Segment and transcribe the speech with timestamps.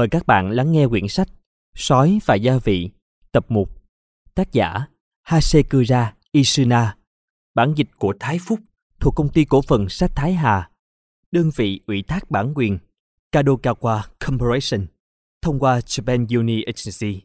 [0.00, 1.28] Mời các bạn lắng nghe quyển sách
[1.74, 2.90] Sói và gia vị,
[3.32, 3.68] tập 1,
[4.34, 4.86] tác giả
[5.22, 6.96] Hasekura Isuna,
[7.54, 8.60] bản dịch của Thái Phúc
[9.00, 10.70] thuộc công ty cổ phần sách Thái Hà,
[11.30, 12.78] đơn vị ủy thác bản quyền
[13.32, 14.86] Kadokawa Corporation
[15.42, 17.22] thông qua Japan Uni Agency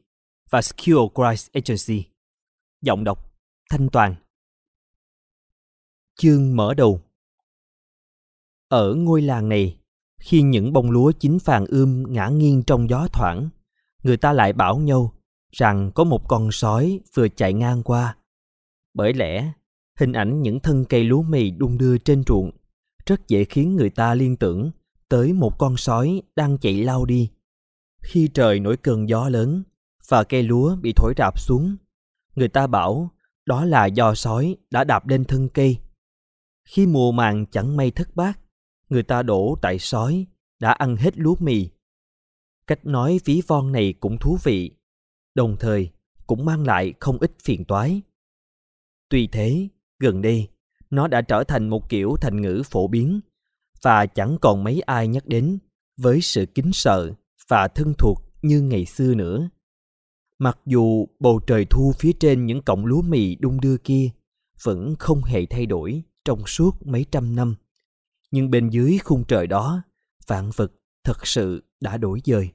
[0.50, 2.10] và Skill Christ Agency.
[2.82, 3.34] Giọng đọc
[3.70, 4.16] Thanh Toàn
[6.18, 7.02] Chương mở đầu
[8.68, 9.77] Ở ngôi làng này,
[10.26, 13.49] khi những bông lúa chín vàng ươm ngã nghiêng trong gió thoảng,
[14.04, 15.13] người ta lại bảo nhau
[15.51, 18.18] rằng có một con sói vừa chạy ngang qua.
[18.93, 19.51] Bởi lẽ,
[19.99, 22.51] hình ảnh những thân cây lúa mì đung đưa trên ruộng
[23.05, 24.71] rất dễ khiến người ta liên tưởng
[25.09, 27.31] tới một con sói đang chạy lao đi.
[28.01, 29.63] Khi trời nổi cơn gió lớn
[30.07, 31.76] và cây lúa bị thổi rạp xuống,
[32.35, 33.12] người ta bảo
[33.46, 35.77] đó là do sói đã đạp lên thân cây.
[36.68, 38.40] Khi mùa màng chẳng may thất bát
[38.90, 40.26] người ta đổ tại sói
[40.60, 41.70] đã ăn hết lúa mì.
[42.68, 44.72] Cách nói ví von này cũng thú vị,
[45.36, 45.90] đồng thời
[46.27, 48.02] cũng mang lại không ít phiền toái.
[49.10, 49.68] Tuy thế,
[50.00, 50.48] gần đây,
[50.90, 53.20] nó đã trở thành một kiểu thành ngữ phổ biến
[53.82, 55.58] và chẳng còn mấy ai nhắc đến
[55.98, 57.14] với sự kính sợ
[57.48, 59.49] và thân thuộc như ngày xưa nữa.
[60.40, 64.09] Mặc dù bầu trời thu phía trên những cọng lúa mì đung đưa kia
[64.64, 67.56] vẫn không hề thay đổi trong suốt mấy trăm năm
[68.31, 69.81] nhưng bên dưới khung trời đó
[70.28, 70.72] vạn vật
[71.03, 72.52] thật sự đã đổi dời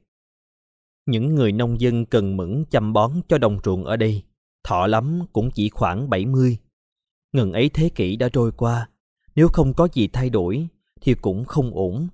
[1.07, 4.23] những người nông dân cần mẫn chăm bón cho đồng ruộng ở đây
[4.65, 6.59] thọ lắm cũng chỉ khoảng 70.
[7.33, 8.89] Ngần ấy thế kỷ đã trôi qua,
[9.35, 10.69] nếu không có gì thay đổi
[11.01, 12.09] thì cũng không ổn.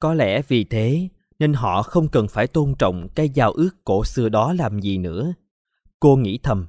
[0.00, 4.04] Có lẽ vì thế nên họ không cần phải tôn trọng cái giao ước cổ
[4.04, 5.34] xưa đó làm gì nữa.
[6.00, 6.66] Cô nghĩ thầm.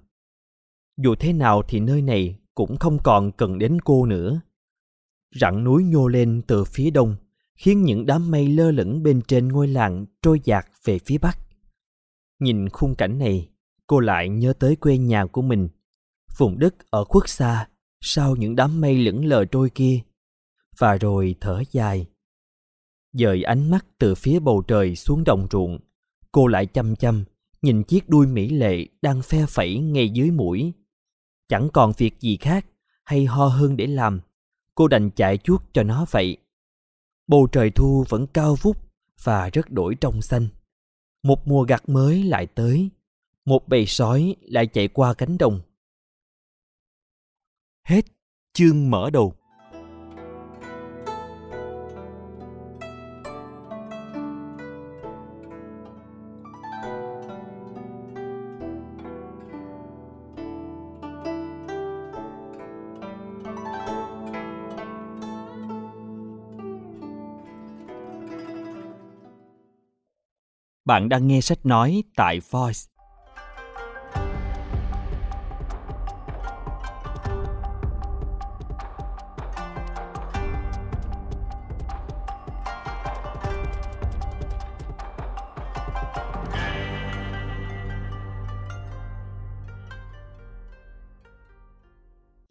[0.97, 4.41] Dù thế nào thì nơi này cũng không còn cần đến cô nữa
[5.35, 7.15] rặng núi nhô lên từ phía đông,
[7.55, 11.39] khiến những đám mây lơ lửng bên trên ngôi làng trôi dạt về phía bắc.
[12.39, 13.49] Nhìn khung cảnh này,
[13.87, 15.69] cô lại nhớ tới quê nhà của mình,
[16.37, 17.67] vùng đất ở khuất xa
[18.01, 19.99] sau những đám mây lững lờ trôi kia.
[20.77, 22.07] Và rồi thở dài.
[23.13, 25.79] Dời ánh mắt từ phía bầu trời xuống đồng ruộng,
[26.31, 27.23] cô lại chăm chăm
[27.63, 30.73] nhìn chiếc đuôi mỹ lệ đang phe phẩy ngay dưới mũi.
[31.49, 32.65] Chẳng còn việc gì khác
[33.03, 34.19] hay ho hơn để làm
[34.75, 36.37] cô đành chạy chuốt cho nó vậy.
[37.27, 38.77] Bầu trời thu vẫn cao vút
[39.23, 40.47] và rất đổi trong xanh.
[41.23, 42.89] Một mùa gặt mới lại tới,
[43.45, 45.61] một bầy sói lại chạy qua cánh đồng.
[47.83, 48.05] Hết
[48.53, 49.35] chương mở đầu.
[70.85, 72.79] Bạn đang nghe sách nói tại Voice.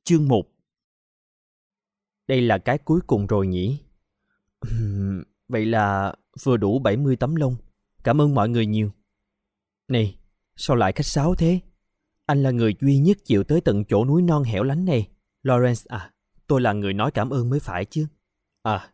[0.04, 0.46] Chương 1
[2.28, 3.78] Đây là cái cuối cùng rồi nhỉ?
[5.48, 7.56] Vậy là vừa đủ 70 tấm lông.
[8.04, 8.90] Cảm ơn mọi người nhiều.
[9.88, 10.16] Này,
[10.56, 11.60] sao lại khách sáo thế?
[12.26, 15.08] Anh là người duy nhất chịu tới tận chỗ núi non hẻo lánh này.
[15.42, 16.12] Lawrence à,
[16.46, 18.06] tôi là người nói cảm ơn mới phải chứ.
[18.62, 18.92] À,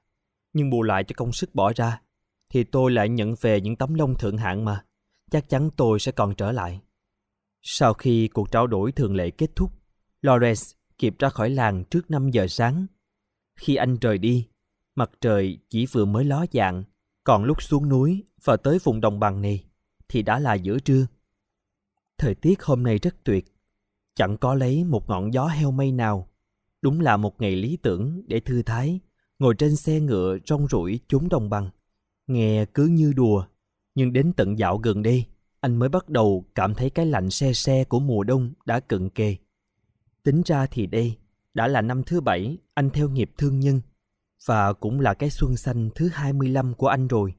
[0.53, 2.01] nhưng bù lại cho công sức bỏ ra,
[2.49, 4.85] thì tôi lại nhận về những tấm lông thượng hạng mà.
[5.31, 6.81] Chắc chắn tôi sẽ còn trở lại.
[7.63, 9.73] Sau khi cuộc trao đổi thường lệ kết thúc,
[10.23, 12.87] Lawrence kịp ra khỏi làng trước 5 giờ sáng.
[13.61, 14.49] Khi anh rời đi,
[14.95, 16.85] mặt trời chỉ vừa mới ló dạng
[17.29, 19.65] còn lúc xuống núi và tới vùng đồng bằng này
[20.09, 21.07] thì đã là giữa trưa.
[22.19, 23.45] Thời tiết hôm nay rất tuyệt.
[24.15, 26.29] Chẳng có lấy một ngọn gió heo mây nào.
[26.83, 29.01] Đúng là một ngày lý tưởng để thư thái,
[29.39, 31.71] ngồi trên xe ngựa rong rủi chốn đồng bằng.
[32.27, 33.45] Nghe cứ như đùa,
[33.95, 35.25] nhưng đến tận dạo gần đây,
[35.61, 39.11] anh mới bắt đầu cảm thấy cái lạnh xe xe của mùa đông đã cận
[39.11, 39.37] kề.
[40.23, 41.17] Tính ra thì đây,
[41.55, 43.81] đã là năm thứ bảy anh theo nghiệp thương nhân
[44.47, 47.35] và cũng là cái xuân xanh thứ 25 của anh rồi.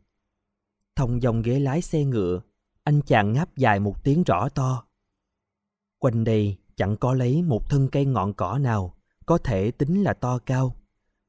[0.96, 2.42] Thông dòng ghế lái xe ngựa,
[2.84, 4.84] anh chàng ngáp dài một tiếng rõ to.
[6.00, 10.14] Quanh đây chẳng có lấy một thân cây ngọn cỏ nào có thể tính là
[10.14, 10.76] to cao.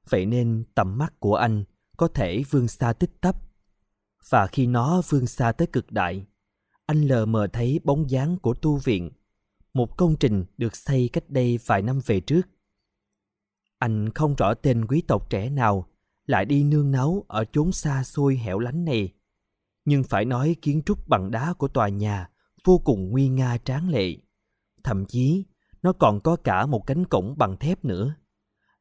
[0.08, 1.64] Vậy nên tầm mắt của anh
[1.96, 3.36] có thể vươn xa tích tắp.
[4.28, 6.26] Và khi nó vươn xa tới cực đại,
[6.86, 9.10] anh lờ mờ thấy bóng dáng của tu viện,
[9.74, 12.42] một công trình được xây cách đây vài năm về trước.
[13.80, 15.86] Anh không rõ tên quý tộc trẻ nào
[16.26, 19.12] lại đi nương náu ở chốn xa xôi hẻo lánh này.
[19.84, 22.30] Nhưng phải nói kiến trúc bằng đá của tòa nhà
[22.64, 24.16] vô cùng nguy nga tráng lệ.
[24.84, 25.44] Thậm chí,
[25.82, 28.14] nó còn có cả một cánh cổng bằng thép nữa.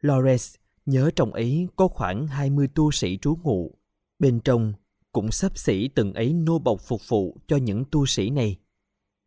[0.02, 0.56] Lores
[0.86, 3.76] nhớ trong ấy có khoảng 20 tu sĩ trú ngụ.
[4.20, 4.74] Bên trong
[5.12, 8.58] cũng sắp xỉ từng ấy nô bộc phục vụ cho những tu sĩ này.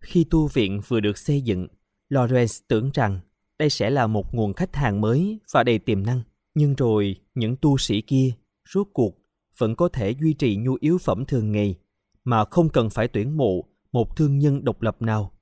[0.01, 1.67] Khi tu viện vừa được xây dựng,
[2.11, 3.21] Lawrence tưởng rằng
[3.63, 6.23] đây sẽ là một nguồn khách hàng mới và đầy tiềm năng.
[6.55, 8.33] Nhưng rồi những tu sĩ kia
[8.69, 9.19] rốt cuộc
[9.59, 11.79] vẫn có thể duy trì nhu yếu phẩm thường ngày
[12.25, 15.33] mà không cần phải tuyển mộ một thương nhân độc lập nào.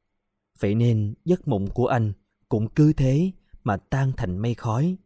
[0.58, 2.12] Vậy nên giấc mộng của anh
[2.48, 3.30] cũng cứ thế
[3.64, 4.96] mà tan thành mây khói.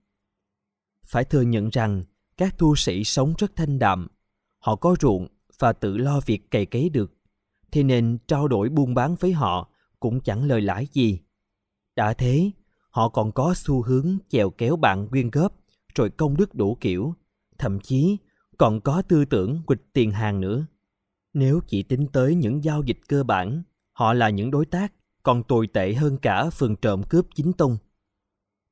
[1.07, 2.03] Phải thừa nhận rằng
[2.37, 4.09] các tu sĩ sống rất thanh đạm.
[4.59, 5.29] Họ có ruộng
[5.59, 7.13] và tự lo việc cày cấy được.
[7.73, 9.69] Thế nên trao đổi buôn bán với họ
[10.01, 11.21] cũng chẳng lời lãi gì.
[11.97, 12.51] Đã thế,
[12.95, 15.61] họ còn có xu hướng chèo kéo bạn quyên góp
[15.95, 17.15] rồi công đức đủ kiểu.
[17.59, 18.17] Thậm chí
[18.59, 20.67] còn có tư tưởng quỵt tiền hàng nữa.
[21.33, 23.63] Nếu chỉ tính tới những giao dịch cơ bản,
[23.93, 24.93] họ là những đối tác
[25.23, 27.77] còn tồi tệ hơn cả phường trộm cướp chính tông.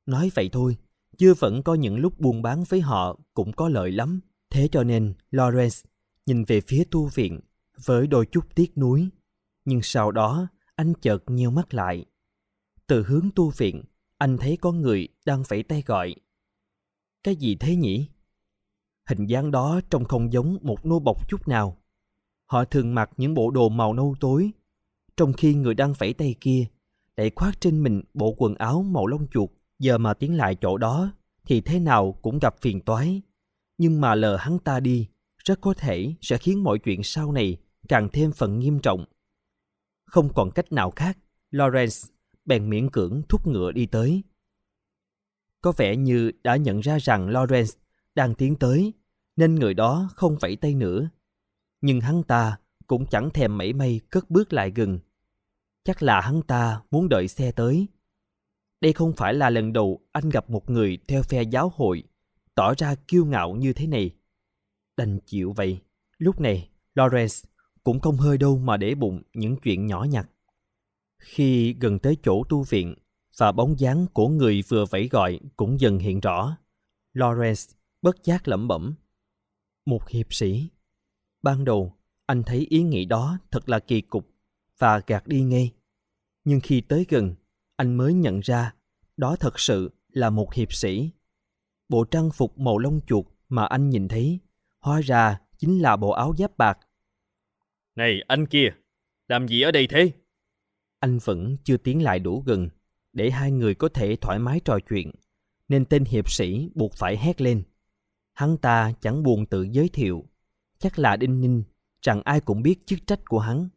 [0.05, 0.77] Nói vậy thôi,
[1.17, 4.19] chưa vẫn có những lúc buôn bán với họ cũng có lợi lắm.
[4.49, 5.83] Thế cho nên Lawrence
[6.25, 7.39] nhìn về phía tu viện
[7.85, 9.09] với đôi chút tiếc nuối.
[9.65, 12.05] Nhưng sau đó anh chợt nheo mắt lại.
[12.87, 13.83] Từ hướng tu viện,
[14.23, 16.15] anh thấy có người đang phải tay gọi.
[17.23, 18.09] Cái gì thế nhỉ?
[19.09, 21.77] Hình dáng đó trông không giống một nô bộc chút nào.
[22.51, 24.51] Họ thường mặc những bộ đồ màu nâu tối
[25.17, 26.65] trong khi người đang phải tay kia
[27.15, 29.49] lại khoác trên mình bộ quần áo màu lông chuột
[29.79, 31.11] giờ mà tiến lại chỗ đó
[31.45, 33.21] thì thế nào cũng gặp phiền toái
[33.77, 37.57] nhưng mà lờ hắn ta đi, rất có thể sẽ khiến mọi chuyện sau này
[37.87, 39.05] càng thêm phần nghiêm trọng
[40.05, 41.17] không còn cách nào khác,
[41.51, 42.12] lawrence
[42.45, 44.23] bèn miễn cưỡng thúc ngựa đi tới
[45.61, 47.77] có vẻ như đã nhận ra rằng lawrence
[48.15, 48.93] đang tiến tới
[49.35, 51.09] nên người đó không vẫy tay nữa
[51.81, 52.57] nhưng hắn ta
[52.87, 54.99] cũng chẳng thèm mảy may cất bước lại gần.
[55.83, 57.87] Chắc là hắn ta muốn đợi xe tới.
[58.81, 62.03] Đây không phải là lần đầu anh gặp một người theo phe giáo hội,
[62.55, 64.11] tỏ ra kiêu ngạo như thế này.
[64.97, 65.81] Đành chịu vậy.
[66.17, 67.45] Lúc này, Lawrence
[67.83, 70.29] cũng không hơi đâu mà để bụng những chuyện nhỏ nhặt.
[71.23, 72.95] Khi gần tới chỗ tu viện
[73.37, 76.57] và bóng dáng của người vừa vẫy gọi cũng dần hiện rõ,
[77.13, 78.95] Lawrence bất giác lẩm bẩm.
[79.85, 80.69] Một hiệp sĩ.
[81.41, 81.93] Ban đầu,
[82.25, 84.27] anh thấy ý nghĩ đó thật là kỳ cục
[84.77, 85.73] và gạt đi ngay.
[86.43, 87.35] Nhưng khi tới gần,
[87.75, 88.73] anh mới nhận ra
[89.17, 91.11] đó thật sự là một hiệp sĩ.
[91.89, 94.39] Bộ trang phục màu lông chuột mà anh nhìn thấy,
[94.79, 96.79] hóa ra chính là bộ áo giáp bạc.
[97.95, 98.69] Này anh kia,
[99.27, 100.11] làm gì ở đây thế?
[101.03, 102.69] Anh vẫn chưa tiến lại đủ gần
[103.13, 105.11] để hai người có thể thoải mái trò chuyện,
[105.67, 107.63] nên tên hiệp sĩ buộc phải hét lên.
[108.33, 110.25] Hắn ta chẳng buồn tự giới thiệu,
[110.79, 111.63] chắc là Đinh Ninh
[112.01, 113.69] rằng ai cũng biết chức trách của hắn.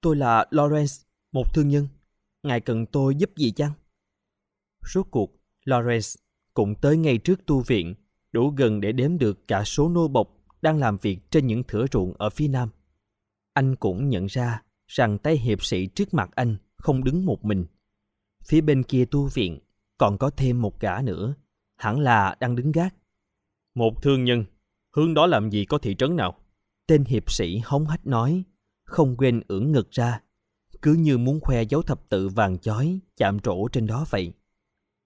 [0.00, 1.88] Tôi là Lawrence, một thương nhân.
[2.42, 3.72] Ngài cần tôi giúp gì chăng?
[4.94, 6.16] Rốt cuộc, Lawrence
[6.54, 7.94] cũng tới ngay trước tu viện,
[8.32, 11.86] đủ gần để đếm được cả số nô bộc đang làm việc trên những thửa
[11.92, 12.68] ruộng ở phía nam.
[13.52, 17.66] Anh cũng nhận ra rằng tay hiệp sĩ trước mặt anh không đứng một mình.
[18.44, 19.58] Phía bên kia tu viện
[19.98, 21.34] còn có thêm một gã nữa,
[21.76, 22.94] hẳn là đang đứng gác.
[23.74, 24.44] Một thương nhân,
[24.96, 26.38] hướng đó làm gì có thị trấn nào?
[26.86, 28.44] Tên hiệp sĩ hống hách nói,
[28.84, 30.20] không quên ưỡn ngực ra,
[30.82, 34.32] cứ như muốn khoe dấu thập tự vàng chói chạm trổ trên đó vậy.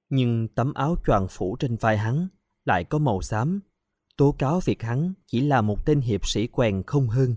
[0.08, 2.28] Nhưng tấm áo choàng phủ trên vai hắn
[2.64, 3.60] lại có màu xám,
[4.16, 7.34] tố cáo việc hắn chỉ là một tên hiệp sĩ quèn không hơn.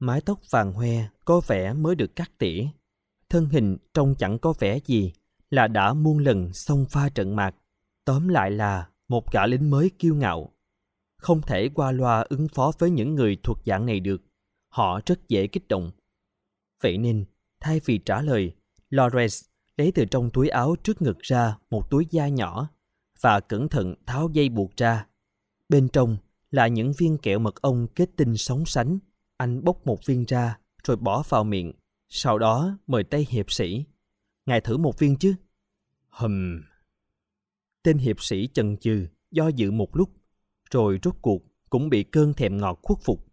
[0.00, 2.64] Mái tóc vàng hoe có vẻ mới được cắt tỉa,
[3.28, 5.12] thân hình trông chẳng có vẻ gì
[5.50, 7.54] là đã muôn lần xông pha trận mạc.
[8.04, 10.52] Tóm lại là một gã lính mới kiêu ngạo,
[11.16, 14.22] không thể qua loa ứng phó với những người thuộc dạng này được.
[14.68, 15.90] Họ rất dễ kích động.
[16.82, 17.24] Vậy nên,
[17.60, 18.54] thay vì trả lời,
[18.90, 22.68] Lawrence lấy từ trong túi áo trước ngực ra một túi da nhỏ
[23.20, 25.06] và cẩn thận tháo dây buộc ra.
[25.68, 26.16] Bên trong
[26.50, 28.98] là những viên kẹo mật ong kết tinh sóng sánh.
[29.40, 31.72] Anh bốc một viên ra rồi bỏ vào miệng.
[32.08, 33.84] Sau đó mời tay hiệp sĩ.
[34.46, 35.34] Ngài thử một viên chứ?
[36.08, 36.62] Hừm.
[37.82, 40.10] Tên hiệp sĩ chần chừ, do dự một lúc,
[40.70, 43.26] rồi rốt cuộc cũng bị cơn thèm ngọt khuất phục.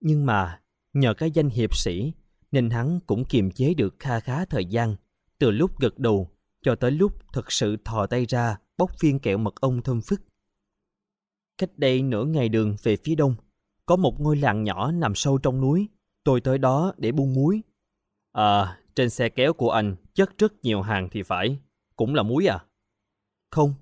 [0.00, 0.60] Nhưng mà,
[0.92, 2.12] nhờ cái danh hiệp sĩ,
[2.52, 4.96] nên hắn cũng kiềm chế được kha khá thời gian,
[5.38, 6.30] từ lúc gật đầu
[6.62, 10.20] cho tới lúc thật sự thò tay ra bóc viên kẹo mật ong thơm phức.
[11.58, 13.34] Cách đây nửa ngày đường về phía đông,
[13.90, 15.88] có một ngôi làng nhỏ nằm sâu trong núi.
[16.24, 17.62] Tôi tới đó để buôn muối.
[18.32, 21.58] À, trên xe kéo của anh chất rất nhiều hàng thì phải.
[21.96, 22.64] Cũng là muối à?
[23.50, 23.74] Không,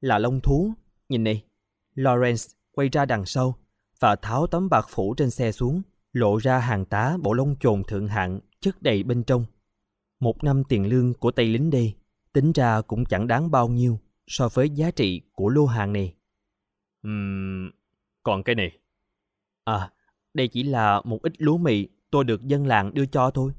[0.00, 0.72] là lông thú.
[1.08, 1.44] Nhìn này,
[1.94, 3.54] Lawrence quay ra đằng sau
[4.00, 7.84] và tháo tấm bạc phủ trên xe xuống, lộ ra hàng tá bộ lông chồn
[7.84, 9.44] thượng hạng chất đầy bên trong.
[10.20, 11.94] Một năm tiền lương của Tây lính đây,
[12.32, 16.14] tính ra cũng chẳng đáng bao nhiêu so với giá trị của lô hàng này.
[17.08, 17.70] Uhm,
[18.22, 18.78] còn cái này?
[19.66, 19.90] À,
[20.34, 23.52] đây chỉ là một ít lúa mì tôi được dân làng đưa cho thôi.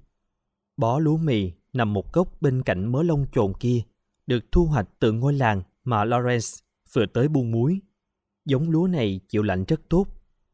[0.77, 3.81] Bó lúa mì nằm một gốc bên cạnh mớ lông trồn kia,
[4.27, 7.79] được thu hoạch từ ngôi làng mà Lawrence vừa tới buôn muối.
[8.45, 10.07] Giống lúa này chịu lạnh rất tốt,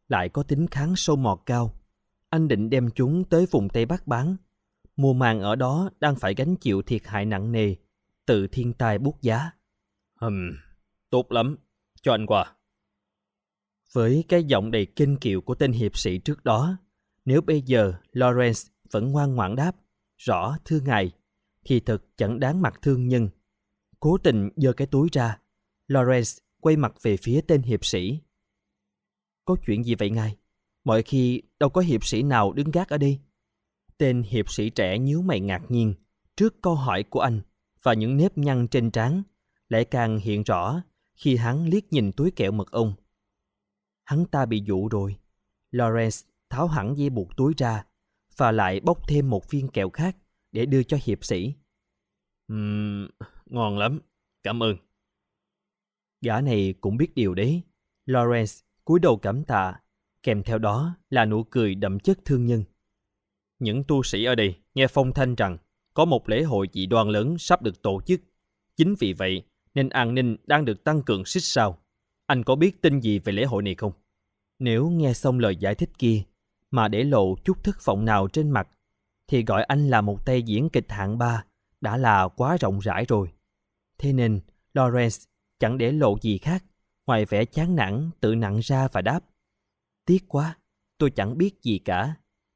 [0.09, 1.73] lại có tính kháng sâu mọt cao.
[2.29, 4.35] Anh định đem chúng tới vùng Tây Bắc bán.
[4.95, 7.75] Mùa màng ở đó đang phải gánh chịu thiệt hại nặng nề,
[8.25, 9.51] từ thiên tai bút giá.
[10.15, 10.51] Hừm,
[11.09, 11.57] tốt lắm,
[12.01, 12.55] cho anh qua.
[13.93, 16.77] Với cái giọng đầy kinh kiệu của tên hiệp sĩ trước đó,
[17.25, 19.75] nếu bây giờ Lawrence vẫn ngoan ngoãn đáp,
[20.17, 21.11] rõ thưa ngài,
[21.65, 23.29] thì thật chẳng đáng mặt thương nhân.
[23.99, 25.39] Cố tình giơ cái túi ra,
[25.87, 28.19] Lawrence quay mặt về phía tên hiệp sĩ.
[29.45, 30.37] Có chuyện gì vậy ngài?
[30.83, 33.19] Mọi khi đâu có hiệp sĩ nào đứng gác ở đây.
[33.97, 35.93] Tên hiệp sĩ trẻ nhíu mày ngạc nhiên
[36.35, 37.41] trước câu hỏi của anh
[37.83, 39.23] và những nếp nhăn trên trán
[39.69, 40.81] lại càng hiện rõ
[41.15, 42.93] khi hắn liếc nhìn túi kẹo mật ong.
[44.03, 45.15] Hắn ta bị dụ rồi.
[45.71, 47.85] Lawrence tháo hẳn dây buộc túi ra
[48.37, 50.17] và lại bóc thêm một viên kẹo khác
[50.51, 51.53] để đưa cho hiệp sĩ.
[52.53, 53.07] Uhm,
[53.45, 53.99] ngon lắm,
[54.43, 54.77] cảm ơn.
[56.21, 57.61] Gã này cũng biết điều đấy.
[58.05, 59.79] Lawrence cúi đầu cảm tạ,
[60.23, 62.63] kèm theo đó là nụ cười đậm chất thương nhân.
[63.59, 65.57] Những tu sĩ ở đây nghe phong thanh rằng
[65.93, 68.21] có một lễ hội dị đoan lớn sắp được tổ chức.
[68.75, 69.43] Chính vì vậy
[69.73, 71.82] nên an ninh đang được tăng cường xích sao.
[72.33, 73.91] Anh có biết tin gì về lễ hội này không?
[74.59, 76.23] Nếu nghe xong lời giải thích kia
[76.71, 78.67] mà để lộ chút thất vọng nào trên mặt
[79.27, 81.45] thì gọi anh là một tay diễn kịch hạng ba
[81.81, 83.33] đã là quá rộng rãi rồi.
[83.97, 84.39] Thế nên
[84.73, 85.25] Lawrence
[85.59, 86.63] chẳng để lộ gì khác
[87.07, 89.19] ngoài vẻ chán nản tự nặng ra và đáp.
[90.05, 90.57] Tiếc quá,
[90.97, 92.15] tôi chẳng biết gì cả.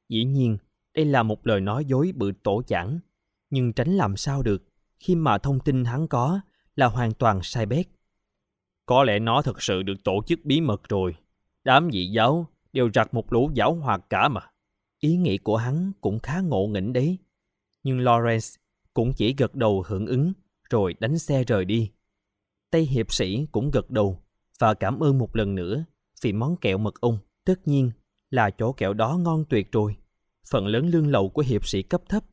[0.10, 0.58] Dĩ nhiên,
[0.94, 3.00] đây là một lời nói dối bự tổ chẳng,
[3.50, 4.64] nhưng tránh làm sao được
[5.00, 6.40] khi mà thông tin hắn có
[6.76, 7.88] là hoàn toàn sai bét.
[8.88, 11.16] Có lẽ nó thực sự được tổ chức bí mật rồi.
[11.64, 14.42] Đám dị giáo đều rặt một lũ giáo hoạt cả mà.
[15.00, 17.18] Ý nghĩ của hắn cũng khá ngộ nghĩnh đấy.
[17.84, 18.58] Nhưng Lawrence
[18.94, 20.34] cũng chỉ gật đầu hưởng ứng,
[20.70, 21.92] rồi đánh xe rời đi.
[22.72, 24.20] Tây hiệp sĩ cũng gật đầu
[24.60, 25.86] và cảm ơn một lần nữa
[26.22, 27.18] vì món kẹo mật ong.
[27.46, 27.92] Tất nhiên
[28.30, 29.96] là chỗ kẹo đó ngon tuyệt rồi.
[30.50, 32.24] Phần lớn lương lậu của hiệp sĩ cấp thấp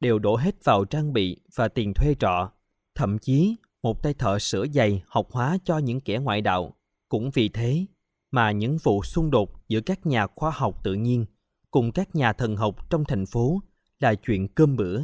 [0.00, 2.52] đều đổ hết vào trang bị và tiền thuê trọ.
[2.94, 6.74] Thậm chí một tay thợ sửa giày học hóa cho những kẻ ngoại đạo.
[7.08, 7.86] Cũng vì thế
[8.30, 11.26] mà những vụ xung đột giữa các nhà khoa học tự nhiên
[11.70, 13.60] cùng các nhà thần học trong thành phố
[14.00, 15.00] là chuyện cơm bữa.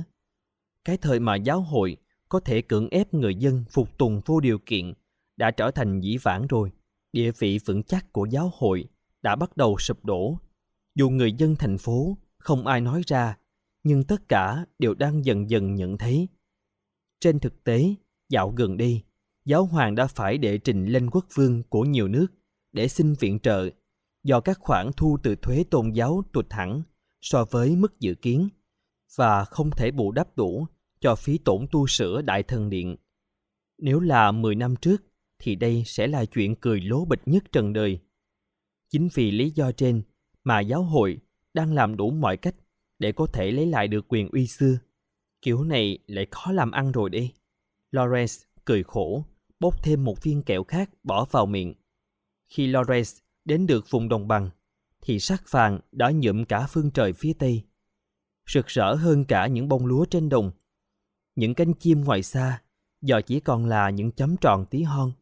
[0.84, 1.96] Cái thời mà giáo hội
[2.28, 4.92] có thể cưỡng ép người dân phục tùng vô điều kiện
[5.36, 6.72] đã trở thành dĩ vãng rồi.
[7.12, 8.84] Địa vị vững chắc của giáo hội
[9.22, 10.38] đã bắt đầu sụp đổ.
[10.94, 13.36] Dù người dân thành phố không ai nói ra,
[13.82, 16.28] nhưng tất cả đều đang dần dần nhận thấy.
[17.20, 17.94] Trên thực tế,
[18.30, 19.02] dạo gần đây,
[19.44, 22.26] giáo hoàng đã phải đệ trình lên quốc vương của nhiều nước
[22.72, 23.70] để xin viện trợ
[24.24, 26.82] do các khoản thu từ thuế tôn giáo tụt hẳn
[27.20, 28.48] so với mức dự kiến
[29.16, 30.66] và không thể bù đắp đủ
[31.00, 32.96] cho phí tổn tu sửa đại thần điện.
[33.78, 35.02] Nếu là 10 năm trước
[35.38, 37.98] thì đây sẽ là chuyện cười lố bịch nhất trần đời.
[38.90, 40.02] Chính vì lý do trên
[40.44, 41.18] mà giáo hội
[41.54, 42.54] đang làm đủ mọi cách
[42.98, 44.78] để có thể lấy lại được quyền uy xưa.
[45.42, 47.32] Kiểu này lại khó làm ăn rồi đi.
[47.92, 49.24] Lawrence cười khổ,
[49.60, 51.74] bốc thêm một viên kẹo khác bỏ vào miệng.
[52.48, 54.50] Khi Lawrence đến được vùng đồng bằng,
[55.00, 57.64] thì sắc vàng đã nhuộm cả phương trời phía tây.
[58.46, 60.50] Rực rỡ hơn cả những bông lúa trên đồng.
[61.34, 62.62] Những cánh chim ngoài xa
[63.02, 65.12] giờ chỉ còn là những chấm tròn tí hon.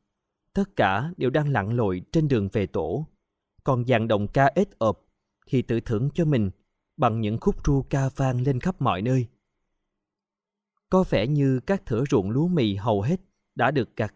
[0.52, 3.06] Tất cả đều đang lặn lội trên đường về tổ.
[3.64, 5.04] Còn dàn đồng ca ếch ộp
[5.46, 6.50] thì tự thưởng cho mình
[6.96, 9.26] bằng những khúc ru ca vang lên khắp mọi nơi.
[10.90, 13.20] Có vẻ như các thửa ruộng lúa mì hầu hết
[13.54, 14.14] đã được cặt,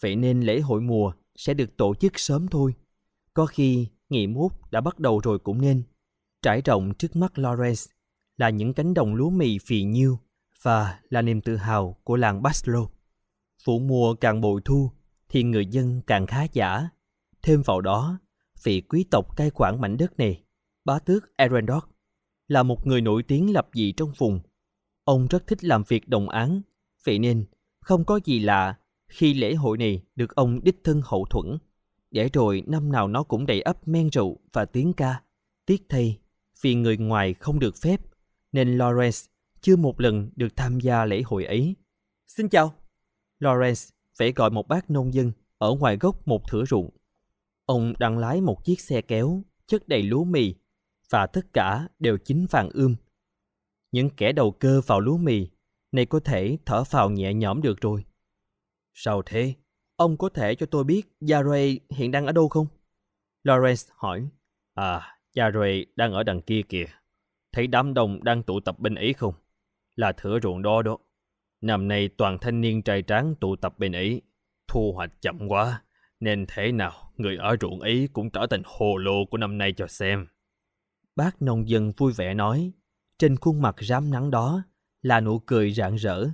[0.00, 2.74] vậy nên lễ hội mùa sẽ được tổ chức sớm thôi.
[3.34, 5.82] Có khi nghỉ mốt đã bắt đầu rồi cũng nên.
[6.42, 7.90] Trải rộng trước mắt Lawrence
[8.36, 10.18] là những cánh đồng lúa mì phì nhiêu
[10.62, 12.86] và là niềm tự hào của làng Baslo.
[13.64, 14.90] Vụ mùa càng bội thu
[15.28, 16.88] thì người dân càng khá giả.
[17.42, 18.18] Thêm vào đó,
[18.62, 20.42] vị quý tộc cai quản mảnh đất này,
[20.84, 21.80] bá tước Erendorf,
[22.48, 24.40] là một người nổi tiếng lập dị trong vùng.
[25.04, 26.60] Ông rất thích làm việc đồng án,
[27.04, 27.44] vậy nên
[27.80, 31.58] không có gì lạ khi lễ hội này được ông đích thân hậu thuẫn.
[32.10, 35.22] Để rồi năm nào nó cũng đầy ấp men rượu và tiếng ca.
[35.66, 36.18] Tiếc thay,
[36.60, 38.00] vì người ngoài không được phép,
[38.52, 39.26] nên Lawrence
[39.60, 41.74] chưa một lần được tham gia lễ hội ấy.
[42.26, 42.74] Xin chào!
[43.40, 46.90] Lawrence phải gọi một bác nông dân ở ngoài gốc một thửa ruộng.
[47.66, 50.54] Ông đang lái một chiếc xe kéo chất đầy lúa mì
[51.10, 52.94] và tất cả đều chính vàng ươm.
[53.94, 55.48] Những kẻ đầu cơ vào lúa mì
[55.92, 58.04] này có thể thở phào nhẹ nhõm được rồi.
[58.94, 59.54] Sao thế?
[59.96, 62.66] Ông có thể cho tôi biết Yare hiện đang ở đâu không?
[63.44, 64.28] Lawrence hỏi.
[64.74, 66.84] À, Yare đang ở đằng kia kìa.
[67.52, 69.34] Thấy đám đông đang tụ tập bên ấy không?
[69.96, 70.98] Là thửa ruộng đó đó.
[71.60, 74.22] Năm nay toàn thanh niên trai tráng tụ tập bên ấy.
[74.68, 75.82] Thu hoạch chậm quá,
[76.20, 79.72] nên thế nào người ở ruộng ấy cũng trở thành hồ lô của năm nay
[79.72, 80.26] cho xem.
[81.16, 82.72] Bác nông dân vui vẻ nói,
[83.18, 84.62] trên khuôn mặt rám nắng đó
[85.02, 86.28] là nụ cười rạng rỡ.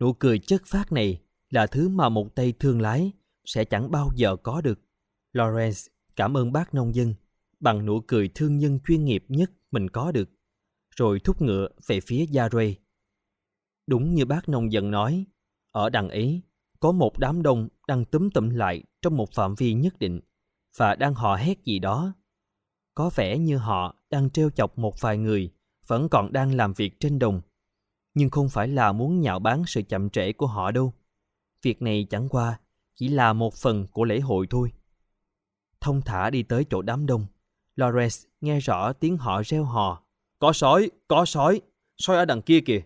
[0.00, 1.20] Nụ cười chất phát này
[1.50, 3.12] là thứ mà một tay thương lái
[3.44, 4.80] sẽ chẳng bao giờ có được.
[5.32, 7.14] Lawrence cảm ơn bác nông dân
[7.60, 10.30] bằng nụ cười thương nhân chuyên nghiệp nhất mình có được,
[10.96, 12.74] rồi thúc ngựa về phía Yare.
[13.86, 15.26] Đúng như bác nông dân nói,
[15.72, 16.42] ở đằng ấy
[16.80, 20.20] có một đám đông đang túm tụm lại trong một phạm vi nhất định
[20.76, 22.12] và đang hò hét gì đó.
[22.94, 25.52] Có vẻ như họ đang trêu chọc một vài người
[25.88, 27.40] vẫn còn đang làm việc trên đồng.
[28.14, 30.92] Nhưng không phải là muốn nhạo báng sự chậm trễ của họ đâu.
[31.62, 32.60] Việc này chẳng qua
[32.94, 34.72] chỉ là một phần của lễ hội thôi.
[35.80, 37.26] Thông thả đi tới chỗ đám đông.
[37.76, 40.02] Lores nghe rõ tiếng họ reo hò.
[40.38, 41.60] Có sói, có sói,
[41.96, 42.82] sói ở đằng kia kìa.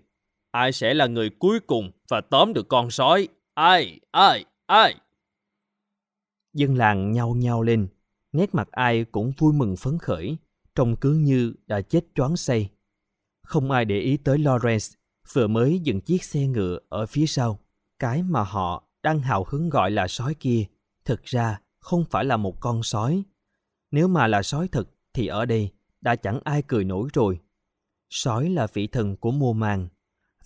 [0.50, 3.28] Ai sẽ là người cuối cùng và tóm được con sói?
[3.54, 4.94] Ai, ai, ai?
[6.52, 7.88] Dân làng nhau nhau lên,
[8.32, 10.36] nét mặt ai cũng vui mừng phấn khởi,
[10.74, 12.70] trông cứ như đã chết choáng say.
[13.42, 14.94] Không ai để ý tới Lawrence,
[15.32, 17.58] vừa mới dừng chiếc xe ngựa ở phía sau.
[17.98, 20.64] Cái mà họ đang hào hứng gọi là sói kia,
[21.04, 23.22] thực ra không phải là một con sói.
[23.90, 27.40] Nếu mà là sói thật thì ở đây đã chẳng ai cười nổi rồi.
[28.10, 29.88] Sói là vị thần của mùa màng,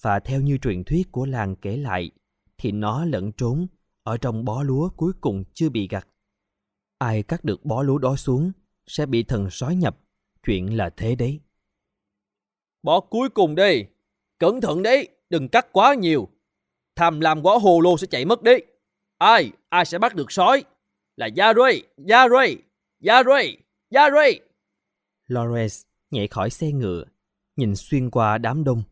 [0.03, 2.11] và theo như truyền thuyết của làng kể lại,
[2.59, 3.67] thì nó lẫn trốn
[4.03, 6.09] ở trong bó lúa cuối cùng chưa bị gặt.
[6.99, 8.53] Ai cắt được bó lúa đó xuống
[8.87, 9.99] sẽ bị thần sói nhập,
[10.47, 11.41] chuyện là thế đấy.
[12.87, 13.85] Bó cuối cùng đi,
[14.39, 16.29] cẩn thận đấy, đừng cắt quá nhiều.
[16.97, 18.53] Tham lam quá hồ lô sẽ chạy mất đi.
[19.19, 20.65] Ai, ai sẽ bắt được sói?
[21.17, 22.55] Là Yare, Yare,
[23.07, 23.57] Yare,
[23.95, 24.31] Yare.
[25.29, 27.05] Lawrence nhảy khỏi xe ngựa,
[27.57, 28.83] nhìn xuyên qua đám đông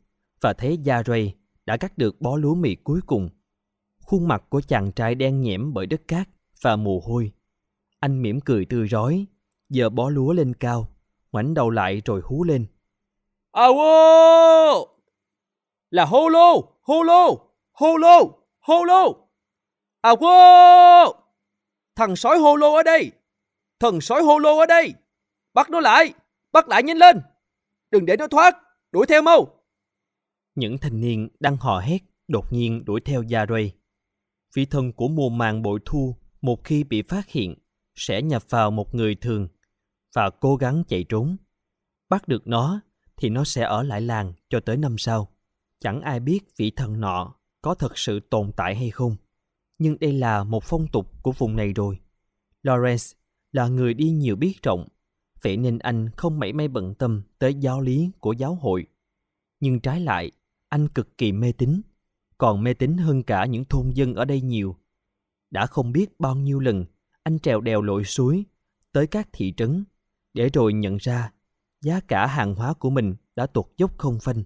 [0.40, 1.32] và thấy Yare
[1.66, 3.28] đã cắt được bó lúa mì cuối cùng.
[4.00, 6.28] Khuôn mặt của chàng trai đen nhẽm bởi đất cát
[6.62, 7.32] và mồ hôi.
[8.00, 9.26] Anh mỉm cười tươi rói,
[9.68, 10.88] giờ bó lúa lên cao,
[11.32, 12.66] ngoảnh đầu lại rồi hú lên.
[13.54, 14.86] Awo!
[15.90, 17.36] Là holo, holo,
[17.72, 18.20] holo,
[18.60, 19.12] holo.
[20.02, 21.12] Awo
[21.96, 23.12] Thằng sói holo ở đây,
[23.80, 24.94] thần sói holo ở đây.
[25.54, 26.14] Bắt nó lại,
[26.52, 27.20] bắt lại nhanh lên.
[27.90, 28.56] Đừng để nó thoát,
[28.92, 29.46] đuổi theo mau.
[30.54, 33.70] Những thanh niên đang hò hét đột nhiên đuổi theo Yare.
[34.54, 37.54] Vị thần của mùa màng bội thu một khi bị phát hiện
[37.94, 39.48] sẽ nhập vào một người thường
[40.14, 41.36] và cố gắng chạy trốn.
[42.08, 42.80] Bắt được nó
[43.16, 45.28] thì nó sẽ ở lại làng cho tới năm sau.
[45.80, 49.16] Chẳng ai biết vị thần nọ có thật sự tồn tại hay không.
[49.78, 52.00] Nhưng đây là một phong tục của vùng này rồi.
[52.62, 53.14] Lawrence
[53.52, 54.88] là người đi nhiều biết rộng,
[55.42, 58.86] vậy nên anh không mảy may bận tâm tới giáo lý của giáo hội.
[59.60, 60.30] Nhưng trái lại,
[60.68, 61.80] anh cực kỳ mê tín,
[62.38, 64.76] còn mê tín hơn cả những thôn dân ở đây nhiều.
[65.50, 66.84] Đã không biết bao nhiêu lần
[67.24, 68.44] anh trèo đèo lội suối
[68.92, 69.84] tới các thị trấn
[70.34, 71.32] để rồi nhận ra
[71.84, 74.42] giá cả hàng hóa của mình đã tụt dốc không phanh.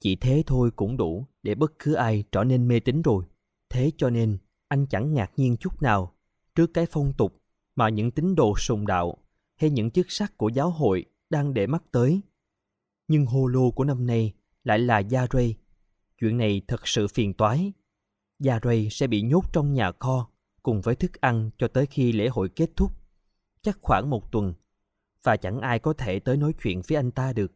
[0.00, 3.24] Chỉ thế thôi cũng đủ để bất cứ ai trở nên mê tín rồi.
[3.70, 6.14] Thế cho nên, anh chẳng ngạc nhiên chút nào
[6.54, 7.42] trước cái phong tục
[7.76, 9.16] mà những tín đồ sùng đạo
[9.56, 12.20] hay những chức sắc của giáo hội đang để mắt tới.
[13.08, 14.32] Nhưng hô lô của năm nay
[14.64, 15.56] lại là Gia Ray.
[16.18, 17.72] Chuyện này thật sự phiền toái.
[18.38, 20.30] Gia Ray sẽ bị nhốt trong nhà kho
[20.62, 22.92] cùng với thức ăn cho tới khi lễ hội kết thúc.
[23.62, 24.54] Chắc khoảng một tuần.
[25.24, 27.52] Và chẳng ai có thể tới nói chuyện với anh ta được.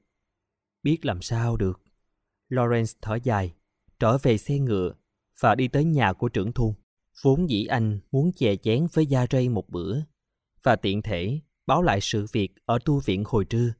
[0.82, 1.80] Biết làm sao được.
[2.50, 3.54] Lawrence thở dài,
[3.98, 4.94] trở về xe ngựa
[5.40, 6.72] và đi tới nhà của trưởng thôn.
[7.22, 9.98] Vốn dĩ anh muốn chè chén với Gia Ray một bữa
[10.62, 13.72] và tiện thể báo lại sự việc ở tu viện hồi trưa.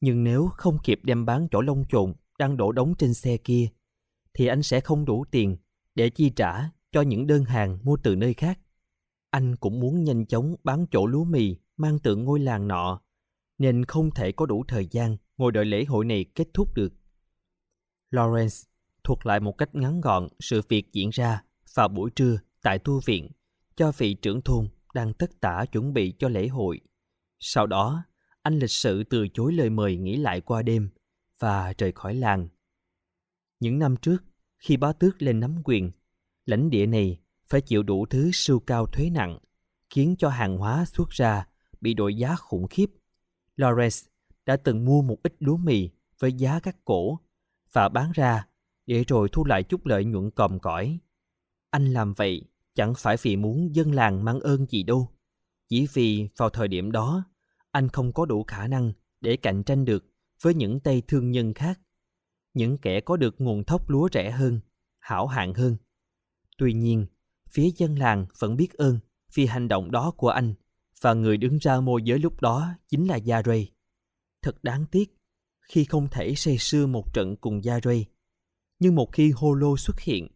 [0.00, 3.68] Nhưng nếu không kịp đem bán chỗ lông trộn đang đổ đống trên xe kia,
[4.34, 5.56] thì anh sẽ không đủ tiền
[5.94, 8.58] để chi trả cho những đơn hàng mua từ nơi khác.
[9.30, 13.00] Anh cũng muốn nhanh chóng bán chỗ lúa mì mang tượng ngôi làng nọ,
[13.58, 16.92] nên không thể có đủ thời gian ngồi đợi lễ hội này kết thúc được.
[18.10, 18.64] Lawrence
[19.04, 21.42] thuật lại một cách ngắn gọn sự việc diễn ra
[21.74, 23.30] vào buổi trưa tại tu viện
[23.76, 26.80] cho vị trưởng thôn đang tất tả chuẩn bị cho lễ hội.
[27.38, 28.04] Sau đó,
[28.42, 30.90] anh lịch sự từ chối lời mời nghỉ lại qua đêm
[31.38, 32.48] và rời khỏi làng.
[33.60, 34.24] Những năm trước,
[34.58, 35.90] khi bá tước lên nắm quyền,
[36.46, 39.38] lãnh địa này phải chịu đủ thứ sưu cao thuế nặng,
[39.90, 41.46] khiến cho hàng hóa xuất ra
[41.82, 42.86] bị đổi giá khủng khiếp.
[43.56, 44.08] Lawrence
[44.46, 47.18] đã từng mua một ít lúa mì với giá cắt cổ
[47.72, 48.46] và bán ra
[48.86, 50.98] để rồi thu lại chút lợi nhuận còm cõi.
[51.70, 55.08] Anh làm vậy chẳng phải vì muốn dân làng mang ơn gì đâu.
[55.68, 57.24] Chỉ vì vào thời điểm đó,
[57.70, 60.04] anh không có đủ khả năng để cạnh tranh được
[60.42, 61.80] với những tay thương nhân khác.
[62.54, 64.60] Những kẻ có được nguồn thóc lúa rẻ hơn,
[64.98, 65.76] hảo hạng hơn.
[66.58, 67.06] Tuy nhiên,
[67.50, 68.98] phía dân làng vẫn biết ơn
[69.34, 70.54] vì hành động đó của anh
[71.02, 73.72] và người đứng ra môi giới lúc đó chính là Gia Ray.
[74.42, 75.16] Thật đáng tiếc
[75.60, 78.06] khi không thể say sưa một trận cùng Gia Ray.
[78.78, 80.28] Nhưng một khi Holo xuất hiện,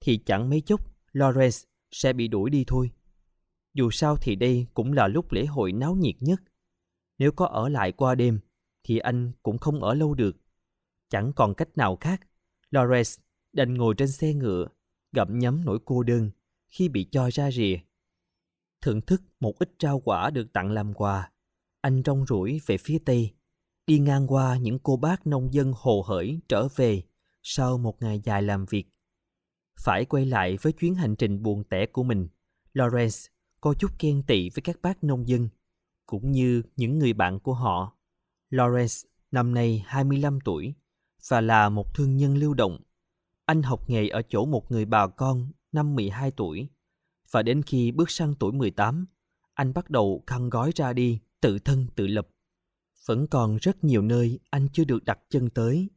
[0.00, 0.80] thì chẳng mấy chốc
[1.12, 2.90] Lawrence sẽ bị đuổi đi thôi.
[3.74, 6.40] Dù sao thì đây cũng là lúc lễ hội náo nhiệt nhất.
[7.18, 8.40] Nếu có ở lại qua đêm,
[8.84, 10.36] thì anh cũng không ở lâu được.
[11.08, 12.20] Chẳng còn cách nào khác,
[12.70, 13.20] Lawrence
[13.52, 14.66] đành ngồi trên xe ngựa,
[15.12, 16.30] gặm nhấm nỗi cô đơn
[16.68, 17.76] khi bị cho ra rìa.
[18.82, 21.30] Thưởng thức một ít rau quả được tặng làm quà,
[21.80, 23.34] anh rong ruổi về phía tây,
[23.86, 27.02] đi ngang qua những cô bác nông dân hồ hởi trở về
[27.42, 28.84] sau một ngày dài làm việc.
[29.80, 32.28] Phải quay lại với chuyến hành trình buồn tẻ của mình,
[32.74, 33.28] Lawrence
[33.60, 35.48] có chút ghen tị với các bác nông dân,
[36.06, 37.96] cũng như những người bạn của họ.
[38.50, 40.74] Lawrence năm nay 25 tuổi
[41.28, 42.78] và là một thương nhân lưu động.
[43.46, 46.68] Anh học nghề ở chỗ một người bà con năm 12 tuổi
[47.30, 49.06] và đến khi bước sang tuổi 18,
[49.54, 52.28] anh bắt đầu khăn gói ra đi, tự thân tự lập.
[53.06, 55.90] Vẫn còn rất nhiều nơi anh chưa được đặt chân tới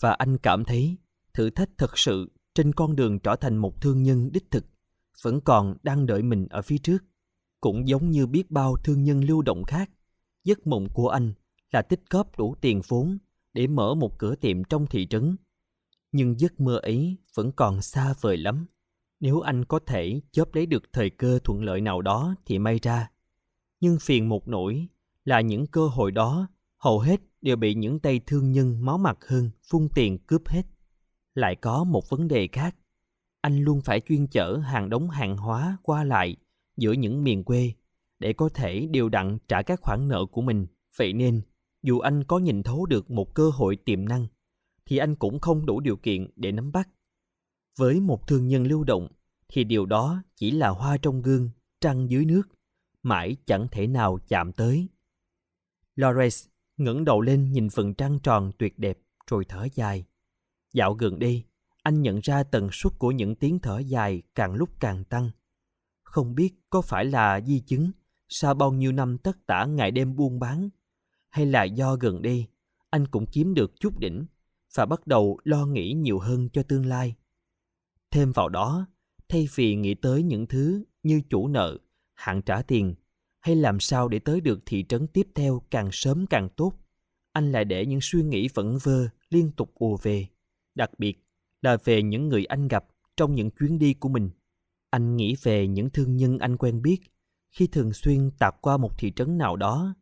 [0.00, 0.96] và anh cảm thấy
[1.34, 4.64] thử thách thật sự trên con đường trở thành một thương nhân đích thực
[5.22, 7.04] vẫn còn đang đợi mình ở phía trước.
[7.60, 9.90] Cũng giống như biết bao thương nhân lưu động khác,
[10.44, 11.32] giấc mộng của anh
[11.70, 13.18] là tích góp đủ tiền vốn
[13.52, 15.36] để mở một cửa tiệm trong thị trấn.
[16.12, 18.66] Nhưng giấc mơ ấy vẫn còn xa vời lắm.
[19.20, 22.78] Nếu anh có thể chớp lấy được thời cơ thuận lợi nào đó thì may
[22.82, 23.10] ra.
[23.80, 24.88] Nhưng phiền một nỗi
[25.24, 29.18] là những cơ hội đó hầu hết đều bị những tay thương nhân máu mặt
[29.28, 30.62] hơn phun tiền cướp hết.
[31.34, 32.76] Lại có một vấn đề khác.
[33.40, 36.36] Anh luôn phải chuyên chở hàng đống hàng hóa qua lại
[36.76, 37.72] giữa những miền quê
[38.18, 40.66] để có thể điều đặn trả các khoản nợ của mình.
[40.96, 41.40] Vậy nên,
[41.82, 44.26] dù anh có nhìn thấu được một cơ hội tiềm năng,
[44.86, 46.88] thì anh cũng không đủ điều kiện để nắm bắt.
[47.78, 49.08] Với một thương nhân lưu động,
[49.48, 52.42] thì điều đó chỉ là hoa trong gương, trăng dưới nước,
[53.02, 54.88] mãi chẳng thể nào chạm tới.
[55.96, 58.98] Lawrence ngẩng đầu lên nhìn phần trăng tròn tuyệt đẹp
[59.30, 60.04] rồi thở dài.
[60.72, 61.44] Dạo gần đây,
[61.82, 65.30] anh nhận ra tần suất của những tiếng thở dài càng lúc càng tăng.
[66.02, 67.90] Không biết có phải là di chứng
[68.28, 70.68] sau bao nhiêu năm tất tả ngày đêm buôn bán,
[71.30, 72.46] hay là do gần đây
[72.90, 74.26] anh cũng kiếm được chút đỉnh
[74.74, 77.14] và bắt đầu lo nghĩ nhiều hơn cho tương lai.
[78.10, 78.86] Thêm vào đó,
[79.28, 81.78] thay vì nghĩ tới những thứ như chủ nợ,
[82.14, 82.94] hạn trả tiền
[83.40, 86.72] hay làm sao để tới được thị trấn tiếp theo càng sớm càng tốt,
[87.32, 90.26] anh lại để những suy nghĩ vẩn vơ liên tục ùa về,
[90.74, 91.26] đặc biệt
[91.62, 92.84] là về những người anh gặp
[93.16, 94.30] trong những chuyến đi của mình.
[94.90, 96.98] Anh nghĩ về những thương nhân anh quen biết
[97.50, 99.94] khi thường xuyên tạt qua một thị trấn nào đó,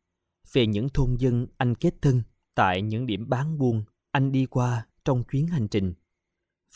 [0.53, 2.23] về những thôn dân anh kết thân
[2.55, 5.95] tại những điểm bán buôn anh đi qua trong chuyến hành trình,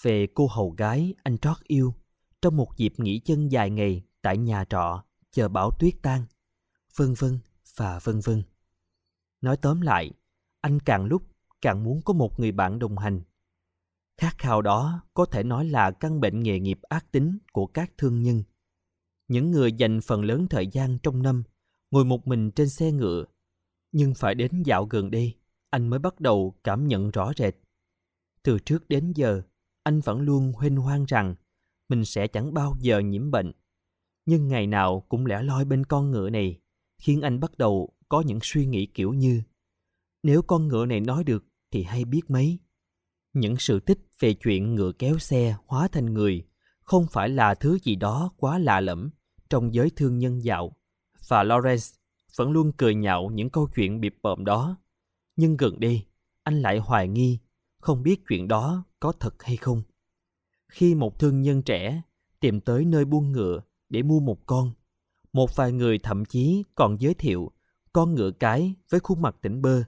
[0.03, 1.95] về cô hầu gái anh trót yêu
[2.43, 6.25] trong một dịp nghỉ chân dài ngày tại nhà trọ chờ bão tuyết tan,
[6.97, 7.39] vân vân
[7.77, 8.43] và vân vân.
[9.41, 10.11] Nói tóm lại,
[10.61, 11.23] anh càng lúc
[11.63, 13.21] càng muốn có một người bạn đồng hành.
[14.17, 17.93] Khát khao đó có thể nói là căn bệnh nghề nghiệp ác tính của các
[17.99, 18.43] thương nhân.
[19.29, 21.43] Những người dành phần lớn thời gian trong năm
[21.91, 23.25] ngồi một mình trên xe ngựa,
[23.93, 25.35] nhưng phải đến dạo gần đây
[25.71, 27.55] anh mới bắt đầu cảm nhận rõ rệt.
[28.43, 29.43] Từ trước đến giờ,
[29.83, 31.35] anh vẫn luôn huynh hoang rằng
[31.89, 33.53] mình sẽ chẳng bao giờ nhiễm bệnh.
[34.27, 36.61] Nhưng ngày nào cũng lẻ loi bên con ngựa này,
[36.99, 39.43] khiến anh bắt đầu có những suy nghĩ kiểu như
[40.23, 42.59] nếu con ngựa này nói được thì hay biết mấy.
[43.33, 46.47] Những sự tích về chuyện ngựa kéo xe hóa thành người
[46.81, 49.11] không phải là thứ gì đó quá lạ lẫm
[49.51, 50.77] trong giới thương nhân dạo.
[51.29, 51.97] Và Lawrence
[52.37, 54.77] vẫn luôn cười nhạo những câu chuyện bịp bợm đó.
[55.37, 56.07] Nhưng gần đây,
[56.43, 57.39] anh lại hoài nghi,
[57.81, 59.83] không biết chuyện đó có thật hay không.
[60.69, 62.03] Khi một thương nhân trẻ
[62.41, 64.73] tìm tới nơi buôn ngựa để mua một con.
[65.33, 67.53] Một vài người thậm chí còn giới thiệu
[67.93, 69.83] con ngựa cái với khuôn mặt tỉnh bơ,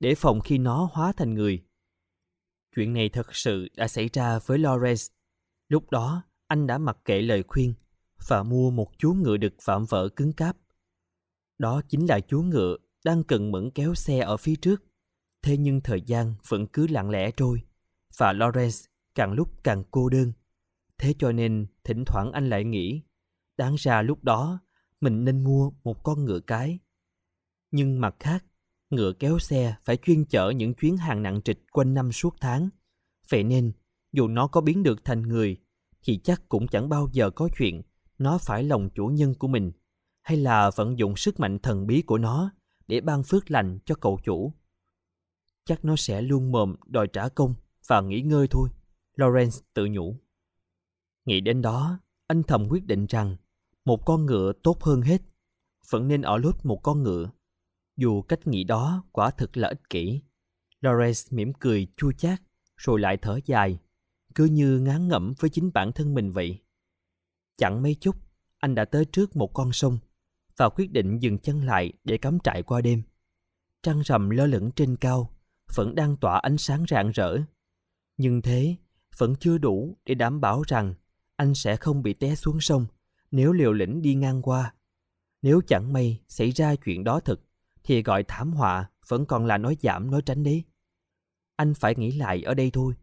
[0.00, 1.64] để phòng khi nó hóa thành người.
[2.76, 5.10] Chuyện này thật sự đã xảy ra với Lawrence.
[5.68, 7.74] Lúc đó, anh đã mặc kệ lời khuyên
[8.28, 10.56] và mua một chú ngựa đực phạm vỡ cứng cáp.
[11.58, 14.84] Đó chính là chú ngựa đang cần mẫn kéo xe ở phía trước.
[15.42, 17.62] Thế nhưng thời gian vẫn cứ lặng lẽ trôi
[18.18, 20.32] và Lawrence càng lúc càng cô đơn.
[20.98, 23.02] Thế cho nên thỉnh thoảng anh lại nghĩ
[23.56, 24.60] đáng ra lúc đó
[25.00, 26.78] mình nên mua một con ngựa cái.
[27.70, 28.44] Nhưng mặt khác,
[28.90, 32.68] ngựa kéo xe phải chuyên chở những chuyến hàng nặng trịch quanh năm suốt tháng.
[33.28, 33.72] Vậy nên,
[34.12, 35.56] dù nó có biến được thành người,
[36.02, 37.82] thì chắc cũng chẳng bao giờ có chuyện
[38.18, 39.72] nó phải lòng chủ nhân của mình,
[40.22, 42.50] hay là vận dụng sức mạnh thần bí của nó
[42.86, 44.52] để ban phước lành cho cậu chủ.
[45.64, 47.54] Chắc nó sẽ luôn mồm đòi trả công
[47.88, 48.68] và nghỉ ngơi thôi,
[49.16, 50.16] Lawrence tự nhủ.
[51.24, 53.36] Nghĩ đến đó, anh thầm quyết định rằng
[53.84, 55.22] một con ngựa tốt hơn hết,
[55.90, 57.30] vẫn nên ở lốt một con ngựa.
[57.96, 60.20] Dù cách nghĩ đó quả thực là ích kỷ.
[60.80, 62.42] Lawrence mỉm cười chua chát
[62.76, 63.78] rồi lại thở dài,
[64.34, 66.58] cứ như ngán ngẩm với chính bản thân mình vậy.
[67.56, 68.16] Chẳng mấy chút,
[68.58, 69.98] anh đã tới trước một con sông
[70.56, 73.02] và quyết định dừng chân lại để cắm trại qua đêm.
[73.82, 75.30] Trăng rằm lơ lửng trên cao,
[75.74, 77.38] vẫn đang tỏa ánh sáng rạng rỡ.
[78.18, 78.76] Nhưng thế,
[79.16, 80.94] vẫn chưa đủ để đảm bảo rằng
[81.36, 82.86] anh sẽ không bị té xuống sông
[83.30, 84.74] nếu liều lĩnh đi ngang qua.
[85.42, 87.40] Nếu chẳng may xảy ra chuyện đó thực,
[87.84, 90.64] thì gọi thảm họa vẫn còn là nói giảm nói tránh đấy.
[91.56, 92.94] Anh phải nghĩ lại ở đây thôi.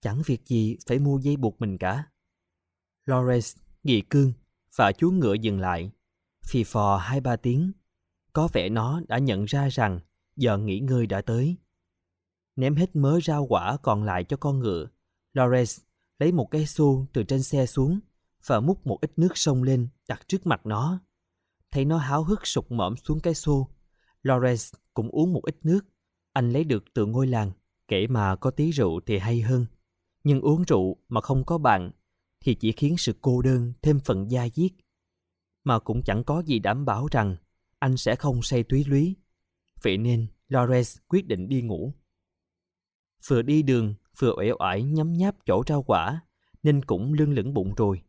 [0.00, 2.04] Chẳng việc gì phải mua dây buộc mình cả.
[3.06, 4.32] Lawrence, Nghị Cương
[4.76, 5.92] và chú ngựa dừng lại.
[6.46, 7.72] Phì phò hai ba tiếng.
[8.32, 10.00] Có vẻ nó đã nhận ra rằng
[10.36, 11.56] giờ nghỉ ngơi đã tới.
[12.60, 14.86] Ném hết mớ rau quả còn lại cho con ngựa.
[15.34, 15.82] Lawrence
[16.18, 18.00] lấy một cái xô từ trên xe xuống
[18.46, 21.00] và múc một ít nước sông lên đặt trước mặt nó.
[21.70, 23.68] Thấy nó háo hức sụt mõm xuống cái xô.
[24.22, 25.80] Lawrence cũng uống một ít nước.
[26.32, 27.52] Anh lấy được từ ngôi làng.
[27.88, 29.66] Kể mà có tí rượu thì hay hơn.
[30.24, 31.90] Nhưng uống rượu mà không có bạn
[32.40, 34.72] thì chỉ khiến sự cô đơn thêm phần da diết.
[35.64, 37.36] Mà cũng chẳng có gì đảm bảo rằng
[37.78, 39.14] anh sẽ không say túy lúy.
[39.82, 41.92] Vậy nên Lawrence quyết định đi ngủ.
[43.28, 46.20] Vừa đi đường, vừa uể oải nhấm nháp chỗ rau quả,
[46.62, 48.02] nên cũng lưng lửng bụng rồi.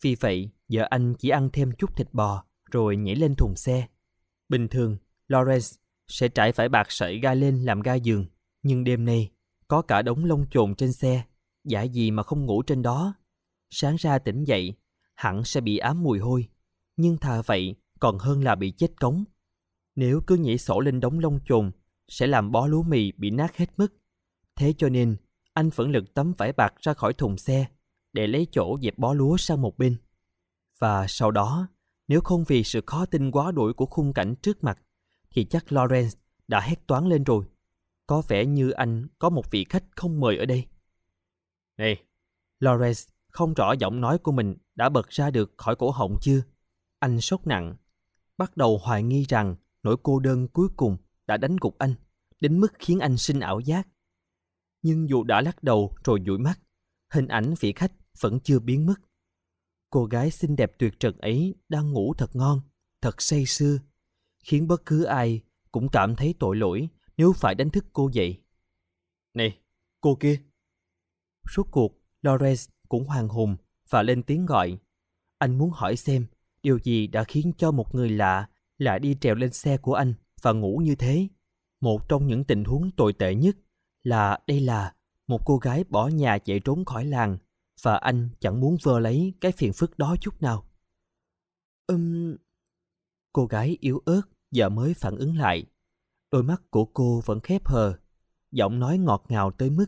[0.00, 3.86] Vì vậy, giờ anh chỉ ăn thêm chút thịt bò, rồi nhảy lên thùng xe.
[4.48, 4.96] Bình thường,
[5.28, 5.76] Lawrence
[6.08, 8.26] sẽ trải phải bạc sợi ga lên làm ga giường.
[8.62, 9.30] Nhưng đêm nay,
[9.68, 11.22] có cả đống lông chồn trên xe,
[11.64, 13.14] giả gì mà không ngủ trên đó.
[13.70, 14.74] Sáng ra tỉnh dậy,
[15.14, 16.48] hẳn sẽ bị ám mùi hôi.
[16.96, 19.24] Nhưng thà vậy còn hơn là bị chết cống.
[19.96, 21.70] Nếu cứ nhảy sổ lên đống lông chồn,
[22.08, 24.01] sẽ làm bó lúa mì bị nát hết mức.
[24.56, 25.16] Thế cho nên,
[25.52, 27.66] anh vẫn lực tấm vải bạc ra khỏi thùng xe
[28.12, 29.96] để lấy chỗ dẹp bó lúa sang một bên.
[30.78, 31.68] Và sau đó,
[32.08, 34.82] nếu không vì sự khó tin quá đuổi của khung cảnh trước mặt,
[35.30, 36.16] thì chắc Lawrence
[36.48, 37.44] đã hét toán lên rồi.
[38.06, 40.66] Có vẻ như anh có một vị khách không mời ở đây.
[41.78, 42.02] Này,
[42.60, 46.42] Lawrence không rõ giọng nói của mình đã bật ra được khỏi cổ họng chưa.
[46.98, 47.76] Anh sốt nặng,
[48.38, 51.94] bắt đầu hoài nghi rằng nỗi cô đơn cuối cùng đã đánh gục anh,
[52.40, 53.88] đến mức khiến anh sinh ảo giác.
[54.82, 56.60] Nhưng dù đã lắc đầu rồi dụi mắt,
[57.12, 58.94] hình ảnh vị khách vẫn chưa biến mất.
[59.90, 62.60] Cô gái xinh đẹp tuyệt trần ấy đang ngủ thật ngon,
[63.00, 63.78] thật say sưa,
[64.44, 65.40] khiến bất cứ ai
[65.72, 68.42] cũng cảm thấy tội lỗi nếu phải đánh thức cô dậy.
[69.34, 69.58] Này,
[70.00, 70.40] cô kia!
[71.50, 73.56] Suốt cuộc, Lawrence cũng hoàng hùng
[73.90, 74.78] và lên tiếng gọi.
[75.38, 76.26] Anh muốn hỏi xem
[76.62, 80.14] điều gì đã khiến cho một người lạ lại đi trèo lên xe của anh
[80.42, 81.28] và ngủ như thế.
[81.80, 83.56] Một trong những tình huống tồi tệ nhất
[84.02, 84.94] là đây là
[85.26, 87.38] một cô gái bỏ nhà chạy trốn khỏi làng
[87.82, 90.66] và anh chẳng muốn vơ lấy cái phiền phức đó chút nào.
[91.86, 92.36] Ừm...
[93.32, 95.64] Cô gái yếu ớt giờ mới phản ứng lại.
[96.30, 97.98] Đôi mắt của cô vẫn khép hờ,
[98.50, 99.86] giọng nói ngọt ngào tới mức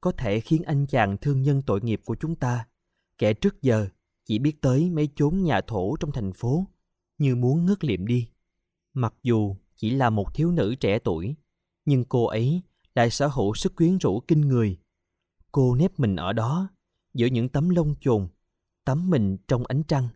[0.00, 2.66] có thể khiến anh chàng thương nhân tội nghiệp của chúng ta,
[3.18, 3.88] kẻ trước giờ
[4.24, 6.66] chỉ biết tới mấy chốn nhà thổ trong thành phố,
[7.18, 8.28] như muốn ngất liệm đi.
[8.94, 11.34] Mặc dù chỉ là một thiếu nữ trẻ tuổi,
[11.84, 12.62] nhưng cô ấy
[12.94, 14.78] lại sở hữu sức quyến rũ kinh người.
[15.52, 16.68] Cô nép mình ở đó,
[17.14, 18.28] giữa những tấm lông chồn,
[18.84, 20.08] tắm mình trong ánh trăng.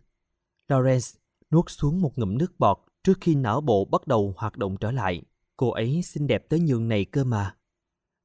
[0.67, 1.17] Lawrence
[1.51, 4.91] nuốt xuống một ngụm nước bọt trước khi não bộ bắt đầu hoạt động trở
[4.91, 5.21] lại.
[5.57, 7.55] Cô ấy xinh đẹp tới nhường này cơ mà.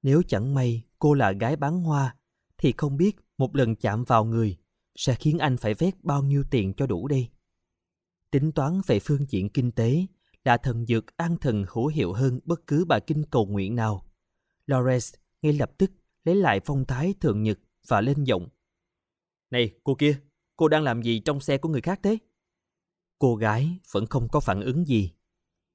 [0.03, 2.17] Nếu chẳng may cô là gái bán hoa,
[2.59, 4.57] thì không biết một lần chạm vào người
[4.97, 7.29] sẽ khiến anh phải vét bao nhiêu tiền cho đủ đây.
[8.31, 10.07] Tính toán về phương diện kinh tế
[10.45, 14.07] là thần dược an thần hữu hiệu hơn bất cứ bài kinh cầu nguyện nào.
[14.66, 15.90] Lawrence ngay lập tức
[16.24, 18.48] lấy lại phong thái thường nhật và lên giọng.
[19.50, 20.20] Này, cô kia,
[20.57, 22.18] cô đang làm gì trong xe của người khác thế?
[23.18, 25.12] Cô gái vẫn không có phản ứng gì.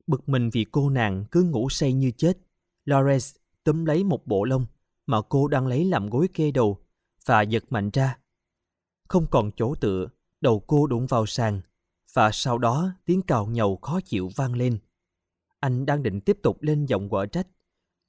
[0.07, 2.37] Bực mình vì cô nàng cứ ngủ say như chết.
[2.85, 4.65] Lawrence túm lấy một bộ lông
[5.05, 6.79] mà cô đang lấy làm gối kê đầu
[7.25, 8.17] và giật mạnh ra.
[9.07, 10.07] Không còn chỗ tựa,
[10.41, 11.61] đầu cô đụng vào sàn
[12.13, 14.77] và sau đó tiếng cào nhầu khó chịu vang lên.
[15.59, 17.47] Anh đang định tiếp tục lên giọng quở trách,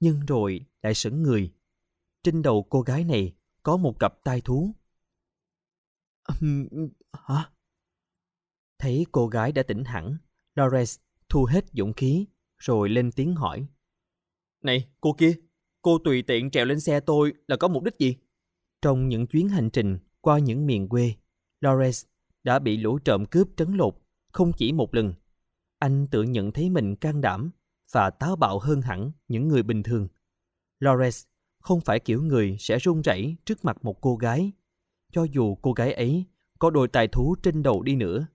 [0.00, 1.52] nhưng rồi lại sững người.
[2.22, 4.74] Trên đầu cô gái này có một cặp tai thú.
[7.12, 7.50] hả?
[8.78, 10.16] Thấy cô gái đã tỉnh hẳn,
[10.54, 12.26] Lawrence thu hết dũng khí
[12.58, 13.66] rồi lên tiếng hỏi.
[14.62, 15.34] Này, cô kia,
[15.82, 18.16] cô tùy tiện trèo lên xe tôi là có mục đích gì?
[18.82, 21.14] Trong những chuyến hành trình qua những miền quê,
[21.60, 22.06] Lawrence
[22.44, 23.94] đã bị lũ trộm cướp trấn lột
[24.32, 25.14] không chỉ một lần.
[25.78, 27.50] Anh tự nhận thấy mình can đảm
[27.92, 30.08] và táo bạo hơn hẳn những người bình thường.
[30.80, 31.26] Lawrence
[31.58, 34.52] không phải kiểu người sẽ run rẩy trước mặt một cô gái,
[35.12, 36.24] cho dù cô gái ấy
[36.58, 38.26] có đôi tài thú trên đầu đi nữa.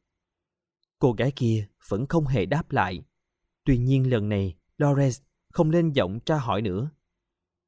[0.99, 3.03] Cô gái kia vẫn không hề đáp lại.
[3.63, 6.89] Tuy nhiên lần này, Lawrence không lên giọng tra hỏi nữa.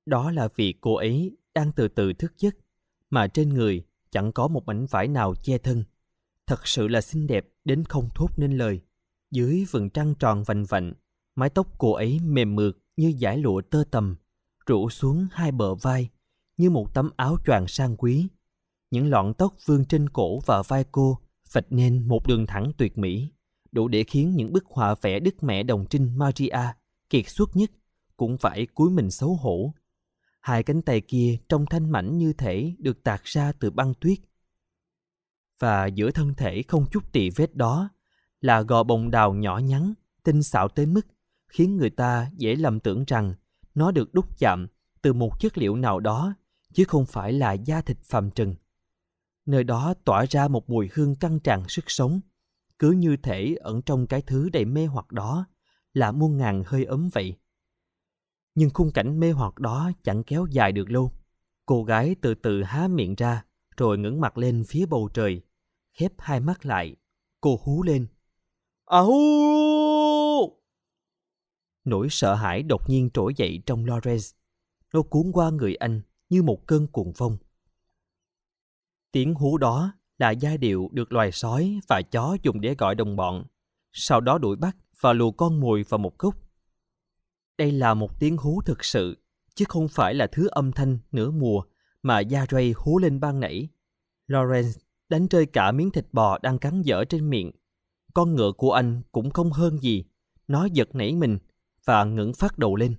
[0.05, 2.55] Đó là vì cô ấy đang từ từ thức giấc,
[3.09, 5.83] mà trên người chẳng có một mảnh vải nào che thân.
[6.47, 8.81] Thật sự là xinh đẹp đến không thốt nên lời.
[9.31, 10.93] Dưới vầng trăng tròn vành vạnh,
[11.37, 14.15] mái tóc cô ấy mềm mượt như dải lụa tơ tầm,
[14.65, 16.09] rủ xuống hai bờ vai
[16.57, 18.27] như một tấm áo choàng sang quý.
[18.91, 21.19] Những lọn tóc vương trên cổ và vai cô
[21.51, 23.31] vạch nên một đường thẳng tuyệt mỹ,
[23.71, 26.73] đủ để khiến những bức họa vẽ Đức Mẹ Đồng Trinh Maria
[27.09, 27.71] kiệt xuất nhất
[28.17, 29.73] cũng phải cúi mình xấu hổ.
[30.41, 34.17] Hai cánh tay kia trông thanh mảnh như thể được tạc ra từ băng tuyết.
[35.59, 37.89] Và giữa thân thể không chút tỳ vết đó
[38.41, 41.01] là gò bồng đào nhỏ nhắn, tinh xảo tới mức
[41.47, 43.33] khiến người ta dễ lầm tưởng rằng
[43.75, 44.67] nó được đúc chạm
[45.01, 46.33] từ một chất liệu nào đó
[46.73, 48.55] chứ không phải là da thịt phàm trần.
[49.45, 52.19] Nơi đó tỏa ra một mùi hương căng tràn sức sống,
[52.79, 55.45] cứ như thể ẩn trong cái thứ đầy mê hoặc đó
[55.93, 57.37] là muôn ngàn hơi ấm vậy.
[58.55, 61.11] Nhưng khung cảnh mê hoặc đó chẳng kéo dài được lâu.
[61.65, 63.45] Cô gái từ từ há miệng ra,
[63.77, 65.41] rồi ngẩng mặt lên phía bầu trời,
[65.93, 66.95] khép hai mắt lại.
[67.41, 68.07] Cô hú lên.
[68.85, 70.16] À hú!
[71.87, 74.35] Nỗi sợ hãi đột nhiên trỗi dậy trong Lawrence.
[74.93, 77.37] Nó cuốn qua người anh như một cơn cuồng phong.
[79.11, 83.15] Tiếng hú đó là giai điệu được loài sói và chó dùng để gọi đồng
[83.15, 83.45] bọn,
[83.93, 86.35] sau đó đuổi bắt và lùa con mồi vào một khúc.
[87.57, 89.17] Đây là một tiếng hú thực sự,
[89.55, 91.63] chứ không phải là thứ âm thanh nửa mùa
[92.03, 93.69] mà Gia Ray hú lên ban nãy.
[94.27, 97.51] Lawrence đánh rơi cả miếng thịt bò đang cắn dở trên miệng.
[98.13, 100.05] Con ngựa của anh cũng không hơn gì.
[100.47, 101.37] Nó giật nảy mình
[101.87, 102.95] và ngẩng phát đầu lên.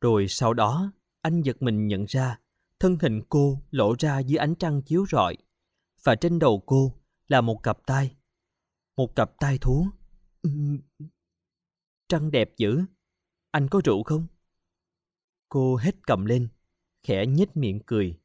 [0.00, 2.38] Rồi sau đó, anh giật mình nhận ra
[2.78, 5.36] thân hình cô lộ ra dưới ánh trăng chiếu rọi
[6.02, 6.94] và trên đầu cô
[7.28, 8.16] là một cặp tai.
[8.96, 9.86] Một cặp tai thú.
[12.08, 12.80] Trăng đẹp dữ.
[13.50, 14.26] Anh có rượu không?
[15.48, 16.48] Cô hết cầm lên,
[17.02, 18.20] khẽ nhếch miệng cười.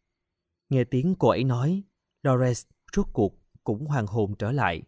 [0.69, 1.83] Nghe tiếng cô ấy nói,
[2.23, 4.83] Lawrence rốt cuộc cũng hoàn hồn trở lại.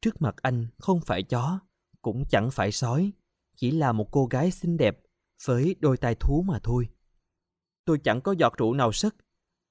[0.00, 1.60] Trước mặt anh không phải chó,
[2.02, 3.12] cũng chẳng phải sói,
[3.60, 4.98] chỉ là một cô gái xinh đẹp
[5.44, 6.88] với đôi tai thú mà thôi.
[7.84, 9.14] Tôi chẳng có giọt rượu nào sất.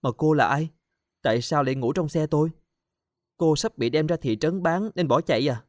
[0.02, 0.70] Mà cô là ai?
[1.22, 2.50] Tại sao lại ngủ trong xe tôi?
[3.38, 5.66] Cô sắp bị đem ra thị trấn bán nên bỏ chạy à?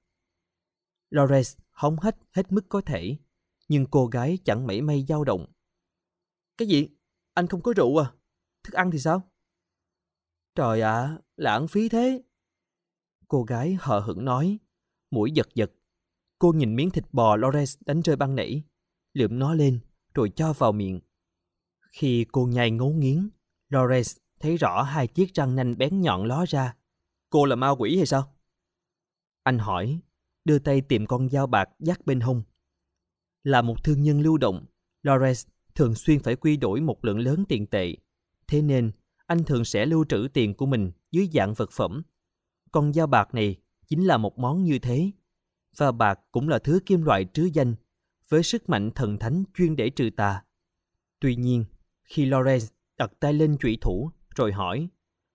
[1.10, 3.16] Lawrence hóng hết hết mức có thể,
[3.68, 5.46] nhưng cô gái chẳng mảy may dao động.
[6.56, 6.88] Cái gì?
[7.34, 8.12] Anh không có rượu à?
[8.62, 9.22] Thức ăn thì sao?
[10.54, 12.22] Trời ạ, à, lãng phí thế.
[13.28, 14.58] Cô gái hờ hững nói,
[15.10, 15.72] mũi giật giật.
[16.40, 18.62] Cô nhìn miếng thịt bò Lawrence đánh rơi băng nảy,
[19.12, 19.80] lượm nó lên
[20.14, 21.00] rồi cho vào miệng.
[21.92, 23.28] Khi cô nhai ngấu nghiến,
[23.70, 26.76] Lawrence thấy rõ hai chiếc răng nanh bén nhọn ló ra.
[27.30, 28.34] Cô là ma quỷ hay sao?
[29.42, 30.00] Anh hỏi,
[30.44, 32.42] đưa tay tìm con dao bạc dắt bên hông.
[33.44, 34.64] Là một thương nhân lưu động,
[35.02, 37.96] Lawrence thường xuyên phải quy đổi một lượng lớn tiền tệ.
[38.46, 38.90] Thế nên,
[39.26, 42.02] anh thường sẽ lưu trữ tiền của mình dưới dạng vật phẩm.
[42.72, 43.56] Con dao bạc này
[43.88, 45.10] chính là một món như thế.
[45.76, 47.74] Và bạc cũng là thứ kim loại trứ danh,
[48.28, 50.42] với sức mạnh thần thánh chuyên để trừ tà.
[51.20, 51.64] Tuy nhiên,
[52.04, 52.66] khi Lawrence
[52.96, 54.88] đặt tay lên trụy thủ rồi hỏi,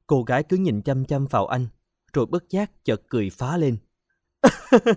[0.07, 1.67] cô gái cứ nhìn chăm chăm vào anh,
[2.13, 3.77] rồi bất giác chợt cười phá lên.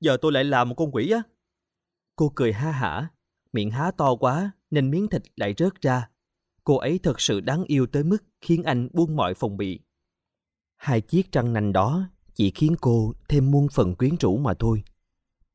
[0.00, 1.22] Giờ tôi lại là một con quỷ á.
[2.16, 3.08] Cô cười ha hả,
[3.52, 6.08] miệng há to quá nên miếng thịt lại rớt ra.
[6.64, 9.80] Cô ấy thật sự đáng yêu tới mức khiến anh buông mọi phòng bị.
[10.76, 14.82] Hai chiếc răng nanh đó chỉ khiến cô thêm muôn phần quyến rũ mà thôi.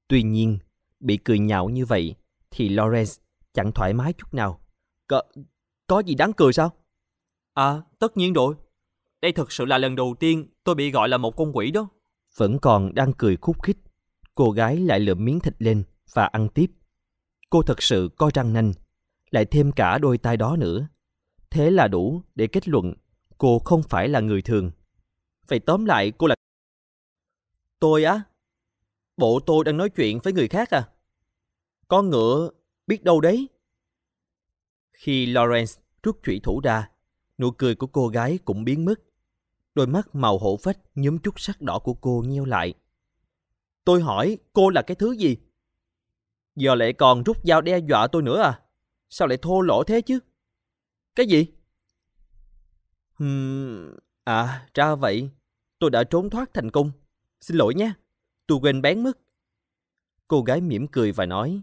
[0.08, 0.60] Tuy nhiên,
[1.00, 2.16] bị cười nhạo như vậy
[2.52, 3.20] thì Lawrence
[3.54, 4.60] chẳng thoải mái chút nào.
[5.08, 5.24] Có,
[5.88, 6.72] có gì đáng cười sao?
[7.54, 8.56] À, tất nhiên rồi.
[9.22, 11.88] đây thực sự là lần đầu tiên tôi bị gọi là một con quỷ đó.
[12.36, 13.78] Vẫn còn đang cười khúc khích,
[14.34, 16.72] cô gái lại lượm miếng thịt lên và ăn tiếp.
[17.50, 18.74] Cô thật sự có răng nanh,
[19.30, 20.88] lại thêm cả đôi tai đó nữa.
[21.50, 22.94] Thế là đủ để kết luận
[23.38, 24.72] cô không phải là người thường.
[25.48, 26.36] Vậy tóm lại cô là...
[27.80, 28.22] Tôi á?
[29.18, 30.90] Bộ tôi đang nói chuyện với người khác à?
[31.88, 32.50] Con ngựa
[32.88, 33.50] biết đâu đấy.
[34.94, 36.90] Khi Lawrence rút chủy thủ ra,
[37.38, 39.00] nụ cười của cô gái cũng biến mất.
[39.76, 42.74] Đôi mắt màu hổ phách nhúm chút sắc đỏ của cô nheo lại.
[43.86, 45.38] Tôi hỏi cô là cái thứ gì?
[46.56, 48.62] Giờ lại còn rút dao đe dọa tôi nữa à?
[49.10, 50.20] Sao lại thô lỗ thế chứ?
[51.16, 51.48] Cái gì?
[53.14, 55.30] Hmm, à, ra vậy.
[55.80, 56.92] Tôi đã trốn thoát thành công.
[57.42, 57.94] Xin lỗi nhé.
[58.48, 59.20] Tôi quên bán mất.
[60.28, 61.62] Cô gái mỉm cười và nói,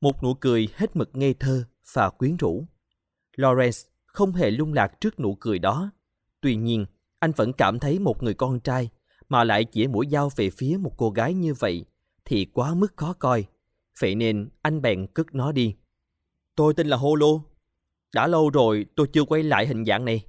[0.00, 2.66] một nụ cười hết mực ngây thơ và quyến rũ.
[3.36, 5.90] Lawrence không hề lung lạc trước nụ cười đó.
[6.40, 6.86] Tuy nhiên,
[7.18, 8.90] anh vẫn cảm thấy một người con trai
[9.28, 11.84] mà lại chỉ mũi dao về phía một cô gái như vậy
[12.24, 13.46] thì quá mức khó coi.
[14.00, 15.76] Vậy nên anh bèn cất nó đi.
[16.56, 17.40] Tôi tên là Holo.
[18.14, 20.26] Đã lâu rồi tôi chưa quay lại hình dạng này.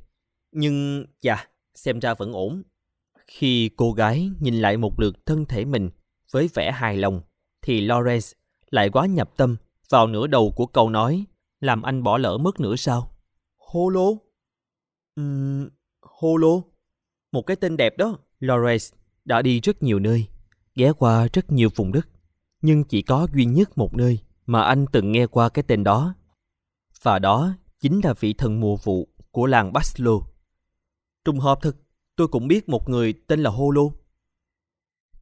[0.51, 2.63] Nhưng, dạ, xem ra vẫn ổn.
[3.27, 5.89] Khi cô gái nhìn lại một lượt thân thể mình
[6.31, 7.21] với vẻ hài lòng,
[7.61, 8.33] thì Lawrence
[8.71, 9.55] lại quá nhập tâm
[9.89, 11.25] vào nửa đầu của câu nói,
[11.59, 13.11] làm anh bỏ lỡ mất nữa sao?
[13.57, 14.09] Holo?
[15.21, 15.69] Uhm,
[16.01, 16.61] Holo?
[17.31, 18.17] Một cái tên đẹp đó.
[18.39, 18.95] Lawrence
[19.25, 20.27] đã đi rất nhiều nơi,
[20.75, 22.07] ghé qua rất nhiều vùng đất,
[22.61, 26.15] nhưng chỉ có duy nhất một nơi mà anh từng nghe qua cái tên đó.
[27.01, 30.11] Và đó chính là vị thần mùa vụ của làng Baslo.
[31.25, 31.75] Trùng hợp thật,
[32.15, 33.81] tôi cũng biết một người tên là Holo.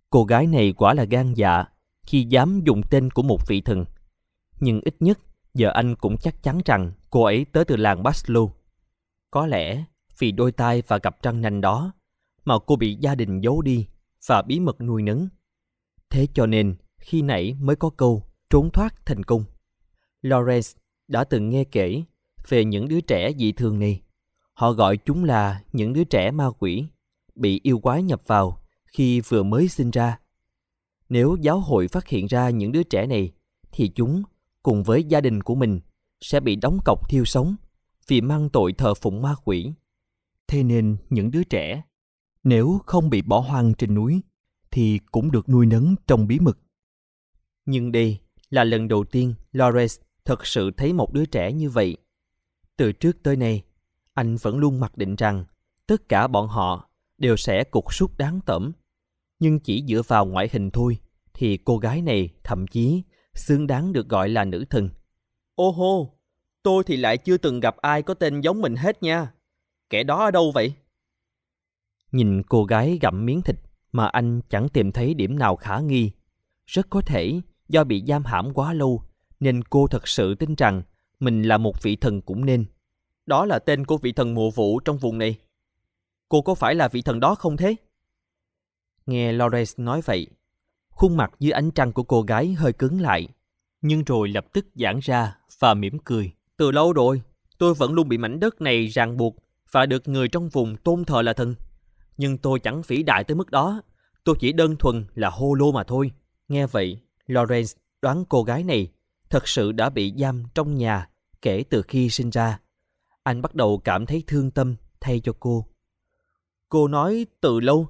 [0.10, 1.66] Cô gái này quả là gan dạ
[2.08, 3.86] khi dám dùng tên của một vị thần.
[4.60, 5.20] Nhưng ít nhất,
[5.54, 8.42] giờ anh cũng chắc chắn rằng cô ấy tới từ làng Baslo.
[9.32, 9.84] Có lẽ
[10.20, 11.94] vì đôi tai và cặp trăng nanh đó
[12.46, 13.88] mà cô bị gia đình giấu đi
[14.28, 15.28] và bí mật nuôi nấng.
[16.10, 19.46] Thế cho nên, khi nãy mới có câu trốn thoát thành công.
[20.22, 20.78] Lawrence
[21.08, 22.04] đã từng nghe kể
[22.48, 24.02] về những đứa trẻ dị thường này.
[24.54, 26.86] Họ gọi chúng là những đứa trẻ ma quỷ,
[27.36, 30.20] bị yêu quái nhập vào khi vừa mới sinh ra.
[31.10, 33.32] Nếu giáo hội phát hiện ra những đứa trẻ này,
[33.72, 34.24] thì chúng,
[34.64, 35.80] cùng với gia đình của mình,
[36.22, 37.56] sẽ bị đóng cọc thiêu sống
[38.08, 39.72] vì mang tội thờ phụng ma quỷ.
[40.48, 41.82] Thế nên những đứa trẻ,
[42.44, 44.22] nếu không bị bỏ hoang trên núi,
[44.72, 46.58] thì cũng được nuôi nấng trong bí mật.
[47.66, 51.98] Nhưng đây là lần đầu tiên Lawrence thật sự thấy một đứa trẻ như vậy.
[52.78, 53.64] Từ trước tới nay,
[54.14, 55.46] anh vẫn luôn mặc định rằng
[55.88, 58.72] tất cả bọn họ đều sẽ cục sút đáng tẩm.
[59.40, 60.98] Nhưng chỉ dựa vào ngoại hình thôi,
[61.34, 63.04] thì cô gái này thậm chí
[63.34, 64.90] xứng đáng được gọi là nữ thần.
[65.56, 66.20] Ô hô,
[66.64, 69.34] tôi thì lại chưa từng gặp ai có tên giống mình hết nha.
[69.90, 70.74] Kẻ đó ở đâu vậy?
[72.12, 73.56] Nhìn cô gái gặm miếng thịt
[73.92, 76.12] mà anh chẳng tìm thấy điểm nào khả nghi.
[76.66, 79.04] Rất có thể do bị giam hãm quá lâu
[79.40, 80.82] nên cô thật sự tin rằng
[81.20, 82.66] mình là một vị thần cũng nên.
[83.26, 85.36] Đó là tên của vị thần mùa vụ trong vùng này.
[86.30, 87.76] Cô có phải là vị thần đó không thế?
[89.06, 90.28] Nghe Lawrence nói vậy,
[90.90, 93.28] khuôn mặt dưới ánh trăng của cô gái hơi cứng lại,
[93.82, 96.32] nhưng rồi lập tức giãn ra và mỉm cười.
[96.58, 97.22] Từ lâu rồi,
[97.58, 99.36] tôi vẫn luôn bị mảnh đất này ràng buộc
[99.72, 101.56] và được người trong vùng tôn thờ là thần.
[102.18, 103.82] Nhưng tôi chẳng vĩ đại tới mức đó,
[104.24, 106.12] tôi chỉ đơn thuần là hô lô mà thôi.
[106.48, 108.92] Nghe vậy, Lawrence đoán cô gái này
[109.30, 111.10] thật sự đã bị giam trong nhà
[111.42, 112.60] kể từ khi sinh ra.
[113.24, 115.66] Anh bắt đầu cảm thấy thương tâm thay cho cô.
[116.70, 117.88] Cô nói từ lâu,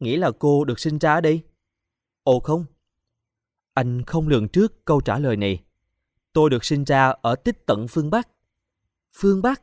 [0.00, 1.42] nghĩa là cô được sinh ra ở đây.
[2.22, 2.64] Ồ không,
[3.74, 5.62] anh không lường trước câu trả lời này.
[6.32, 8.28] Tôi được sinh ra ở tích tận phương Bắc.
[9.12, 9.62] Phương Bắc?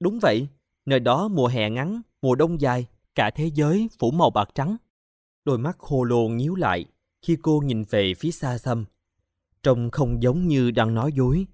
[0.00, 0.48] Đúng vậy,
[0.86, 4.76] nơi đó mùa hè ngắn, mùa đông dài, cả thế giới phủ màu bạc trắng.
[5.44, 6.84] Đôi mắt khô lồ nhíu lại
[7.22, 8.84] khi cô nhìn về phía xa xăm.
[9.62, 11.46] Trông không giống như đang nói dối.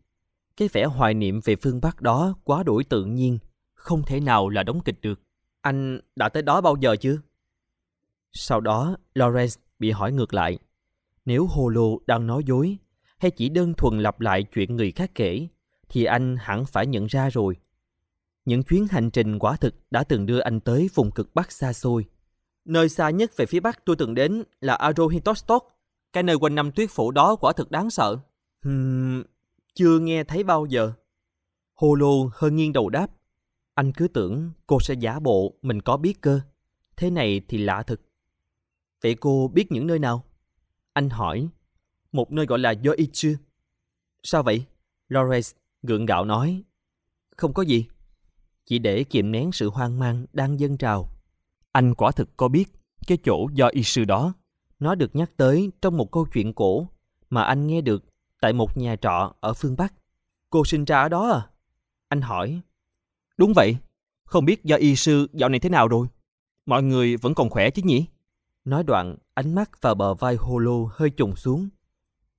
[0.59, 3.39] Cái vẻ hoài niệm về phương Bắc đó quá đổi tự nhiên,
[3.75, 5.21] không thể nào là đóng kịch được.
[5.61, 7.17] Anh đã tới đó bao giờ chưa?
[8.33, 10.59] Sau đó, Lawrence bị hỏi ngược lại.
[11.25, 12.77] Nếu Holo đang nói dối,
[13.19, 15.49] hay chỉ đơn thuần lặp lại chuyện người khác kể,
[15.89, 17.57] thì anh hẳn phải nhận ra rồi.
[18.45, 21.73] Những chuyến hành trình quả thực đã từng đưa anh tới vùng cực Bắc xa
[21.73, 22.05] xôi.
[22.65, 25.69] Nơi xa nhất về phía Bắc tôi từng đến là Arohitostok.
[26.13, 28.19] Cái nơi quanh năm tuyết phủ đó quả thực đáng sợ.
[28.63, 29.23] Hmm,
[29.75, 30.93] chưa nghe thấy bao giờ.
[31.75, 33.11] Holo hơi nghiêng đầu đáp.
[33.75, 36.41] Anh cứ tưởng cô sẽ giả bộ mình có biết cơ.
[36.97, 38.01] Thế này thì lạ thật.
[39.03, 40.25] Vậy cô biết những nơi nào?
[40.93, 41.49] Anh hỏi.
[42.13, 43.29] Một nơi gọi là Yosu.
[44.23, 44.65] Sao vậy?
[45.09, 45.49] Laurence
[45.83, 46.63] gượng gạo nói.
[47.37, 47.87] Không có gì.
[48.65, 51.09] chỉ để kiềm nén sự hoang mang đang dâng trào.
[51.73, 52.69] Anh quả thực có biết
[53.07, 54.35] cái chỗ do y sư đó.
[54.79, 56.89] Nó được nhắc tới trong một câu chuyện cổ
[57.31, 58.05] mà anh nghe được
[58.41, 59.95] tại một nhà trọ ở phương Bắc.
[60.51, 61.49] Cô sinh ra ở đó à?
[62.09, 62.61] Anh hỏi.
[63.37, 63.77] Đúng vậy.
[64.25, 66.07] Không biết do y sư dạo này thế nào rồi?
[66.67, 68.07] Mọi người vẫn còn khỏe chứ nhỉ?
[68.65, 71.69] Nói đoạn, ánh mắt vào bờ vai Holo hơi trùng xuống.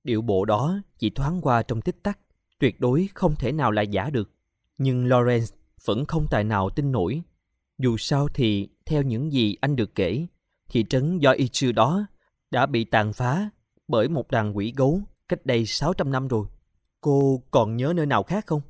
[0.04, 2.18] Điệu bộ đó chỉ thoáng qua trong tích tắc,
[2.58, 4.30] tuyệt đối không thể nào là giả được.
[4.78, 7.22] Nhưng Lawrence vẫn không tài nào tin nổi.
[7.78, 10.26] Dù sao thì, theo những gì anh được kể,
[10.68, 12.06] thị trấn do y sư đó
[12.50, 13.50] đã bị tàn phá
[13.88, 16.46] bởi một đàn quỷ gấu cách đây 600 năm rồi.
[17.00, 18.62] Cô còn nhớ nơi nào khác không?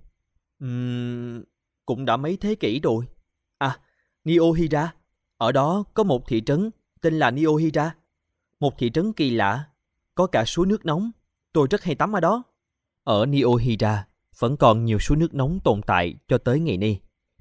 [0.65, 1.43] Uhm,
[1.87, 3.05] cũng đã mấy thế kỷ rồi.
[3.59, 3.79] À,
[4.25, 4.95] Niohira.
[5.37, 7.95] Ở đó có một thị trấn tên là Niohira.
[8.61, 9.65] Một thị trấn kỳ lạ,
[10.15, 11.11] có cả suối nước nóng.
[11.53, 12.43] Tôi rất hay tắm ở đó.
[13.05, 14.07] Ở Niohira
[14.39, 17.01] vẫn còn nhiều suối nước nóng tồn tại cho tới ngày nay,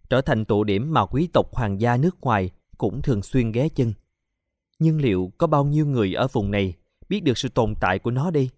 [0.09, 3.69] trở thành tụ điểm mà quý tộc hoàng gia nước ngoài cũng thường xuyên ghé
[3.69, 3.93] chân.
[4.79, 6.73] Nhưng liệu có bao nhiêu người ở vùng này
[7.09, 8.49] biết được sự tồn tại của nó đi?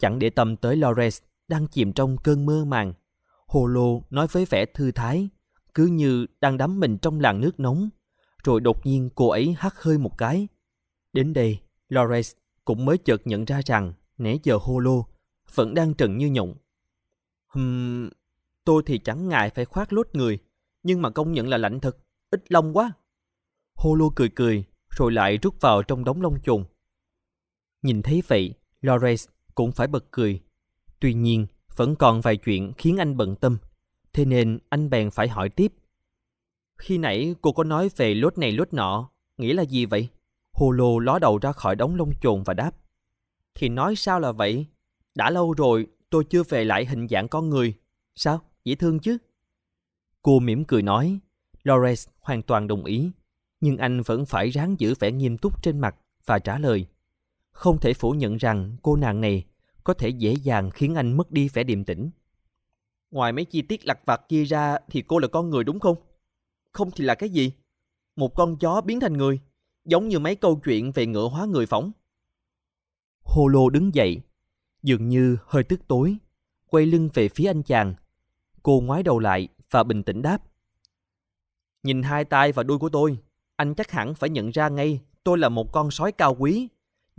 [0.00, 2.92] Chẳng để tâm tới Lawrence đang chìm trong cơn mơ màng.
[3.46, 5.28] Hồ lô nói với vẻ thư thái,
[5.74, 7.88] cứ như đang đắm mình trong làn nước nóng.
[8.44, 10.48] Rồi đột nhiên cô ấy hắt hơi một cái.
[11.12, 12.34] Đến đây, Lawrence
[12.64, 15.06] cũng mới chợt nhận ra rằng nãy giờ Holo lô
[15.54, 16.54] vẫn đang trần như nhộng.
[17.46, 18.10] Hừm,
[18.64, 20.38] tôi thì chẳng ngại phải khoác lốt người,
[20.82, 21.96] nhưng mà công nhận là lạnh thật,
[22.30, 22.92] ít lông quá.
[23.74, 26.64] Holo lô cười cười, rồi lại rút vào trong đống lông trùng.
[27.82, 30.40] Nhìn thấy vậy, Lawrence cũng phải bật cười.
[31.00, 31.46] Tuy nhiên,
[31.76, 33.58] vẫn còn vài chuyện khiến anh bận tâm.
[34.12, 35.72] Thế nên anh bèn phải hỏi tiếp.
[36.78, 40.08] Khi nãy cô có nói về lốt này lốt nọ, nghĩa là gì vậy?
[40.52, 42.70] Hồ lô ló đầu ra khỏi đống lông chồn và đáp.
[43.54, 44.66] Thì nói sao là vậy?
[45.14, 47.74] Đã lâu rồi tôi chưa về lại hình dạng con người.
[48.14, 48.40] Sao?
[48.64, 49.18] Dễ thương chứ?
[50.22, 51.18] Cô mỉm cười nói.
[51.64, 53.10] Lawrence hoàn toàn đồng ý.
[53.60, 56.86] Nhưng anh vẫn phải ráng giữ vẻ nghiêm túc trên mặt và trả lời.
[57.52, 59.44] Không thể phủ nhận rằng cô nàng này
[59.84, 62.10] có thể dễ dàng khiến anh mất đi vẻ điềm tĩnh.
[63.10, 65.96] Ngoài mấy chi tiết lặt vặt kia ra thì cô là con người đúng không?
[66.72, 67.52] Không thì là cái gì?
[68.16, 69.40] Một con chó biến thành người,
[69.84, 71.92] giống như mấy câu chuyện về ngựa hóa người phóng.
[73.22, 74.20] Holo đứng dậy,
[74.82, 76.16] dường như hơi tức tối,
[76.66, 77.94] quay lưng về phía anh chàng.
[78.62, 80.42] Cô ngoái đầu lại và bình tĩnh đáp.
[81.82, 83.18] Nhìn hai tay và đuôi của tôi,
[83.56, 86.68] anh chắc hẳn phải nhận ra ngay tôi là một con sói cao quý.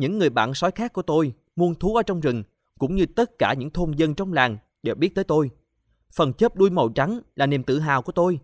[0.01, 2.43] Những người bạn sói khác của tôi, muôn thú ở trong rừng,
[2.79, 5.49] cũng như tất cả những thôn dân trong làng đều biết tới tôi.
[6.13, 8.39] Phần chớp đuôi màu trắng là niềm tự hào của tôi.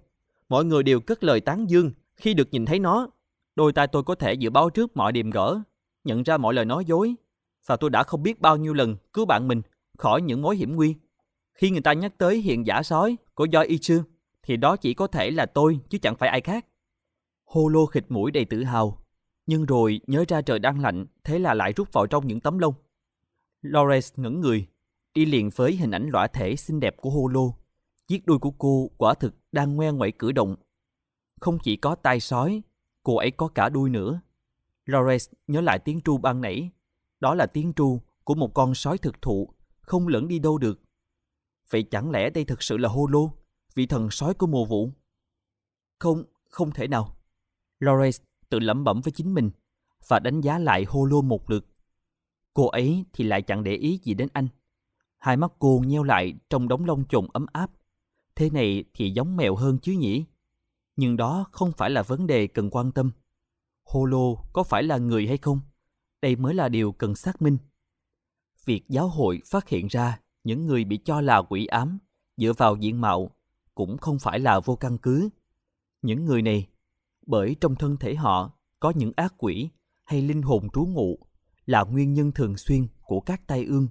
[0.49, 3.09] Mọi người đều cất lời tán dương khi được nhìn thấy nó.
[3.55, 5.61] Đôi tay tôi có thể dự báo trước mọi điềm gỡ,
[6.03, 7.15] nhận ra mọi lời nói dối.
[7.65, 9.61] Và tôi đã không biết bao nhiêu lần cứu bạn mình
[9.97, 10.95] khỏi những mối hiểm nguy.
[11.53, 14.01] Khi người ta nhắc tới hiện giả sói của Do Ichu,
[14.43, 16.65] thì đó chỉ có thể là tôi chứ chẳng phải ai khác.
[17.45, 19.06] Hô lô khịt mũi đầy tự hào,
[19.47, 22.59] nhưng rồi nhớ ra trời đang lạnh, thế là lại rút vào trong những tấm
[22.59, 22.73] lông.
[23.61, 24.67] Lawrence ngẩng người,
[25.13, 27.41] đi liền với hình ảnh lõa thể xinh đẹp của Holo.
[28.07, 30.55] Chiếc đuôi của cô quả thực đang ngoe ngoại cử động.
[31.39, 32.61] Không chỉ có tai sói,
[33.03, 34.21] cô ấy có cả đuôi nữa.
[34.85, 36.69] Lawrence nhớ lại tiếng tru ban nãy.
[37.19, 39.49] Đó là tiếng tru của một con sói thực thụ,
[39.81, 40.81] không lẫn đi đâu được.
[41.69, 43.19] Vậy chẳng lẽ đây thực sự là Holo,
[43.75, 44.91] vị thần sói của mùa vụ?
[45.99, 47.17] Không, không thể nào.
[47.79, 49.51] Lawrence tự lẩm bẩm với chính mình
[50.07, 51.67] và đánh giá lại Hô lô một lượt.
[52.53, 54.47] Cô ấy thì lại chẳng để ý gì đến anh.
[55.17, 57.71] Hai mắt cô nheo lại trong đống lông trùng ấm áp.
[58.35, 60.25] Thế này thì giống mèo hơn chứ nhỉ?
[60.95, 63.11] Nhưng đó không phải là vấn đề cần quan tâm.
[63.83, 65.59] Holo có phải là người hay không?
[66.21, 67.57] Đây mới là điều cần xác minh.
[68.65, 71.97] Việc giáo hội phát hiện ra những người bị cho là quỷ ám
[72.37, 73.31] dựa vào diện mạo
[73.75, 75.29] cũng không phải là vô căn cứ.
[76.01, 76.67] Những người này,
[77.27, 79.69] bởi trong thân thể họ có những ác quỷ
[80.05, 81.19] hay linh hồn trú ngụ
[81.65, 83.87] là nguyên nhân thường xuyên của các tai ương.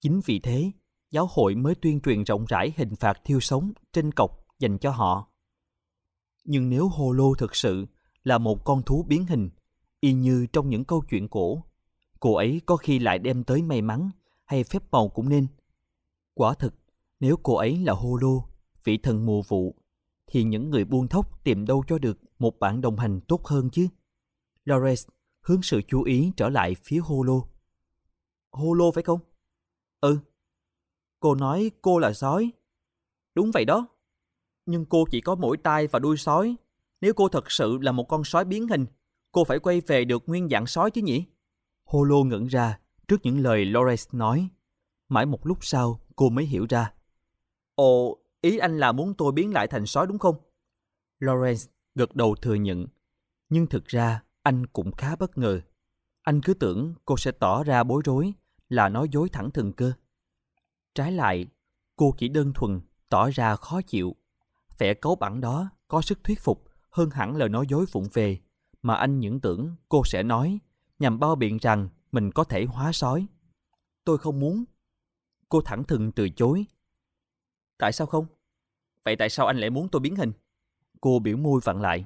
[0.00, 0.72] Chính vì thế,
[1.10, 4.90] giáo hội mới tuyên truyền rộng rãi hình phạt thiêu sống trên cọc dành cho
[4.90, 5.28] họ.
[6.44, 7.86] Nhưng nếu Hồ Lô thực sự
[8.24, 9.50] là một con thú biến hình,
[10.00, 11.64] y như trong những câu chuyện cổ,
[12.20, 14.10] cô ấy có khi lại đem tới may mắn
[14.44, 15.46] hay phép màu cũng nên.
[16.34, 16.74] Quả thực,
[17.20, 18.44] nếu cô ấy là Hồ Lô,
[18.84, 19.74] vị thần mùa vụ,
[20.26, 23.70] thì những người buôn thóc tìm đâu cho được một bạn đồng hành tốt hơn
[23.72, 23.88] chứ.
[24.64, 25.08] Lawrence
[25.40, 27.40] hướng sự chú ý trở lại phía Holo.
[28.52, 29.20] Holo phải không?
[30.00, 30.18] Ừ.
[31.20, 32.50] Cô nói cô là sói.
[33.34, 33.88] Đúng vậy đó.
[34.66, 36.56] Nhưng cô chỉ có mỗi tai và đuôi sói.
[37.00, 38.86] Nếu cô thật sự là một con sói biến hình,
[39.32, 41.24] cô phải quay về được nguyên dạng sói chứ nhỉ?
[41.84, 44.48] Holo ngẩn ra trước những lời Lawrence nói.
[45.08, 46.92] Mãi một lúc sau, cô mới hiểu ra.
[47.74, 50.36] Ồ, Ý anh là muốn tôi biến lại thành sói đúng không?
[51.20, 51.68] Lawrence
[51.98, 52.86] gật đầu thừa nhận.
[53.48, 55.60] Nhưng thực ra anh cũng khá bất ngờ.
[56.22, 58.32] Anh cứ tưởng cô sẽ tỏ ra bối rối
[58.68, 59.92] là nói dối thẳng thừng cơ.
[60.94, 61.46] Trái lại,
[61.96, 64.16] cô chỉ đơn thuần tỏ ra khó chịu.
[64.78, 68.38] Vẻ cấu bẳn đó có sức thuyết phục hơn hẳn lời nói dối vụng về
[68.82, 70.58] mà anh những tưởng cô sẽ nói
[70.98, 73.26] nhằm bao biện rằng mình có thể hóa sói.
[74.04, 74.64] Tôi không muốn.
[75.48, 76.66] Cô thẳng thừng từ chối.
[77.78, 78.26] Tại sao không?
[79.04, 80.32] Vậy tại sao anh lại muốn tôi biến hình?
[81.00, 82.04] Cô biểu môi vặn lại.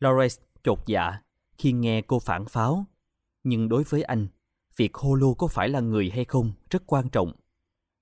[0.00, 1.20] Lawrence chột dạ
[1.58, 2.84] khi nghe cô phản pháo.
[3.44, 4.28] Nhưng đối với anh,
[4.76, 7.32] việc Holo có phải là người hay không rất quan trọng.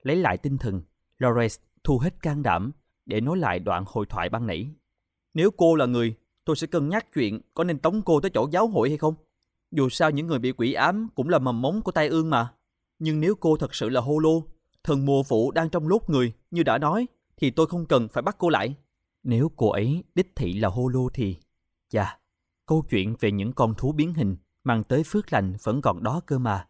[0.03, 0.82] Lấy lại tinh thần,
[1.18, 2.72] Lawrence thu hết can đảm
[3.07, 4.70] để nói lại đoạn hội thoại ban nãy.
[5.34, 6.14] Nếu cô là người,
[6.45, 9.14] tôi sẽ cân nhắc chuyện có nên tống cô tới chỗ giáo hội hay không.
[9.70, 12.53] Dù sao những người bị quỷ ám cũng là mầm móng của tai ương mà.
[12.99, 14.30] Nhưng nếu cô thật sự là Holo,
[14.84, 18.22] thần mùa phụ đang trong lốt người, như đã nói, thì tôi không cần phải
[18.22, 18.74] bắt cô lại.
[19.23, 21.37] Nếu cô ấy đích thị là Holo thì...
[21.89, 22.19] Chà,
[22.66, 26.21] câu chuyện về những con thú biến hình mang tới phước lành vẫn còn đó
[26.27, 26.69] cơ mà.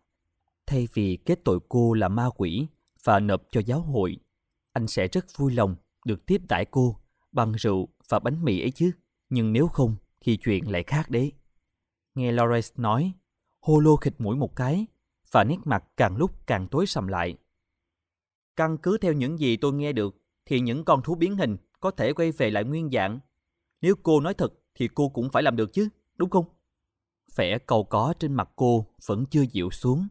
[0.66, 2.66] Thay vì kết tội cô là ma quỷ
[3.04, 4.16] và nộp cho giáo hội,
[4.72, 6.96] anh sẽ rất vui lòng được tiếp đãi cô
[7.32, 8.90] bằng rượu và bánh mì ấy chứ.
[9.28, 11.32] Nhưng nếu không thì chuyện lại khác đấy.
[12.14, 13.12] Nghe Lawrence nói,
[13.60, 14.86] Holo khịt mũi một cái
[15.32, 17.36] và nét mặt càng lúc càng tối sầm lại.
[18.56, 21.90] Căn cứ theo những gì tôi nghe được thì những con thú biến hình có
[21.90, 23.20] thể quay về lại nguyên dạng.
[23.80, 26.44] Nếu cô nói thật thì cô cũng phải làm được chứ, đúng không?
[27.36, 30.08] Vẻ cầu có trên mặt cô vẫn chưa dịu xuống.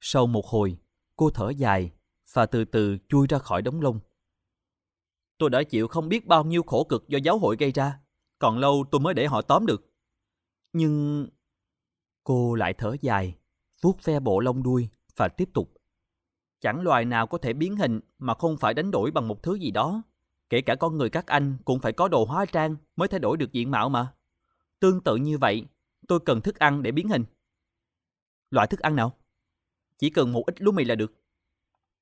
[0.00, 0.78] Sau một hồi,
[1.16, 1.92] cô thở dài
[2.32, 4.00] và từ từ chui ra khỏi đống lông.
[5.38, 8.00] Tôi đã chịu không biết bao nhiêu khổ cực do giáo hội gây ra.
[8.38, 9.92] Còn lâu tôi mới để họ tóm được.
[10.72, 11.26] Nhưng...
[12.24, 13.34] Cô lại thở dài,
[13.82, 15.72] vuốt ve bộ lông đuôi và tiếp tục.
[16.60, 19.54] Chẳng loài nào có thể biến hình mà không phải đánh đổi bằng một thứ
[19.54, 20.02] gì đó.
[20.50, 23.36] Kể cả con người các anh cũng phải có đồ hóa trang mới thay đổi
[23.36, 24.14] được diện mạo mà.
[24.80, 25.66] Tương tự như vậy,
[26.08, 27.24] tôi cần thức ăn để biến hình.
[28.50, 29.16] Loại thức ăn nào?
[29.98, 31.12] Chỉ cần một ít lúa mì là được.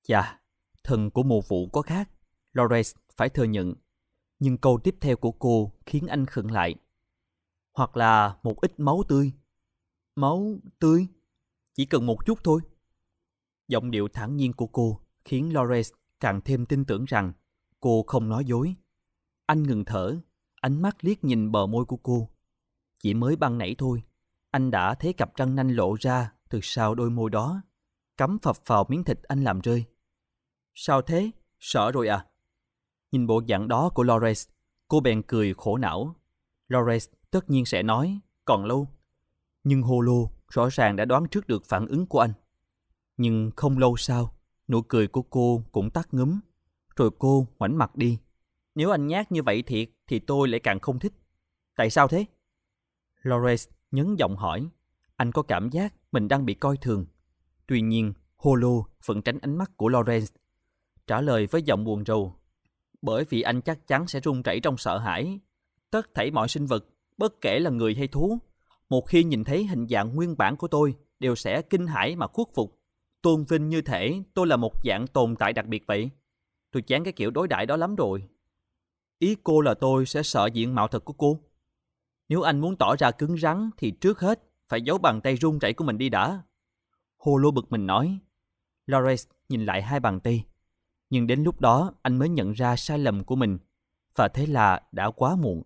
[0.02, 0.40] Chà,
[0.84, 2.10] thần của mùa vụ có khác.
[2.54, 3.74] Lawrence phải thừa nhận.
[4.38, 6.74] Nhưng câu tiếp theo của cô khiến anh khựng lại.
[7.74, 9.32] Hoặc là một ít máu tươi.
[10.16, 11.06] Máu tươi?
[11.74, 12.60] Chỉ cần một chút thôi.
[13.68, 17.32] Giọng điệu thản nhiên của cô khiến Lawrence càng thêm tin tưởng rằng
[17.80, 18.74] cô không nói dối.
[19.46, 20.16] Anh ngừng thở,
[20.60, 22.28] ánh mắt liếc nhìn bờ môi của cô.
[22.98, 24.02] Chỉ mới ban nãy thôi,
[24.50, 27.62] anh đã thấy cặp răng nanh lộ ra từ sau đôi môi đó,
[28.16, 29.84] cắm phập vào miếng thịt anh làm rơi.
[30.74, 31.30] Sao thế?
[31.60, 32.26] Sợ rồi à?
[33.12, 34.50] Nhìn bộ dạng đó của Lawrence,
[34.88, 36.16] cô bèn cười khổ não.
[36.68, 38.88] Lawrence tất nhiên sẽ nói, còn lâu.
[39.64, 42.32] Nhưng Holo rõ ràng đã đoán trước được phản ứng của anh.
[43.16, 44.34] Nhưng không lâu sau,
[44.68, 46.40] nụ cười của cô cũng tắt ngấm.
[46.98, 48.18] Rồi cô ngoảnh mặt đi.
[48.74, 51.12] Nếu anh nhát như vậy thiệt thì tôi lại càng không thích.
[51.76, 52.24] Tại sao thế?
[53.22, 54.68] Lawrence nhấn giọng hỏi.
[55.16, 57.06] Anh có cảm giác mình đang bị coi thường.
[57.66, 60.26] Tuy nhiên, Holo vẫn tránh ánh mắt của Lawrence.
[61.06, 62.34] Trả lời với giọng buồn rầu.
[63.02, 65.40] Bởi vì anh chắc chắn sẽ run rẩy trong sợ hãi.
[65.90, 66.84] Tất thảy mọi sinh vật,
[67.16, 68.38] bất kể là người hay thú,
[68.88, 72.26] một khi nhìn thấy hình dạng nguyên bản của tôi, đều sẽ kinh hãi mà
[72.26, 72.80] khuất phục.
[73.22, 76.10] Tôn vinh như thể tôi là một dạng tồn tại đặc biệt vậy.
[76.70, 78.28] Tôi chán cái kiểu đối đãi đó lắm rồi.
[79.18, 81.40] Ý cô là tôi sẽ sợ diện mạo thật của cô.
[82.28, 85.58] Nếu anh muốn tỏ ra cứng rắn thì trước hết phải giấu bàn tay run
[85.58, 86.42] rẩy của mình đi đã.
[87.16, 88.18] Hồ lô bực mình nói.
[88.86, 90.44] Lawrence nhìn lại hai bàn tay.
[91.10, 93.58] Nhưng đến lúc đó anh mới nhận ra sai lầm của mình.
[94.14, 95.62] Và thế là đã quá muộn.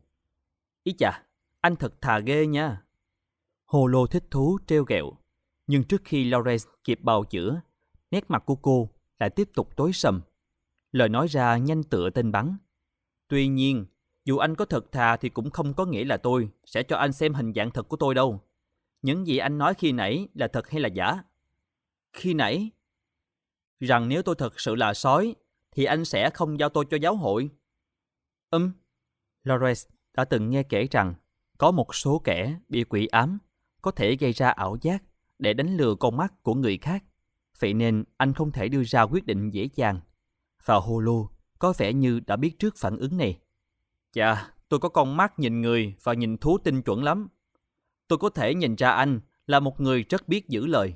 [0.84, 1.22] Ý chà,
[1.61, 2.82] anh thật thà ghê nha.
[3.64, 5.12] Hồ lô thích thú treo ghẹo.
[5.66, 7.61] Nhưng trước khi Lawrence kịp bào chữa,
[8.11, 10.20] nét mặt của cô lại tiếp tục tối sầm.
[10.93, 12.57] Lời nói ra nhanh tựa tên bắn.
[13.28, 13.86] Tuy nhiên,
[14.24, 17.12] dù anh có thật thà thì cũng không có nghĩa là tôi sẽ cho anh
[17.12, 18.40] xem hình dạng thật của tôi đâu.
[19.03, 21.22] Những gì anh nói khi nãy là thật hay là giả?
[22.12, 22.70] Khi nãy?
[23.80, 25.34] Rằng nếu tôi thật sự là sói,
[25.70, 27.51] thì anh sẽ không giao tôi cho giáo hội.
[28.51, 28.62] Ừm.
[28.62, 28.72] Um,
[29.45, 31.14] Lawrence đã từng nghe kể rằng
[31.59, 33.38] có một số kẻ bị quỷ ám
[33.82, 35.03] có thể gây ra ảo giác
[35.38, 37.05] để đánh lừa con mắt của người khác.
[37.59, 40.01] Vậy nên anh không thể đưa ra quyết định dễ dàng.
[40.64, 43.38] Và Holo có vẻ như đã biết trước phản ứng này.
[44.12, 47.28] Chà, tôi có con mắt nhìn người và nhìn thú tinh chuẩn lắm.
[48.08, 50.94] Tôi có thể nhìn ra anh là một người rất biết giữ lời.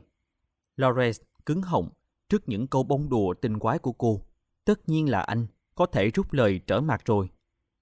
[0.76, 1.90] Lawrence cứng họng
[2.28, 4.22] trước những câu bông đùa tinh quái của cô.
[4.64, 7.28] Tất nhiên là anh có thể rút lời trở mặt rồi.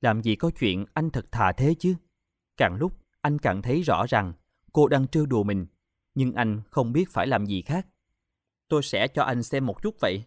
[0.00, 1.94] Làm gì có chuyện anh thật thà thế chứ?
[2.56, 4.32] Càng lúc anh càng thấy rõ rằng
[4.72, 5.66] cô đang trêu đùa mình,
[6.14, 7.86] nhưng anh không biết phải làm gì khác.
[8.68, 10.24] Tôi sẽ cho anh xem một chút vậy.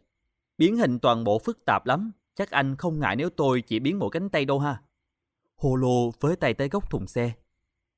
[0.58, 4.00] Biến hình toàn bộ phức tạp lắm, Chắc anh không ngại nếu tôi chỉ biến
[4.00, 4.82] một cánh tay đâu ha.
[5.56, 7.34] Holo với tay tới góc thùng xe.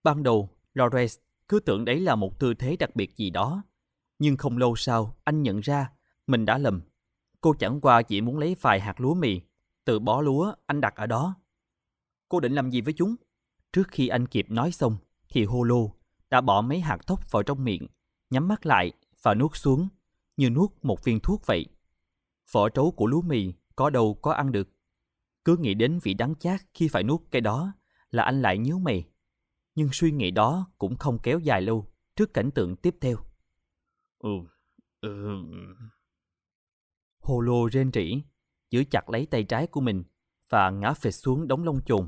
[0.04, 3.64] Ban đầu, Lawrence cứ tưởng đấy là một tư thế đặc biệt gì đó.
[4.20, 5.92] Nhưng không lâu sau, anh nhận ra
[6.28, 6.82] mình đã lầm.
[7.42, 9.42] Cô chẳng qua chỉ muốn lấy vài hạt lúa mì,
[9.86, 11.36] từ bó lúa anh đặt ở đó.
[12.30, 13.16] Cô định làm gì với chúng?
[13.74, 14.98] Trước khi anh kịp nói xong,
[15.30, 15.80] thì Holo
[16.30, 17.88] đã bỏ mấy hạt thóc vào trong miệng,
[18.30, 18.92] nhắm mắt lại
[19.22, 19.88] và nuốt xuống,
[20.38, 21.66] như nuốt một viên thuốc vậy.
[22.52, 24.70] Vỏ trấu của lúa mì có đâu có ăn được.
[25.46, 27.74] Cứ nghĩ đến vị đắng chát khi phải nuốt cái đó
[28.12, 29.10] là anh lại nhíu mày.
[29.76, 33.18] Nhưng suy nghĩ đó cũng không kéo dài lâu trước cảnh tượng tiếp theo.
[34.20, 34.30] Ừ,
[35.02, 35.44] ừ.
[37.20, 38.24] Hồ lô rên rỉ,
[38.70, 40.04] giữ chặt lấy tay trái của mình
[40.50, 42.08] và ngã phịch xuống đống lông chồn.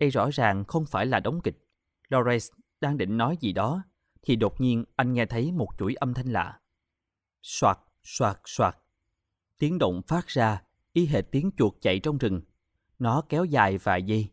[0.00, 1.68] Đây rõ ràng không phải là đống kịch.
[2.08, 3.82] Lawrence đang định nói gì đó,
[4.22, 6.60] thì đột nhiên anh nghe thấy một chuỗi âm thanh lạ.
[7.42, 8.78] Soạt, soạt, soạt.
[9.62, 12.40] Tiếng động phát ra, y hệt tiếng chuột chạy trong rừng.
[12.98, 14.28] Nó kéo dài vài giây,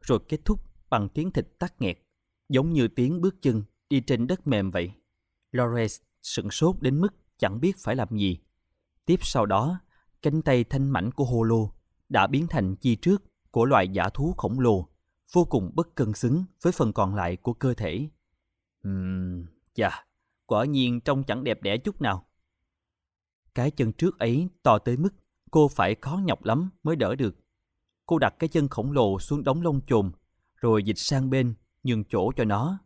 [0.00, 0.60] rồi kết thúc
[0.90, 1.98] bằng tiếng thịt tắc nghẹt,
[2.48, 4.92] giống như tiếng bước chân đi trên đất mềm vậy.
[5.52, 8.38] Lawrence sửng sốt đến mức chẳng biết phải làm gì.
[9.06, 9.80] Tiếp sau đó,
[10.22, 11.70] cánh tay thanh mảnh của Holo
[12.08, 14.88] đã biến thành chi trước của loài giả thú khổng lồ,
[15.32, 18.08] vô cùng bất cân xứng với phần còn lại của cơ thể.
[18.82, 20.04] Ừm, chà,
[20.46, 22.26] quả nhiên trông chẳng đẹp đẽ chút nào.
[23.54, 25.14] Cái chân trước ấy to tới mức
[25.50, 27.36] cô phải khó nhọc lắm mới đỡ được.
[28.06, 30.12] Cô đặt cái chân khổng lồ xuống đống lông chồn,
[30.56, 32.78] rồi dịch sang bên, nhường chỗ cho nó.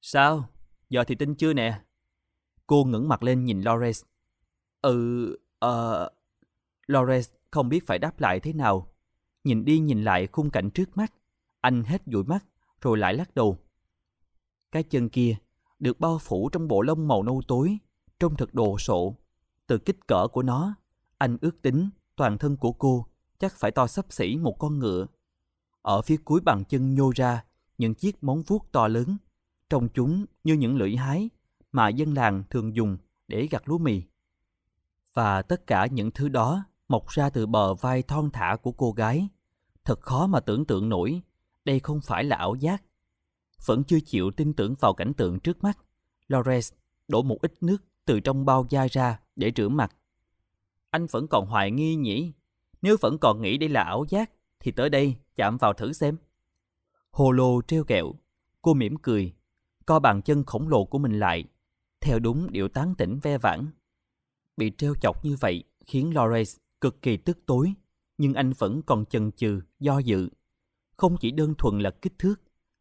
[0.00, 0.48] Sao?
[0.88, 1.82] Giờ thì tin chưa nè?
[2.66, 4.04] Cô ngẩng mặt lên nhìn Lawrence.
[4.82, 6.04] Ừ, ờ...
[6.06, 6.12] Uh...
[6.90, 8.86] Lawrence không biết phải đáp lại thế nào.
[9.44, 11.12] Nhìn đi nhìn lại khung cảnh trước mắt,
[11.60, 12.44] anh hết dụi mắt,
[12.80, 13.58] rồi lại lắc đầu.
[14.72, 15.36] Cái chân kia
[15.78, 17.78] được bao phủ trong bộ lông màu nâu tối,
[18.20, 19.16] trông thật đồ sộ.
[19.70, 20.74] Từ kích cỡ của nó,
[21.18, 23.06] anh ước tính toàn thân của cô
[23.38, 25.06] chắc phải to sấp xỉ một con ngựa.
[25.82, 27.44] Ở phía cuối bàn chân nhô ra
[27.78, 29.16] những chiếc móng vuốt to lớn,
[29.68, 31.30] trông chúng như những lưỡi hái
[31.72, 32.96] mà dân làng thường dùng
[33.28, 34.02] để gặt lúa mì.
[35.14, 38.92] Và tất cả những thứ đó mọc ra từ bờ vai thon thả của cô
[38.92, 39.28] gái.
[39.84, 41.22] Thật khó mà tưởng tượng nổi,
[41.64, 42.82] đây không phải là ảo giác.
[43.66, 45.78] Vẫn chưa chịu tin tưởng vào cảnh tượng trước mắt,
[46.28, 46.74] Lawrence
[47.08, 49.96] đổ một ít nước từ trong bao da ra để rửa mặt.
[50.90, 52.32] Anh vẫn còn hoài nghi nhỉ?
[52.82, 54.30] Nếu vẫn còn nghĩ đây là ảo giác,
[54.60, 56.16] thì tới đây chạm vào thử xem.
[57.10, 58.12] Hồ lô treo kẹo,
[58.62, 59.32] cô mỉm cười,
[59.86, 61.44] co bàn chân khổng lồ của mình lại,
[62.00, 63.66] theo đúng điệu tán tỉnh ve vãn.
[64.56, 67.74] Bị treo chọc như vậy khiến Lawrence cực kỳ tức tối,
[68.18, 70.28] nhưng anh vẫn còn chần chừ, do dự.
[70.96, 72.34] Không chỉ đơn thuần là kích thước,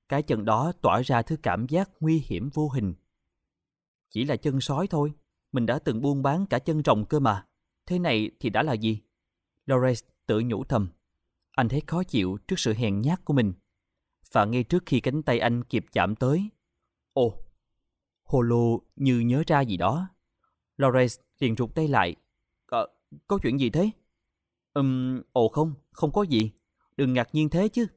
[0.10, 2.94] cái chân đó tỏa ra thứ cảm giác nguy hiểm vô hình.
[4.10, 5.14] Chỉ là chân sói thôi,
[5.52, 7.46] mình đã từng buôn bán cả chân rồng cơ mà.
[7.86, 9.02] Thế này thì đã là gì?
[9.66, 10.90] Lawrence tự nhủ thầm.
[11.52, 13.54] Anh thấy khó chịu trước sự hèn nhát của mình.
[14.32, 16.50] Và ngay trước khi cánh tay anh kịp chạm tới.
[17.14, 17.34] Ồ!
[18.24, 20.08] Holo như nhớ ra gì đó.
[20.78, 22.16] Lawrence liền rụt tay lại.
[22.68, 22.88] Có,
[23.28, 23.90] có chuyện gì thế?
[24.74, 26.52] Ừm, ồ không, không có gì.
[26.98, 27.88] Đừng ngạc nhiên thế chứ.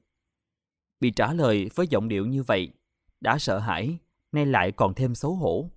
[1.00, 2.72] Bị trả lời với giọng điệu như vậy,
[3.20, 3.98] đã sợ hãi,
[4.32, 5.70] nay lại còn thêm xấu hổ.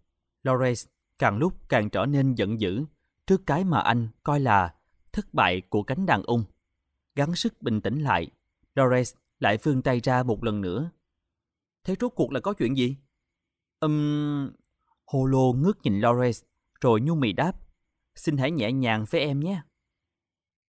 [0.46, 0.86] Lawrence
[1.18, 2.86] càng lúc càng trở nên giận dữ
[3.28, 4.76] trước cái mà anh coi là
[5.12, 6.44] thất bại của cánh đàn ông.
[7.16, 8.28] Gắng sức bình tĩnh lại,
[8.76, 10.92] Lawrence lại vươn tay ra một lần nữa.
[11.84, 12.98] Thế rốt cuộc là có chuyện gì?
[13.80, 14.48] Ừm...
[14.48, 14.56] Um...
[15.06, 16.46] Holo ngước nhìn Lawrence,
[16.82, 17.54] rồi nhu mì đáp.
[18.16, 19.62] Xin hãy nhẹ nhàng với em nhé.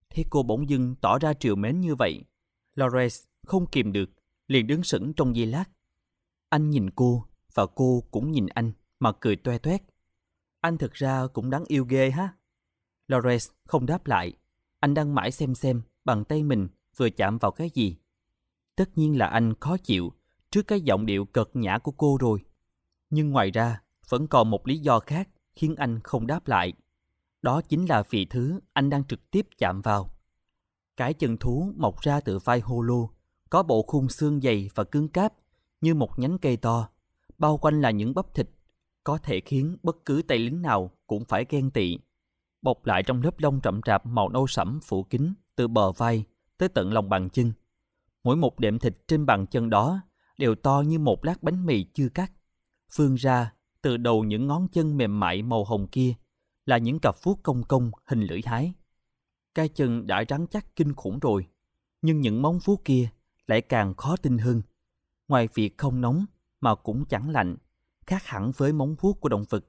[0.09, 2.24] Thế cô bỗng dưng tỏ ra triều mến như vậy.
[2.76, 4.09] Lawrence không kìm được,
[4.47, 5.65] liền đứng sững trong giây lát.
[6.49, 8.71] Anh nhìn cô, và cô cũng nhìn anh,
[9.04, 9.82] mà cười toe toét.
[10.62, 12.30] Anh thực ra cũng đáng yêu ghê ha.
[13.08, 14.34] Lawrence không đáp lại.
[14.80, 17.97] Anh đang mãi xem xem bằng tay mình vừa chạm vào cái gì.
[18.76, 20.14] Tất nhiên là anh khó chịu
[20.51, 22.45] trước cái giọng điệu cợt nhã của cô rồi.
[23.10, 26.74] Nhưng ngoài ra, vẫn còn một lý do khác khiến anh không đáp lại.
[27.41, 30.10] Đó chính là vì thứ anh đang trực tiếp chạm vào.
[30.97, 33.08] Cái chân thú mọc ra từ vai holo,
[33.49, 35.34] có bộ khung xương dày và cứng cáp
[35.82, 36.89] như một nhánh cây to,
[37.38, 38.49] bao quanh là những bắp thịt,
[39.04, 41.97] có thể khiến bất cứ tay lính nào cũng phải ghen tị
[42.64, 46.26] bọc lại trong lớp lông rậm rạp màu nâu sẫm phủ kín từ bờ vai
[46.58, 47.51] tới tận lòng bàn chân.
[48.24, 50.01] Mỗi một đệm thịt trên bàn chân đó
[50.38, 52.32] đều to như một lát bánh mì chưa cắt.
[52.91, 56.14] Phương ra, từ đầu những ngón chân mềm mại màu hồng kia
[56.66, 58.74] là những cặp vuốt công công hình lưỡi hái.
[59.56, 61.47] Cái chân đã rắn chắc kinh khủng rồi,
[62.01, 63.10] nhưng những móng vuốt kia
[63.47, 64.62] lại càng khó tin hơn.
[65.28, 66.26] Ngoài việc không nóng
[66.62, 67.58] mà cũng chẳng lạnh,
[68.08, 69.66] khác hẳn với móng vuốt của động vật,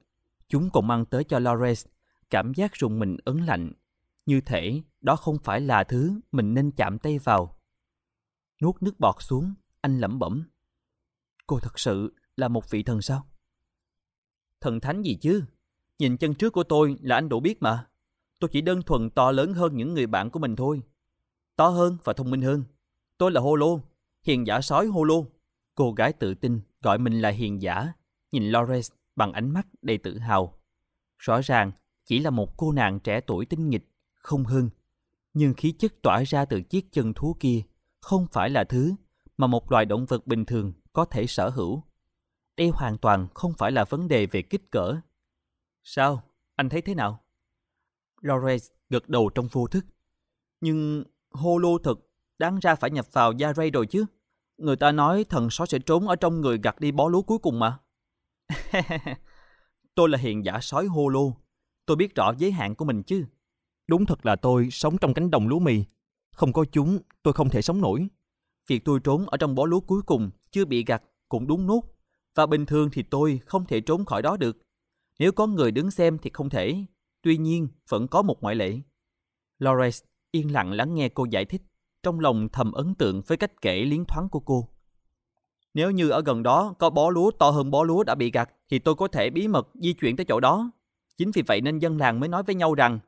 [0.48, 1.86] chúng còn mang tới cho Lawrence
[2.30, 3.72] cảm giác rùng mình ấn lạnh,
[4.26, 7.56] như thể đó không phải là thứ mình nên chạm tay vào.
[8.62, 10.44] Nuốt nước bọt xuống, anh lẩm bẩm.
[11.46, 13.26] Cô thật sự là một vị thần sao?
[14.60, 15.42] Thần thánh gì chứ?
[15.98, 17.86] Nhìn chân trước của tôi là anh đủ biết mà.
[18.40, 20.82] Tôi chỉ đơn thuần to lớn hơn những người bạn của mình thôi.
[21.56, 22.64] To hơn và thông minh hơn.
[23.18, 23.78] Tôi là Holo,
[24.22, 25.14] hiền giả sói Holo.
[25.74, 27.92] Cô gái tự tin gọi mình là hiền giả,
[28.34, 30.58] nhìn Lawrence bằng ánh mắt đầy tự hào.
[31.18, 31.72] Rõ ràng
[32.04, 34.70] chỉ là một cô nàng trẻ tuổi tinh nghịch, không hơn.
[35.34, 37.62] Nhưng khí chất tỏa ra từ chiếc chân thú kia
[38.00, 38.94] không phải là thứ
[39.36, 41.82] mà một loài động vật bình thường có thể sở hữu.
[42.56, 44.96] Đây hoàn toàn không phải là vấn đề về kích cỡ.
[45.82, 46.22] Sao?
[46.56, 47.20] Anh thấy thế nào?
[48.22, 49.84] Lawrence gật đầu trong vô thức.
[50.60, 54.04] Nhưng holo thực đáng ra phải nhập vào da ray rồi chứ.
[54.58, 57.38] Người ta nói thần sói sẽ trốn ở trong người gặt đi bó lúa cuối
[57.38, 57.78] cùng mà.
[59.94, 61.32] tôi là hiện giả sói hô lô
[61.86, 63.24] Tôi biết rõ giới hạn của mình chứ.
[63.86, 65.84] Đúng thật là tôi sống trong cánh đồng lúa mì.
[66.32, 68.08] Không có chúng, tôi không thể sống nổi.
[68.66, 71.82] Việc tôi trốn ở trong bó lúa cuối cùng chưa bị gặt cũng đúng nốt.
[72.34, 74.56] Và bình thường thì tôi không thể trốn khỏi đó được.
[75.18, 76.84] Nếu có người đứng xem thì không thể.
[77.22, 78.80] Tuy nhiên, vẫn có một ngoại lệ.
[79.58, 81.62] Lawrence yên lặng lắng nghe cô giải thích,
[82.02, 84.68] trong lòng thầm ấn tượng với cách kể liến thoáng của cô.
[85.74, 88.50] Nếu như ở gần đó có bó lúa to hơn bó lúa đã bị gặt,
[88.68, 90.70] thì tôi có thể bí mật di chuyển tới chỗ đó.
[91.16, 92.98] Chính vì vậy nên dân làng mới nói với nhau rằng,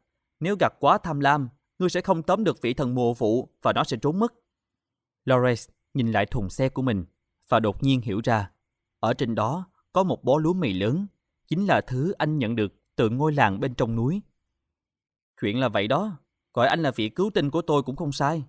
[0.41, 1.49] nếu gặt quá tham lam,
[1.79, 4.35] ngươi sẽ không tóm được vị thần mùa vụ và nó sẽ trốn mất.
[5.25, 7.05] Lawrence nhìn lại thùng xe của mình
[7.49, 8.51] và đột nhiên hiểu ra,
[9.01, 11.07] ở trên đó có một bó lúa mì lớn,
[11.49, 14.23] chính là thứ anh nhận được từ ngôi làng bên trong núi.
[15.41, 16.19] Chuyện là vậy đó,
[16.55, 18.45] gọi anh là vị cứu tinh của tôi cũng không sai.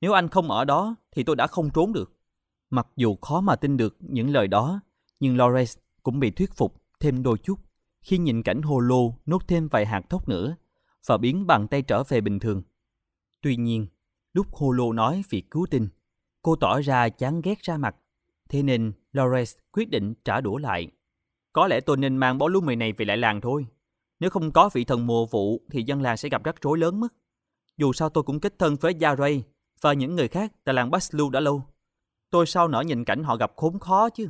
[0.00, 2.12] Nếu anh không ở đó thì tôi đã không trốn được.
[2.72, 4.80] Mặc dù khó mà tin được những lời đó,
[5.20, 7.58] nhưng Lawrence cũng bị thuyết phục thêm đôi chút
[8.02, 10.56] khi nhìn cảnh hồ lô nốt thêm vài hạt thóc nữa
[11.06, 12.62] và biến bàn tay trở về bình thường.
[13.42, 13.86] Tuy nhiên,
[14.32, 15.88] lúc hồ lô nói việc cứu tinh,
[16.42, 17.96] cô tỏ ra chán ghét ra mặt,
[18.48, 20.90] thế nên Lawrence quyết định trả đũa lại.
[21.52, 23.66] Có lẽ tôi nên mang bó lúa mì này về lại làng thôi.
[24.20, 27.00] Nếu không có vị thần mùa vụ thì dân làng sẽ gặp rắc rối lớn
[27.00, 27.14] mất.
[27.76, 29.44] Dù sao tôi cũng kết thân với Yaray
[29.80, 31.62] và những người khác tại làng Baslu đã lâu.
[32.32, 34.28] Tôi sao nỡ nhìn cảnh họ gặp khốn khó chứ.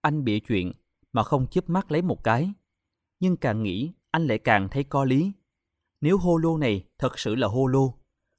[0.00, 0.72] Anh bịa chuyện
[1.12, 2.52] mà không chớp mắt lấy một cái.
[3.20, 5.32] Nhưng càng nghĩ anh lại càng thấy có lý.
[6.00, 7.94] Nếu hô lô này thật sự là hô lô,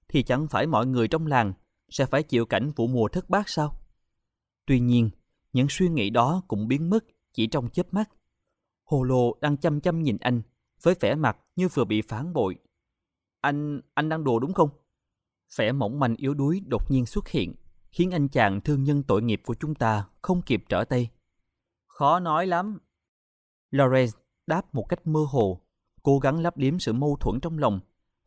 [0.07, 1.53] thì chẳng phải mọi người trong làng
[1.89, 3.79] sẽ phải chịu cảnh vụ mùa thất bát sao?
[4.65, 5.09] Tuy nhiên,
[5.53, 8.09] những suy nghĩ đó cũng biến mất chỉ trong chớp mắt.
[8.83, 10.41] Hồ lô đang chăm chăm nhìn anh
[10.81, 12.55] với vẻ mặt như vừa bị phản bội.
[13.41, 14.69] Anh, anh đang đùa đúng không?
[15.55, 17.55] Vẻ mỏng manh yếu đuối đột nhiên xuất hiện,
[17.91, 21.09] khiến anh chàng thương nhân tội nghiệp của chúng ta không kịp trở tay.
[21.87, 22.79] Khó nói lắm.
[23.71, 24.17] Lawrence
[24.47, 25.61] đáp một cách mơ hồ,
[26.03, 27.79] cố gắng lấp liếm sự mâu thuẫn trong lòng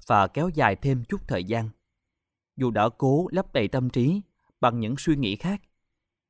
[0.07, 1.71] và kéo dài thêm chút thời gian.
[2.57, 4.21] Dù đã cố lấp đầy tâm trí
[4.61, 5.63] bằng những suy nghĩ khác,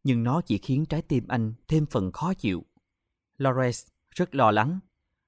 [0.05, 2.65] nhưng nó chỉ khiến trái tim anh thêm phần khó chịu.
[3.39, 4.81] Lawrence rất lo lắng.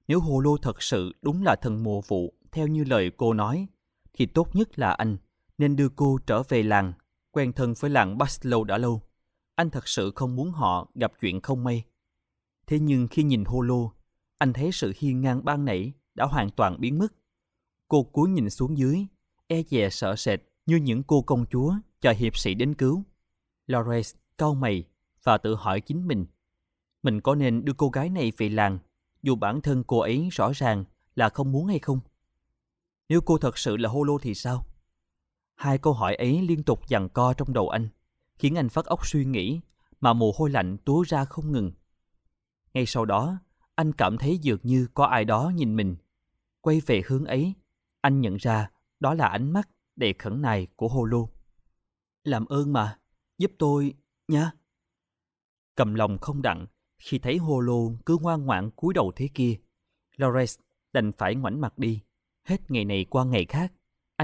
[0.07, 3.67] Nếu Hồ Lô thật sự đúng là thần mùa vụ theo như lời cô nói,
[4.13, 5.17] thì tốt nhất là anh
[5.57, 6.93] nên đưa cô trở về làng,
[7.33, 9.01] quen thân với làng Baslow đã lâu.
[9.55, 11.83] Anh thật sự không muốn họ gặp chuyện không may.
[12.67, 13.91] Thế nhưng khi nhìn Holo,
[14.37, 17.13] anh thấy sự hiên ngang ban nãy đã hoàn toàn biến mất.
[17.87, 19.05] Cô cúi nhìn xuống dưới,
[19.47, 23.03] e dè sợ sệt như những cô công chúa chờ hiệp sĩ đến cứu.
[23.67, 24.83] Lawrence cau mày
[25.23, 26.25] và tự hỏi chính mình.
[27.03, 28.79] Mình có nên đưa cô gái này về làng,
[29.21, 30.83] dù bản thân cô ấy rõ ràng
[31.15, 31.99] là không muốn hay không?
[33.09, 34.65] Nếu cô thật sự là Holo thì sao?
[35.63, 37.89] Hai câu hỏi ấy liên tục giằng co trong đầu anh,
[38.35, 39.61] khiến anh phát óc suy nghĩ
[40.01, 41.71] mà mồ hôi lạnh túa ra không ngừng.
[42.73, 43.37] Ngay sau đó,
[43.75, 45.95] anh cảm thấy dường như có ai đó nhìn mình.
[46.61, 47.53] Quay về hướng ấy,
[48.01, 51.29] anh nhận ra đó là ánh mắt đầy khẩn nài của Hô Lô.
[52.23, 52.99] Làm ơn mà,
[53.37, 53.93] giúp tôi,
[54.27, 54.51] nha.
[55.75, 56.65] Cầm lòng không đặng,
[56.97, 59.55] khi thấy Hô Lô cứ ngoan ngoãn cúi đầu thế kia,
[60.17, 60.61] Lawrence
[60.93, 62.01] đành phải ngoảnh mặt đi.
[62.43, 63.73] Hết ngày này qua ngày khác,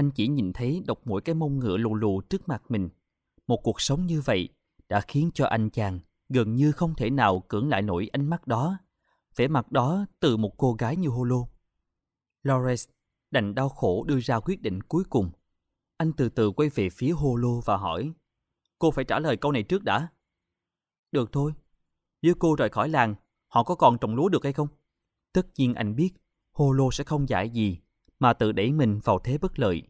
[0.00, 2.88] anh chỉ nhìn thấy độc mỗi cái mông ngựa lù lù trước mặt mình.
[3.46, 4.48] Một cuộc sống như vậy
[4.88, 8.46] đã khiến cho anh chàng gần như không thể nào cưỡng lại nổi ánh mắt
[8.46, 8.78] đó.
[9.36, 11.36] Vẻ mặt đó từ một cô gái như Holo.
[12.44, 12.90] Lawrence
[13.30, 15.30] đành đau khổ đưa ra quyết định cuối cùng.
[15.96, 18.12] Anh từ từ quay về phía Holo và hỏi
[18.78, 20.08] Cô phải trả lời câu này trước đã.
[21.12, 21.52] Được thôi.
[22.22, 23.14] Nếu cô rời khỏi làng,
[23.46, 24.68] họ có còn trồng lúa được hay không?
[25.32, 26.10] Tất nhiên anh biết
[26.52, 27.78] Holo sẽ không giải gì
[28.18, 29.89] mà tự đẩy mình vào thế bất lợi.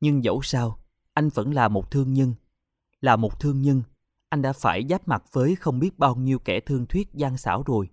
[0.00, 0.78] Nhưng dẫu sao,
[1.12, 2.34] anh vẫn là một thương nhân.
[3.00, 3.82] Là một thương nhân,
[4.28, 7.62] anh đã phải giáp mặt với không biết bao nhiêu kẻ thương thuyết gian xảo
[7.62, 7.88] rồi.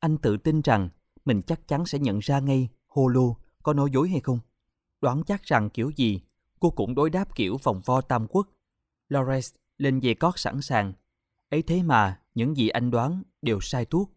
[0.00, 0.88] Anh tự tin rằng
[1.24, 4.38] mình chắc chắn sẽ nhận ra ngay Holo có nói dối hay không.
[5.00, 6.20] đoán chắc rằng kiểu gì
[6.60, 8.48] cô cũng đối đáp kiểu vòng vo tam quốc.
[9.08, 10.92] Lawrence lên dây cót sẵn sàng.
[11.50, 14.08] Ấy thế mà, những gì anh đoán đều sai tuốt.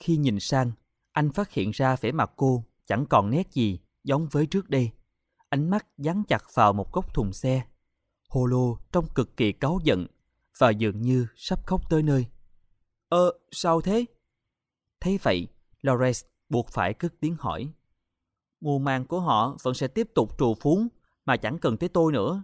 [0.00, 0.72] Khi nhìn sang,
[1.12, 4.90] anh phát hiện ra vẻ mặt cô chẳng còn nét gì giống với trước đây.
[5.48, 7.66] Ánh mắt dán chặt vào một góc thùng xe.
[8.28, 10.06] Holo trông cực kỳ cáu giận
[10.58, 12.26] và dường như sắp khóc tới nơi.
[13.08, 14.04] Ơ, sao thế?
[15.00, 15.48] Thấy vậy,
[15.82, 17.72] Lawrence buộc phải cất tiếng hỏi.
[18.60, 20.88] Mùa màng của họ vẫn sẽ tiếp tục trù phúng
[21.24, 22.42] mà chẳng cần tới tôi nữa.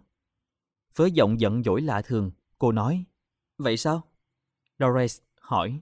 [0.96, 3.05] Với giọng giận dỗi lạ thường, cô nói.
[3.59, 4.02] Vậy sao?
[4.78, 5.80] Lawrence hỏi.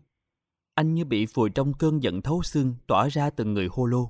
[0.75, 4.07] Anh như bị vùi trong cơn giận thấu xương tỏa ra từ người Holo.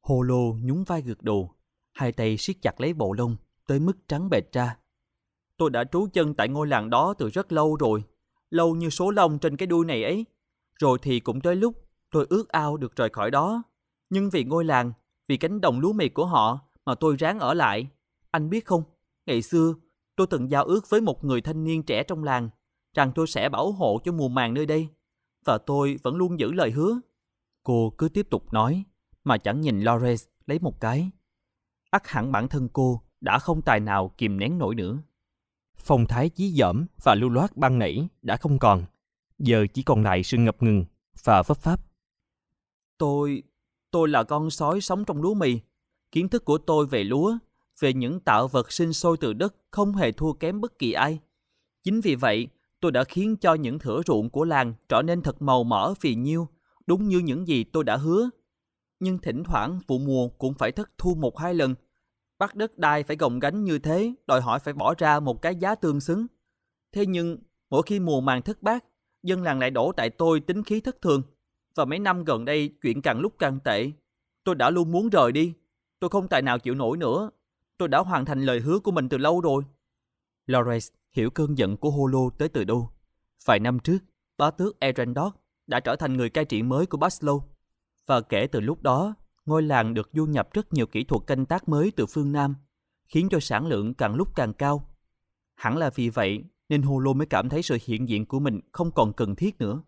[0.00, 1.54] Holo nhún vai gật đầu,
[1.92, 3.36] hai tay siết chặt lấy bộ lông
[3.66, 4.76] tới mức trắng bệch ra.
[5.56, 8.04] Tôi đã trú chân tại ngôi làng đó từ rất lâu rồi,
[8.50, 10.26] lâu như số lông trên cái đuôi này ấy.
[10.80, 11.74] Rồi thì cũng tới lúc
[12.10, 13.62] tôi ước ao được rời khỏi đó.
[14.10, 14.92] Nhưng vì ngôi làng,
[15.28, 17.86] vì cánh đồng lúa mì của họ mà tôi ráng ở lại.
[18.30, 18.82] Anh biết không,
[19.26, 19.74] ngày xưa
[20.16, 22.50] tôi từng giao ước với một người thanh niên trẻ trong làng
[22.94, 24.88] rằng tôi sẽ bảo hộ cho mùa màng nơi đây.
[25.44, 27.00] Và tôi vẫn luôn giữ lời hứa.
[27.62, 28.84] Cô cứ tiếp tục nói,
[29.24, 31.10] mà chẳng nhìn Lawrence lấy một cái
[31.92, 34.98] ắt hẳn bản thân cô đã không tài nào kìm nén nổi nữa.
[35.76, 38.84] Phong thái chí dỏm và lưu loát ban nảy đã không còn.
[39.38, 40.84] Giờ chỉ còn lại sự ngập ngừng
[41.24, 41.80] và vấp pháp.
[42.98, 43.42] Tôi,
[43.90, 45.60] tôi là con sói sống trong lúa mì.
[46.12, 47.38] Kiến thức của tôi về lúa,
[47.80, 51.18] về những tạo vật sinh sôi từ đất không hề thua kém bất kỳ ai.
[51.82, 52.48] Chính vì vậy,
[52.80, 56.14] tôi đã khiến cho những thửa ruộng của làng trở nên thật màu mỡ phì
[56.14, 56.48] nhiêu,
[56.86, 58.30] đúng như những gì tôi đã hứa.
[59.02, 61.74] Nhưng thỉnh thoảng vụ mùa cũng phải thất thu một hai lần.
[62.38, 65.56] Bắt đất đai phải gồng gánh như thế, đòi hỏi phải bỏ ra một cái
[65.56, 66.26] giá tương xứng.
[66.92, 67.38] Thế nhưng,
[67.70, 68.84] mỗi khi mùa màng thất bát,
[69.22, 71.22] dân làng lại đổ tại tôi tính khí thất thường.
[71.74, 73.90] Và mấy năm gần đây chuyện càng lúc càng tệ.
[74.44, 75.54] Tôi đã luôn muốn rời đi.
[75.98, 77.30] Tôi không tài nào chịu nổi nữa.
[77.78, 79.62] Tôi đã hoàn thành lời hứa của mình từ lâu rồi.
[80.46, 82.90] Lawrence hiểu cơn giận của Holo tới từ đâu.
[83.44, 83.98] Vài năm trước,
[84.38, 85.30] bá tước Erendorf
[85.66, 87.40] đã trở thành người cai trị mới của Baslow.
[88.06, 89.14] Và kể từ lúc đó,
[89.46, 92.54] ngôi làng được du nhập rất nhiều kỹ thuật canh tác mới từ phương Nam,
[93.08, 94.88] khiến cho sản lượng càng lúc càng cao.
[95.54, 98.60] Hẳn là vì vậy nên hồ lô mới cảm thấy sự hiện diện của mình
[98.72, 99.82] không còn cần thiết nữa.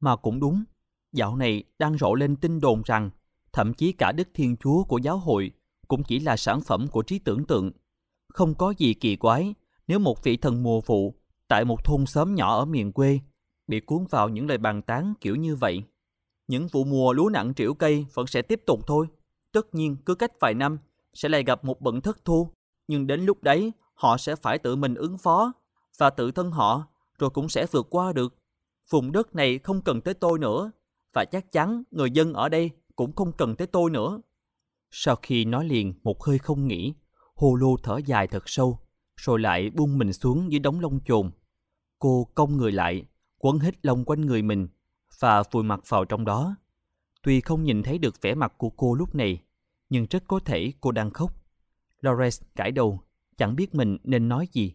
[0.00, 0.64] Mà cũng đúng,
[1.12, 3.10] dạo này đang rộ lên tin đồn rằng
[3.52, 5.50] thậm chí cả Đức Thiên Chúa của giáo hội
[5.88, 7.72] cũng chỉ là sản phẩm của trí tưởng tượng.
[8.28, 9.54] Không có gì kỳ quái
[9.86, 11.14] nếu một vị thần mùa vụ
[11.48, 13.20] tại một thôn xóm nhỏ ở miền quê
[13.66, 15.82] bị cuốn vào những lời bàn tán kiểu như vậy.
[16.48, 19.06] Những vụ mùa lúa nặng triệu cây vẫn sẽ tiếp tục thôi.
[19.52, 20.78] Tất nhiên cứ cách vài năm
[21.14, 22.52] sẽ lại gặp một bận thất thu,
[22.88, 25.52] nhưng đến lúc đấy họ sẽ phải tự mình ứng phó
[25.98, 26.86] và tự thân họ
[27.18, 28.34] rồi cũng sẽ vượt qua được.
[28.90, 30.70] Vùng đất này không cần tới tôi nữa
[31.14, 34.20] và chắc chắn người dân ở đây cũng không cần tới tôi nữa.
[34.90, 36.94] Sau khi nói liền một hơi không nghĩ,
[37.34, 38.78] Hồ Lô thở dài thật sâu,
[39.16, 41.30] rồi lại buông mình xuống dưới đống lông chồn.
[41.98, 43.04] Cô cong người lại,
[43.38, 44.68] quấn hết lông quanh người mình
[45.18, 46.56] và vùi mặt vào trong đó.
[47.22, 49.42] Tuy không nhìn thấy được vẻ mặt của cô lúc này,
[49.88, 51.32] nhưng rất có thể cô đang khóc.
[52.00, 53.00] Lawrence cãi đầu,
[53.36, 54.74] chẳng biết mình nên nói gì.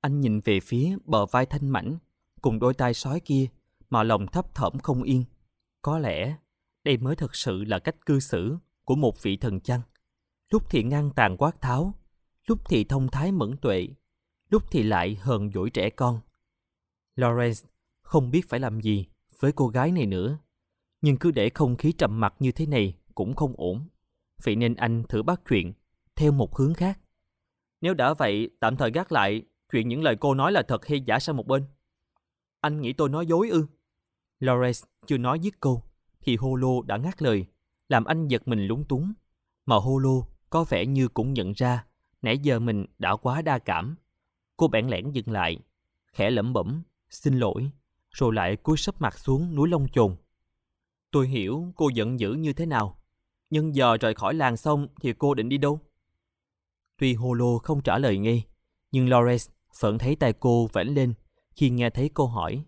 [0.00, 1.98] Anh nhìn về phía bờ vai thanh mảnh,
[2.42, 3.46] cùng đôi tai sói kia,
[3.90, 5.24] mà lòng thấp thỏm không yên.
[5.82, 6.36] Có lẽ
[6.84, 9.80] đây mới thật sự là cách cư xử của một vị thần chăng.
[10.50, 11.94] Lúc thì ngang tàn quát tháo,
[12.46, 13.88] lúc thì thông thái mẫn tuệ,
[14.50, 16.20] lúc thì lại hờn dỗi trẻ con.
[17.16, 17.64] Lawrence
[18.02, 19.06] không biết phải làm gì
[19.40, 20.38] với cô gái này nữa,
[21.00, 23.88] nhưng cứ để không khí trầm mặc như thế này cũng không ổn.
[24.42, 25.72] Vậy nên anh thử bắt chuyện
[26.16, 27.00] theo một hướng khác.
[27.80, 31.00] Nếu đã vậy, tạm thời gác lại chuyện những lời cô nói là thật hay
[31.00, 31.64] giả sang một bên.
[32.60, 33.66] Anh nghĩ tôi nói dối ư?
[34.40, 35.82] Lawrence chưa nói dứt câu,
[36.20, 37.46] thì Holo đã ngắt lời,
[37.88, 39.12] làm anh giật mình lúng túng.
[39.66, 41.84] Mà Holo có vẻ như cũng nhận ra,
[42.22, 43.96] nãy giờ mình đã quá đa cảm.
[44.56, 45.58] Cô bẽn lẽn dừng lại,
[46.12, 47.70] khẽ lẩm bẩm, xin lỗi,
[48.16, 50.16] rồi lại cúi sấp mặt xuống núi lông chồn.
[51.10, 52.98] Tôi hiểu cô giận dữ như thế nào,
[53.50, 55.80] nhưng giờ rời khỏi làng xong thì cô định đi đâu?
[56.98, 58.44] Tuy Holo không trả lời ngay,
[58.92, 59.48] nhưng Lawrence
[59.80, 61.14] vẫn thấy tay cô vẫy lên
[61.56, 62.64] khi nghe thấy câu hỏi.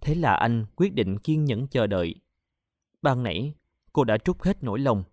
[0.00, 2.14] Thế là anh quyết định kiên nhẫn chờ đợi.
[3.02, 3.54] Ban nãy,
[3.92, 5.04] cô đã trút hết nỗi lòng,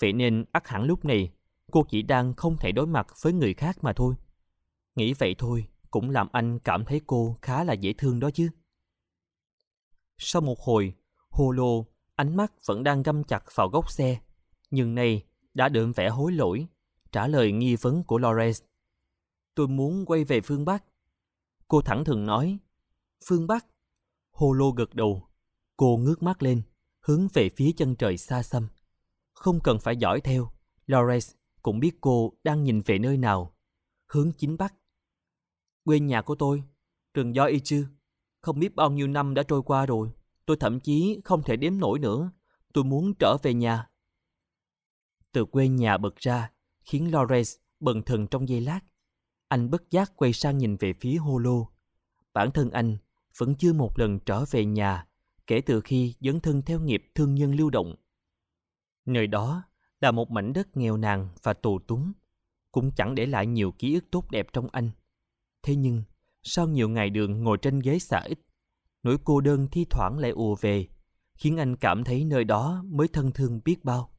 [0.00, 1.30] vậy nên ắt hẳn lúc này
[1.70, 4.14] cô chỉ đang không thể đối mặt với người khác mà thôi.
[4.96, 8.48] Nghĩ vậy thôi cũng làm anh cảm thấy cô khá là dễ thương đó chứ.
[10.24, 10.94] Sau một hồi,
[11.30, 14.20] Holo ánh mắt vẫn đang găm chặt vào góc xe,
[14.70, 16.66] nhưng nay đã đượm vẻ hối lỗi,
[17.12, 18.64] trả lời nghi vấn của Lawrence.
[19.54, 20.84] Tôi muốn quay về phương Bắc.
[21.68, 22.58] Cô thẳng thừng nói,
[23.24, 23.66] phương Bắc.
[24.30, 25.28] Holo gật đầu,
[25.76, 26.62] cô ngước mắt lên,
[27.00, 28.68] hướng về phía chân trời xa xăm.
[29.32, 30.50] Không cần phải dõi theo,
[30.86, 33.54] Lawrence cũng biết cô đang nhìn về nơi nào.
[34.08, 34.74] Hướng chính bắc.
[35.84, 36.62] Quê nhà của tôi,
[37.14, 37.86] rừng do y chư.
[38.42, 40.10] Không biết bao nhiêu năm đã trôi qua rồi.
[40.46, 42.30] Tôi thậm chí không thể đếm nổi nữa.
[42.72, 43.88] Tôi muốn trở về nhà.
[45.32, 46.52] Từ quê nhà bật ra,
[46.84, 48.80] khiến Lawrence bần thần trong giây lát.
[49.48, 51.66] Anh bất giác quay sang nhìn về phía Holo.
[52.32, 52.96] Bản thân anh
[53.38, 55.06] vẫn chưa một lần trở về nhà
[55.46, 57.94] kể từ khi dấn thân theo nghiệp thương nhân lưu động.
[59.04, 59.62] Nơi đó
[60.00, 62.12] là một mảnh đất nghèo nàn và tù túng,
[62.72, 64.90] cũng chẳng để lại nhiều ký ức tốt đẹp trong anh.
[65.62, 66.02] Thế nhưng,
[66.42, 68.38] sau nhiều ngày đường ngồi trên ghế xả ít,
[69.02, 70.88] nỗi cô đơn thi thoảng lại ùa về,
[71.34, 74.12] khiến anh cảm thấy nơi đó mới thân thương biết bao.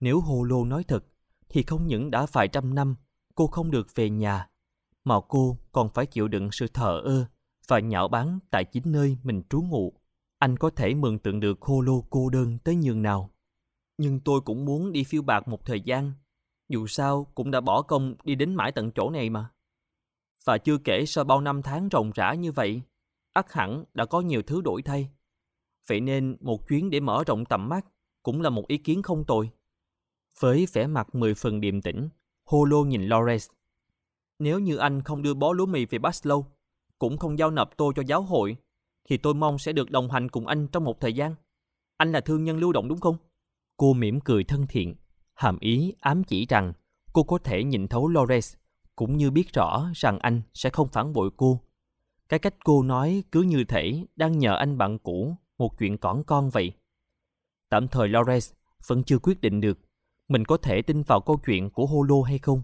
[0.00, 1.04] Nếu Hồ Lô nói thật,
[1.48, 2.96] thì không những đã vài trăm năm
[3.34, 4.48] cô không được về nhà,
[5.04, 7.26] mà cô còn phải chịu đựng sự thờ ơ
[7.68, 9.92] và nhạo báng tại chính nơi mình trú ngụ.
[10.38, 13.30] Anh có thể mường tượng được Hồ Lô cô đơn tới nhường nào.
[13.98, 16.12] Nhưng tôi cũng muốn đi phiêu bạc một thời gian.
[16.68, 19.50] Dù sao cũng đã bỏ công đi đến mãi tận chỗ này mà.
[20.48, 22.82] Và chưa kể sau bao năm tháng ròng rã như vậy,
[23.32, 25.08] ắt hẳn đã có nhiều thứ đổi thay.
[25.88, 27.86] Vậy nên một chuyến để mở rộng tầm mắt
[28.22, 29.50] cũng là một ý kiến không tồi.
[30.40, 32.08] Với vẻ mặt mười phần điềm tĩnh,
[32.44, 33.52] Holo nhìn Lawrence.
[34.38, 36.44] Nếu như anh không đưa bó lúa mì về Baslow,
[36.98, 38.56] cũng không giao nộp tôi cho giáo hội,
[39.08, 41.34] thì tôi mong sẽ được đồng hành cùng anh trong một thời gian.
[41.96, 43.16] Anh là thương nhân lưu động đúng không?
[43.76, 44.94] Cô mỉm cười thân thiện,
[45.34, 46.72] hàm ý ám chỉ rằng
[47.12, 48.56] cô có thể nhìn thấu Lawrence,
[48.98, 51.60] cũng như biết rõ rằng anh sẽ không phản bội cô.
[52.28, 56.22] Cái cách cô nói cứ như thể đang nhờ anh bạn cũ một chuyện cỏn
[56.26, 56.72] con vậy.
[57.68, 58.52] Tạm thời Lawrence
[58.86, 59.78] vẫn chưa quyết định được
[60.28, 62.62] mình có thể tin vào câu chuyện của Holo hay không.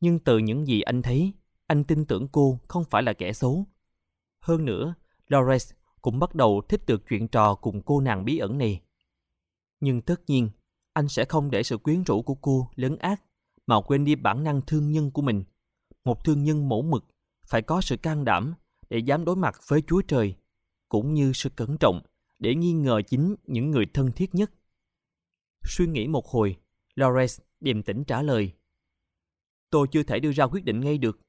[0.00, 1.32] Nhưng từ những gì anh thấy,
[1.66, 3.66] anh tin tưởng cô không phải là kẻ xấu.
[4.40, 4.94] Hơn nữa,
[5.28, 8.80] Lawrence cũng bắt đầu thích được chuyện trò cùng cô nàng bí ẩn này.
[9.80, 10.50] Nhưng tất nhiên,
[10.92, 13.20] anh sẽ không để sự quyến rũ của cô lấn át
[13.66, 15.44] mà quên đi bản năng thương nhân của mình.
[16.04, 17.04] Một thương nhân mẫu mực
[17.46, 18.54] phải có sự can đảm
[18.90, 20.34] để dám đối mặt với Chúa Trời,
[20.88, 22.02] cũng như sự cẩn trọng
[22.38, 24.50] để nghi ngờ chính những người thân thiết nhất.
[25.64, 26.56] Suy nghĩ một hồi,
[26.94, 28.52] Lawrence điềm tĩnh trả lời.
[29.70, 31.20] Tôi chưa thể đưa ra quyết định ngay được.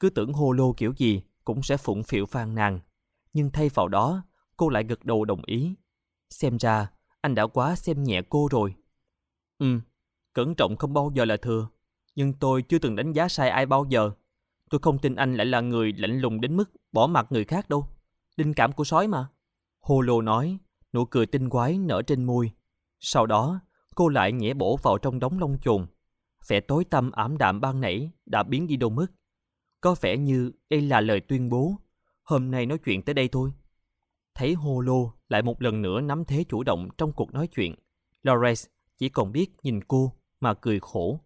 [0.00, 2.80] Cứ tưởng hô lô kiểu gì cũng sẽ phụng phịu phàn nàn.
[3.32, 4.22] Nhưng thay vào đó,
[4.56, 5.74] cô lại gật đầu đồng ý.
[6.30, 8.74] Xem ra, anh đã quá xem nhẹ cô rồi.
[9.58, 9.80] Ừ,
[10.32, 11.68] cẩn trọng không bao giờ là thừa.
[12.14, 14.10] Nhưng tôi chưa từng đánh giá sai ai bao giờ.
[14.70, 17.68] Tôi không tin anh lại là người lạnh lùng đến mức bỏ mặt người khác
[17.68, 17.86] đâu.
[18.36, 19.28] Linh cảm của sói mà.
[19.80, 20.58] Hồ lô nói,
[20.92, 22.50] nụ cười tinh quái nở trên môi.
[23.00, 23.60] Sau đó,
[23.94, 25.86] cô lại nhẽ bổ vào trong đống lông chồn.
[26.48, 29.06] Vẻ tối tăm ảm đạm ban nãy đã biến đi đâu mất.
[29.80, 31.76] Có vẻ như đây là lời tuyên bố.
[32.22, 33.52] Hôm nay nói chuyện tới đây thôi.
[34.34, 37.74] Thấy Hồ Lô lại một lần nữa nắm thế chủ động trong cuộc nói chuyện.
[38.22, 38.68] Lawrence
[38.98, 40.12] chỉ còn biết nhìn cô
[40.42, 41.20] mà cười khổ.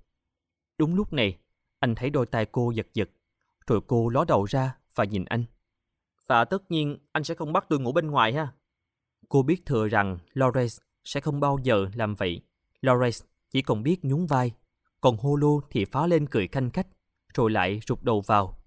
[0.78, 1.38] Đúng lúc này,
[1.78, 3.10] anh thấy đôi tay cô giật giật,
[3.66, 5.44] rồi cô ló đầu ra và nhìn anh.
[6.26, 8.52] Và tất nhiên anh sẽ không bắt tôi ngủ bên ngoài ha.
[9.28, 12.40] Cô biết thừa rằng Lawrence sẽ không bao giờ làm vậy.
[12.82, 14.52] Lawrence chỉ còn biết nhún vai,
[15.00, 16.86] còn Holo thì phá lên cười khanh khách,
[17.34, 18.58] rồi lại rụt đầu vào.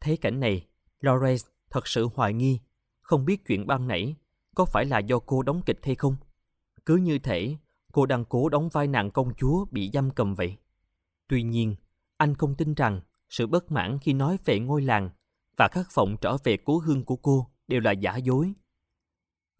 [0.00, 0.66] Thấy cảnh này,
[1.00, 2.60] Lawrence thật sự hoài nghi,
[3.00, 4.16] không biết chuyện ban nãy
[4.54, 6.16] có phải là do cô đóng kịch hay không.
[6.86, 7.56] Cứ như thể
[7.94, 10.56] cô đang cố đóng vai nàng công chúa bị giam cầm vậy.
[11.28, 11.74] Tuy nhiên,
[12.16, 15.10] anh không tin rằng sự bất mãn khi nói về ngôi làng
[15.56, 18.52] và khát vọng trở về cố hương của cô đều là giả dối.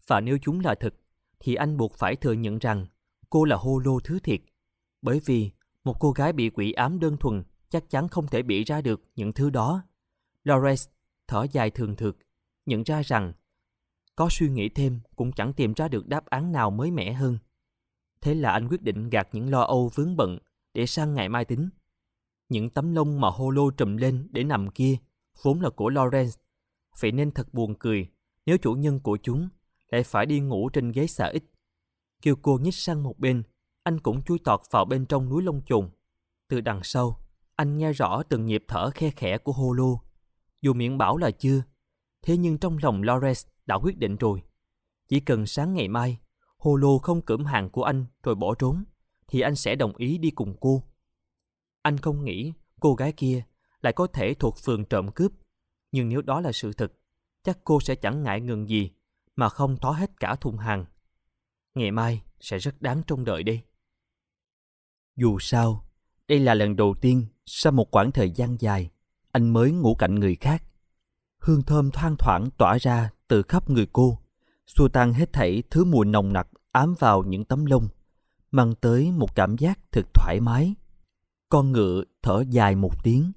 [0.07, 0.95] Và nếu chúng là thật,
[1.39, 2.85] thì anh buộc phải thừa nhận rằng
[3.29, 4.41] cô là hô lô thứ thiệt.
[5.01, 5.51] Bởi vì
[5.83, 9.01] một cô gái bị quỷ ám đơn thuần chắc chắn không thể bị ra được
[9.15, 9.83] những thứ đó.
[10.43, 10.89] Lawrence
[11.27, 12.17] thở dài thường thực,
[12.65, 13.33] nhận ra rằng
[14.15, 17.37] có suy nghĩ thêm cũng chẳng tìm ra được đáp án nào mới mẻ hơn.
[18.21, 20.37] Thế là anh quyết định gạt những lo âu vướng bận
[20.73, 21.69] để sang ngày mai tính.
[22.49, 24.97] Những tấm lông mà hô lô trùm lên để nằm kia
[25.41, 26.37] vốn là của Lawrence.
[26.99, 28.07] Vậy nên thật buồn cười
[28.45, 29.49] nếu chủ nhân của chúng
[29.91, 31.43] lại phải đi ngủ trên ghế xà ít.
[32.21, 33.43] Kêu cô nhích sang một bên,
[33.83, 35.89] anh cũng chui tọt vào bên trong núi lông trùng.
[36.47, 37.19] Từ đằng sau,
[37.55, 39.99] anh nghe rõ từng nhịp thở khe khẽ của Holo.
[40.61, 41.63] Dù miệng bảo là chưa,
[42.21, 44.43] thế nhưng trong lòng Lawrence đã quyết định rồi.
[45.07, 46.17] Chỉ cần sáng ngày mai,
[46.65, 48.83] Holo không cưỡng hàng của anh rồi bỏ trốn,
[49.27, 50.83] thì anh sẽ đồng ý đi cùng cô.
[51.81, 53.43] Anh không nghĩ cô gái kia
[53.81, 55.31] lại có thể thuộc phường trộm cướp,
[55.91, 56.93] nhưng nếu đó là sự thật,
[57.43, 58.91] chắc cô sẽ chẳng ngại ngừng gì
[59.35, 60.85] mà không thó hết cả thùng hàng.
[61.75, 63.61] Ngày mai sẽ rất đáng trông đợi đây.
[65.15, 65.85] Dù sao,
[66.27, 68.91] đây là lần đầu tiên sau một quãng thời gian dài,
[69.31, 70.63] anh mới ngủ cạnh người khác.
[71.39, 74.19] Hương thơm thoang thoảng tỏa ra từ khắp người cô,
[74.67, 77.87] xua tan hết thảy thứ mùi nồng nặc ám vào những tấm lông,
[78.51, 80.75] mang tới một cảm giác thật thoải mái.
[81.49, 83.31] Con ngựa thở dài một tiếng,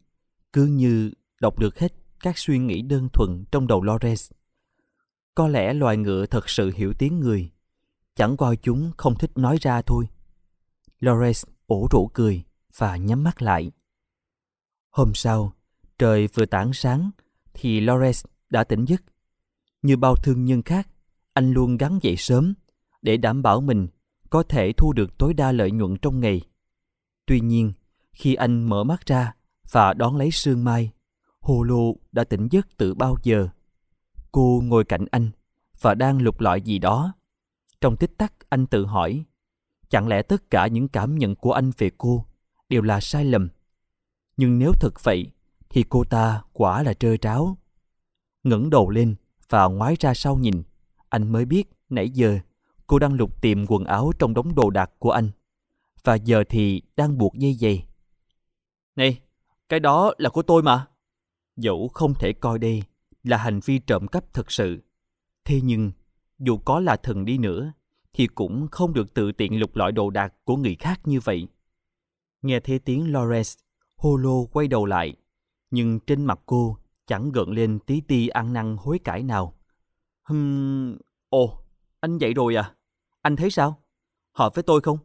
[0.52, 1.10] cứ như
[1.40, 4.30] đọc được hết các suy nghĩ đơn thuần trong đầu Lawrence.
[5.34, 7.50] Có lẽ loài ngựa thật sự hiểu tiếng người,
[8.16, 10.08] chẳng qua chúng không thích nói ra thôi.
[11.00, 12.44] Lawrence ủ rũ cười
[12.76, 13.70] và nhắm mắt lại.
[14.90, 15.52] Hôm sau,
[15.98, 17.10] trời vừa tảng sáng
[17.54, 19.02] thì Lawrence đã tỉnh giấc.
[19.82, 20.88] Như bao thương nhân khác,
[21.32, 22.54] anh luôn gắn dậy sớm
[23.02, 23.88] để đảm bảo mình
[24.30, 26.40] có thể thu được tối đa lợi nhuận trong ngày.
[27.26, 27.72] Tuy nhiên,
[28.12, 29.34] khi anh mở mắt ra
[29.70, 30.90] và đón lấy sương mai,
[31.40, 33.48] Hồ Lô đã tỉnh giấc từ bao giờ.
[34.32, 35.30] Cô ngồi cạnh anh
[35.80, 37.12] và đang lục lọi gì đó.
[37.80, 39.24] Trong tích tắc anh tự hỏi,
[39.88, 42.24] chẳng lẽ tất cả những cảm nhận của anh về cô
[42.68, 43.48] đều là sai lầm?
[44.36, 45.26] Nhưng nếu thật vậy,
[45.70, 47.58] thì cô ta quả là trơ tráo.
[48.42, 49.14] ngẩng đầu lên
[49.48, 50.62] và ngoái ra sau nhìn,
[51.08, 52.38] anh mới biết nãy giờ
[52.88, 55.30] cô đang lục tìm quần áo trong đống đồ đạc của anh.
[56.04, 57.86] Và giờ thì đang buộc dây giày.
[58.96, 59.20] Này,
[59.68, 60.86] cái đó là của tôi mà.
[61.56, 62.82] Dẫu không thể coi đây
[63.22, 64.82] là hành vi trộm cắp thật sự.
[65.44, 65.92] Thế nhưng,
[66.38, 67.72] dù có là thần đi nữa,
[68.12, 71.48] thì cũng không được tự tiện lục lọi đồ đạc của người khác như vậy.
[72.42, 73.58] Nghe thấy tiếng Lawrence,
[73.96, 75.16] Holo quay đầu lại,
[75.70, 79.54] nhưng trên mặt cô chẳng gợn lên tí ti ăn năn hối cải nào.
[80.22, 80.98] Hừm,
[81.28, 81.64] ồ,
[82.00, 82.74] anh dậy rồi à?
[83.28, 83.82] Anh thấy sao?
[84.32, 84.98] Hợp với tôi không?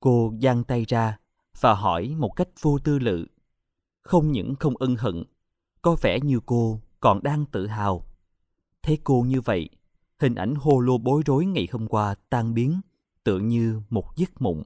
[0.00, 1.18] Cô giang tay ra
[1.60, 3.26] và hỏi một cách vô tư lự.
[4.02, 5.24] Không những không ân hận,
[5.82, 8.06] có vẻ như cô còn đang tự hào.
[8.82, 9.68] Thấy cô như vậy,
[10.18, 12.80] hình ảnh hô lô bối rối ngày hôm qua tan biến,
[13.24, 14.62] tựa như một giấc mộng.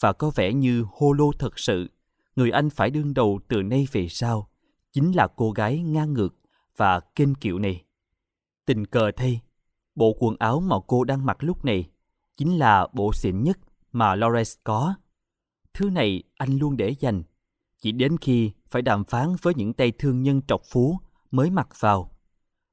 [0.00, 1.90] Và có vẻ như hô lô thật sự,
[2.36, 4.48] người anh phải đương đầu từ nay về sau,
[4.92, 6.34] chính là cô gái ngang ngược
[6.76, 7.84] và kênh kiệu này.
[8.66, 9.40] Tình cờ thay,
[9.98, 11.88] bộ quần áo mà cô đang mặc lúc này
[12.36, 13.58] chính là bộ xịn nhất
[13.92, 14.94] mà Lawrence có.
[15.74, 17.22] Thứ này anh luôn để dành,
[17.80, 20.98] chỉ đến khi phải đàm phán với những tay thương nhân trọc phú
[21.30, 22.10] mới mặc vào.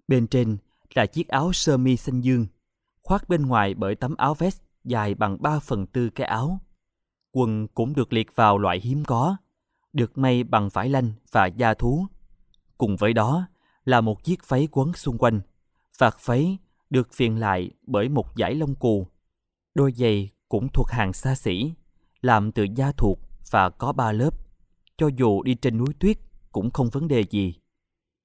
[0.07, 0.57] Bên trên
[0.93, 2.47] là chiếc áo sơ mi xanh dương,
[3.01, 6.59] khoác bên ngoài bởi tấm áo vest dài bằng 3 phần tư cái áo.
[7.31, 9.37] Quần cũng được liệt vào loại hiếm có,
[9.93, 12.07] được may bằng vải lanh và da thú.
[12.77, 13.47] Cùng với đó
[13.85, 15.41] là một chiếc váy quấn xung quanh.
[15.97, 16.57] Vạt váy
[16.89, 19.07] được phiền lại bởi một dải lông cù.
[19.75, 21.73] Đôi giày cũng thuộc hàng xa xỉ,
[22.21, 23.19] làm từ da thuộc
[23.51, 24.33] và có ba lớp.
[24.97, 26.17] Cho dù đi trên núi tuyết
[26.51, 27.55] cũng không vấn đề gì.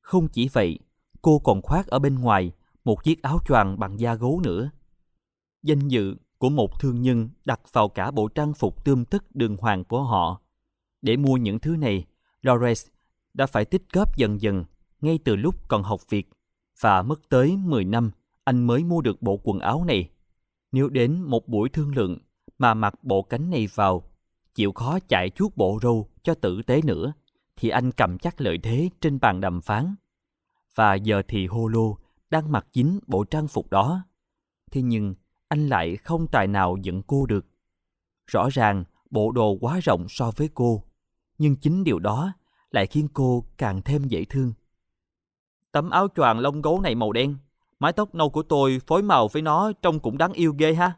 [0.00, 0.78] Không chỉ vậy,
[1.22, 2.52] cô còn khoác ở bên ngoài
[2.84, 4.70] một chiếc áo choàng bằng da gấu nữa.
[5.62, 9.56] Danh dự của một thương nhân đặt vào cả bộ trang phục tươm tất đường
[9.56, 10.40] hoàng của họ.
[11.02, 12.06] Để mua những thứ này,
[12.42, 12.88] Lawrence
[13.34, 14.64] đã phải tích góp dần dần
[15.00, 16.28] ngay từ lúc còn học việc
[16.80, 18.10] và mất tới 10 năm
[18.44, 20.10] anh mới mua được bộ quần áo này.
[20.72, 22.18] Nếu đến một buổi thương lượng
[22.58, 24.02] mà mặc bộ cánh này vào,
[24.54, 27.12] chịu khó chạy chuốt bộ râu cho tử tế nữa,
[27.56, 29.94] thì anh cầm chắc lợi thế trên bàn đàm phán.
[30.74, 31.94] Và giờ thì Holo
[32.30, 34.04] đang mặc chính bộ trang phục đó.
[34.70, 35.14] Thế nhưng
[35.48, 37.46] anh lại không tài nào dẫn cô được.
[38.26, 40.84] Rõ ràng bộ đồ quá rộng so với cô,
[41.38, 42.32] nhưng chính điều đó
[42.70, 44.52] lại khiến cô càng thêm dễ thương.
[45.72, 47.36] Tấm áo choàng lông gấu này màu đen,
[47.80, 50.92] mái tóc nâu của tôi phối màu với nó trông cũng đáng yêu ghê ha.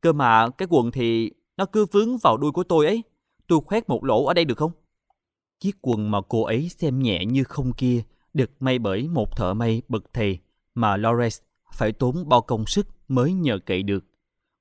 [0.00, 3.02] Cơ mà cái quần thì nó cứ vướng vào đuôi của tôi ấy.
[3.46, 4.72] Tôi khoét một lỗ ở đây được không?
[5.60, 8.02] Chiếc quần mà cô ấy xem nhẹ như không kia
[8.34, 10.38] được may bởi một thợ may bậc thầy
[10.74, 14.04] mà Lawrence phải tốn bao công sức mới nhờ cậy được.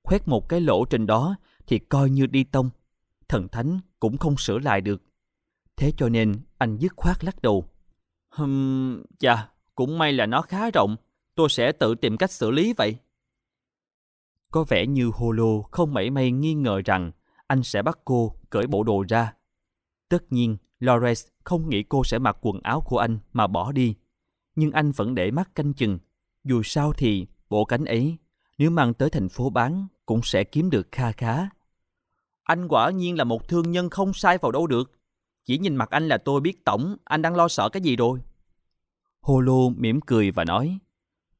[0.04, 1.36] Khoét một cái lỗ trên đó
[1.68, 2.70] thì coi như đi tông.
[3.28, 5.02] Thần thánh cũng không sửa lại được.
[5.78, 7.66] Thế cho nên anh dứt khoát lắc đầu.
[8.30, 10.96] Hừm, chà, cũng may là nó khá rộng.
[11.36, 12.96] Tôi sẽ tự tìm cách xử lý vậy.
[14.52, 17.12] Có vẻ như Holo không mảy may nghi ngờ rằng
[17.48, 19.34] anh sẽ bắt cô cởi bộ đồ ra.
[20.10, 23.96] Tất nhiên, Lawrence không nghĩ cô sẽ mặc quần áo của anh mà bỏ đi.
[24.56, 26.00] Nhưng anh vẫn để mắt canh chừng.
[26.44, 28.18] Dù sao thì bộ cánh ấy,
[28.58, 31.50] nếu mang tới thành phố bán, cũng sẽ kiếm được kha khá.
[32.44, 34.92] Anh quả nhiên là một thương nhân không sai vào đâu được.
[35.46, 38.20] Chỉ nhìn mặt anh là tôi biết tổng anh đang lo sợ cái gì rồi.
[39.22, 40.80] Holo mỉm cười và nói.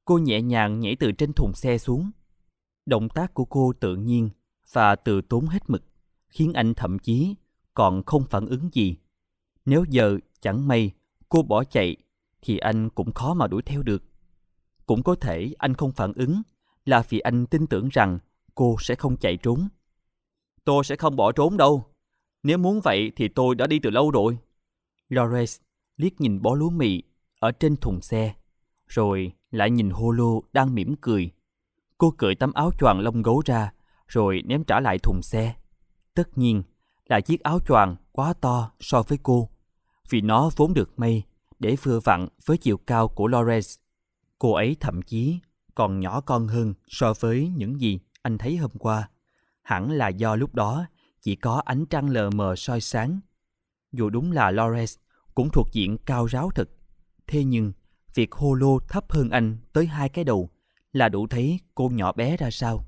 [0.06, 2.12] Cô nhẹ nhàng nhảy từ trên thùng xe xuống.
[2.86, 4.30] Động tác của cô tự nhiên
[4.72, 5.84] và từ tốn hết mực,
[6.28, 7.36] khiến anh thậm chí
[7.74, 8.98] còn không phản ứng gì.
[9.66, 10.92] Nếu giờ chẳng may
[11.30, 11.96] cô bỏ chạy
[12.42, 14.04] thì anh cũng khó mà đuổi theo được.
[14.86, 16.42] Cũng có thể anh không phản ứng
[16.86, 18.20] là vì anh tin tưởng rằng
[18.56, 19.68] cô sẽ không chạy trốn.
[20.66, 21.86] Tôi sẽ không bỏ trốn đâu.
[22.44, 24.38] Nếu muốn vậy thì tôi đã đi từ lâu rồi.
[25.10, 25.62] Lawrence
[25.98, 27.04] liếc nhìn bó lúa mì
[27.40, 28.34] ở trên thùng xe,
[28.88, 31.32] rồi lại nhìn Holo đang mỉm cười.
[31.98, 33.74] Cô cởi tấm áo choàng lông gấu ra,
[34.08, 35.56] rồi ném trả lại thùng xe.
[36.14, 36.64] Tất nhiên
[37.08, 39.50] là chiếc áo choàng quá to so với cô,
[40.10, 41.24] vì nó vốn được may
[41.60, 43.80] để vừa vặn với chiều cao của Lawrence.
[44.40, 45.40] Cô ấy thậm chí
[45.76, 49.10] còn nhỏ con hơn so với những gì anh thấy hôm qua.
[49.62, 50.86] Hẳn là do lúc đó
[51.22, 53.20] chỉ có ánh trăng lờ mờ soi sáng.
[53.92, 54.98] Dù đúng là Lawrence
[55.36, 56.70] cũng thuộc diện cao ráo thật,
[57.28, 57.72] thế nhưng
[58.14, 60.50] việc hô lô thấp hơn anh tới hai cái đầu
[60.94, 62.86] là đủ thấy cô nhỏ bé ra sao.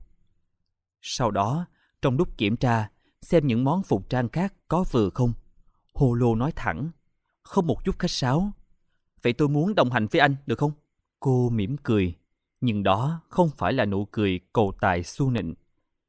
[1.01, 1.65] Sau đó,
[2.01, 2.89] trong lúc kiểm tra,
[3.21, 5.33] xem những món phục trang khác có vừa không,
[5.93, 6.89] Hồ Lô nói thẳng,
[7.43, 8.51] không một chút khách sáo.
[9.21, 10.71] Vậy tôi muốn đồng hành với anh, được không?
[11.19, 12.15] Cô mỉm cười,
[12.61, 15.53] nhưng đó không phải là nụ cười cầu tài xu nịnh.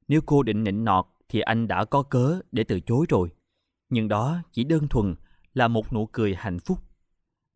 [0.09, 3.31] Nếu cô định nịnh nọt thì anh đã có cớ để từ chối rồi.
[3.89, 5.15] Nhưng đó chỉ đơn thuần
[5.55, 6.79] là một nụ cười hạnh phúc.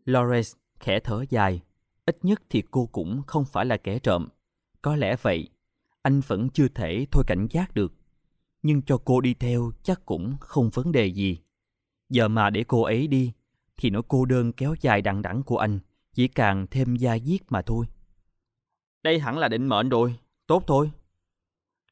[0.06, 1.60] Lawrence khẽ thở dài.
[2.06, 4.28] Ít nhất thì cô cũng không phải là kẻ trộm.
[4.82, 5.48] Có lẽ vậy,
[6.02, 7.92] anh vẫn chưa thể thôi cảnh giác được.
[8.62, 11.38] Nhưng cho cô đi theo chắc cũng không vấn đề gì.
[12.08, 13.32] Giờ mà để cô ấy đi,
[13.76, 15.80] thì nỗi cô đơn kéo dài đằng đẵng của anh
[16.14, 17.86] chỉ càng thêm da diết mà thôi.
[19.02, 20.90] Đây hẳn là định mệnh rồi, tốt thôi.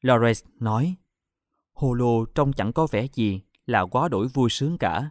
[0.01, 0.95] Lawrence nói.
[1.73, 5.09] Holo trông chẳng có vẻ gì là quá đổi vui sướng cả.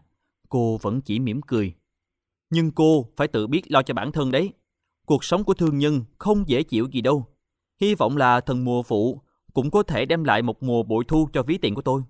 [0.49, 1.75] Cô vẫn chỉ mỉm cười.
[2.51, 4.53] Nhưng cô phải tự biết lo cho bản thân đấy.
[5.07, 7.27] Cuộc sống của thương nhân không dễ chịu gì đâu.
[7.81, 9.23] Hy vọng là thần mùa phụ
[9.53, 12.03] cũng có thể đem lại một mùa bội thu cho ví tiền của tôi.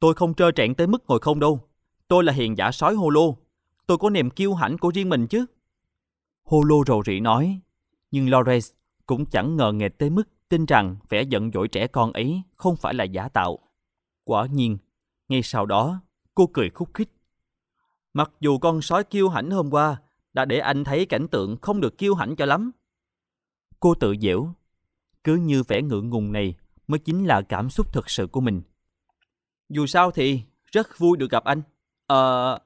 [0.00, 1.60] Tôi không trơ trẽn tới mức ngồi không đâu.
[2.08, 3.22] Tôi là hiền giả sói Holo.
[3.86, 5.46] Tôi có niềm kiêu hãnh của riêng mình chứ.
[6.44, 7.60] Holo rầu rĩ nói.
[8.10, 8.74] Nhưng Lawrence
[9.06, 12.76] cũng chẳng ngờ nghệch tới mức tin rằng vẻ giận dỗi trẻ con ấy không
[12.76, 13.58] phải là giả tạo.
[14.24, 14.78] Quả nhiên,
[15.28, 16.00] ngay sau đó,
[16.34, 17.10] cô cười khúc khích.
[18.18, 19.96] Mặc dù con sói kiêu hãnh hôm qua
[20.32, 22.70] đã để anh thấy cảnh tượng không được kiêu hãnh cho lắm.
[23.80, 24.48] Cô tự giễu,
[25.24, 26.54] cứ như vẻ ngượng ngùng này
[26.86, 28.62] mới chính là cảm xúc thật sự của mình.
[29.68, 31.62] Dù sao thì rất vui được gặp anh.
[32.06, 32.52] Ờ...
[32.54, 32.62] Uh...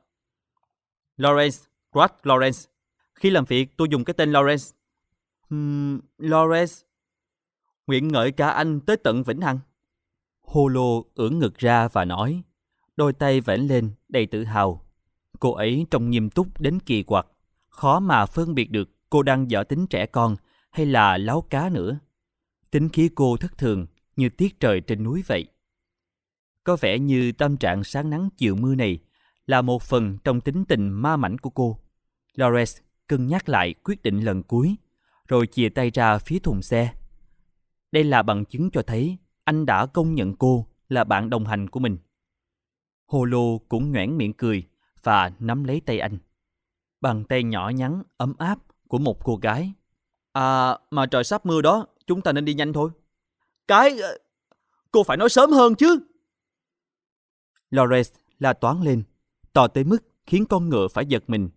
[1.17, 2.69] Lawrence, Rod Lawrence.
[3.15, 4.73] Khi làm việc tôi dùng cái tên Lawrence.
[5.51, 6.85] Hmm, Lawrence.
[7.87, 9.59] Nguyện ngợi cả anh tới tận vĩnh hằng.
[10.41, 12.43] Holo ưỡn ngực ra và nói,
[12.97, 14.92] đôi tay vẫy lên đầy tự hào.
[15.43, 17.27] Cô ấy trông nghiêm túc đến kỳ quặc,
[17.69, 20.37] khó mà phân biệt được cô đang dở tính trẻ con
[20.71, 21.99] hay là láo cá nữa.
[22.71, 23.87] Tính khí cô thất thường
[24.17, 25.47] như tiết trời trên núi vậy.
[26.65, 28.99] Có vẻ như tâm trạng sáng nắng chiều mưa này
[29.47, 31.79] là một phần trong tính tình ma mảnh của cô.
[32.37, 34.77] Lawrence cân nhắc lại quyết định lần cuối,
[35.29, 36.93] rồi chìa tay ra phía thùng xe.
[37.93, 41.69] Đây là bằng chứng cho thấy anh đã công nhận cô là bạn đồng hành
[41.69, 41.99] của mình.
[43.07, 44.69] Hồ lô cũng nhoẻn miệng cười
[45.03, 46.19] và nắm lấy tay anh.
[47.01, 48.59] Bàn tay nhỏ nhắn, ấm áp
[48.89, 49.73] của một cô gái.
[50.33, 52.91] À, mà trời sắp mưa đó, chúng ta nên đi nhanh thôi.
[53.69, 54.01] Cái...
[54.01, 54.19] Ờ,
[54.91, 55.99] cô phải nói sớm hơn chứ.
[57.71, 59.03] Lawrence la toán lên,
[59.53, 61.51] to tới mức khiến con ngựa phải giật mình.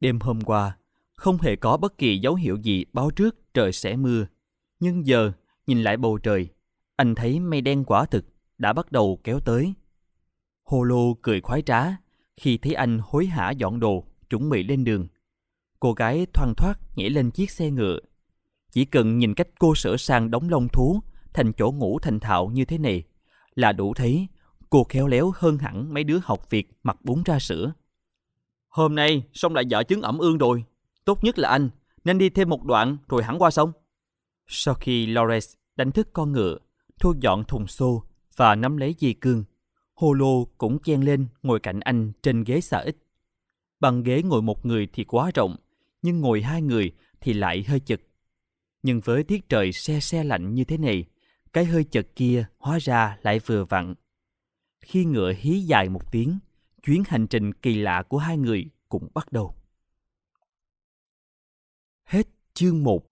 [0.00, 0.76] Đêm hôm qua,
[1.14, 4.26] không hề có bất kỳ dấu hiệu gì báo trước trời sẽ mưa.
[4.80, 5.32] Nhưng giờ,
[5.66, 6.48] nhìn lại bầu trời,
[6.96, 8.24] anh thấy mây đen quả thực
[8.58, 9.74] đã bắt đầu kéo tới.
[10.64, 11.86] Hồ lô cười khoái trá
[12.42, 15.08] khi thấy anh hối hả dọn đồ, chuẩn bị lên đường.
[15.80, 17.98] Cô gái thoăn thoát nhảy lên chiếc xe ngựa.
[18.72, 21.00] Chỉ cần nhìn cách cô sửa sang đống lông thú
[21.34, 23.02] thành chỗ ngủ thành thạo như thế này
[23.54, 24.28] là đủ thấy
[24.70, 27.72] cô khéo léo hơn hẳn mấy đứa học việc mặc bún ra sữa.
[28.68, 30.64] Hôm nay xong lại vợ chứng ẩm ương rồi.
[31.04, 31.70] Tốt nhất là anh
[32.04, 33.72] nên đi thêm một đoạn rồi hẳn qua sông.
[34.46, 36.58] Sau khi Lawrence đánh thức con ngựa,
[37.00, 38.04] thu dọn thùng xô
[38.36, 39.44] và nắm lấy dây cương.
[40.02, 42.96] Hồ lô cũng chen lên ngồi cạnh anh trên ghế xà ít.
[43.80, 45.56] Bằng ghế ngồi một người thì quá rộng,
[46.02, 48.00] nhưng ngồi hai người thì lại hơi chật.
[48.82, 51.04] Nhưng với tiết trời se se lạnh như thế này,
[51.52, 53.94] cái hơi chật kia hóa ra lại vừa vặn.
[54.80, 56.38] Khi ngựa hí dài một tiếng,
[56.82, 59.54] chuyến hành trình kỳ lạ của hai người cũng bắt đầu.
[62.04, 63.11] Hết chương 1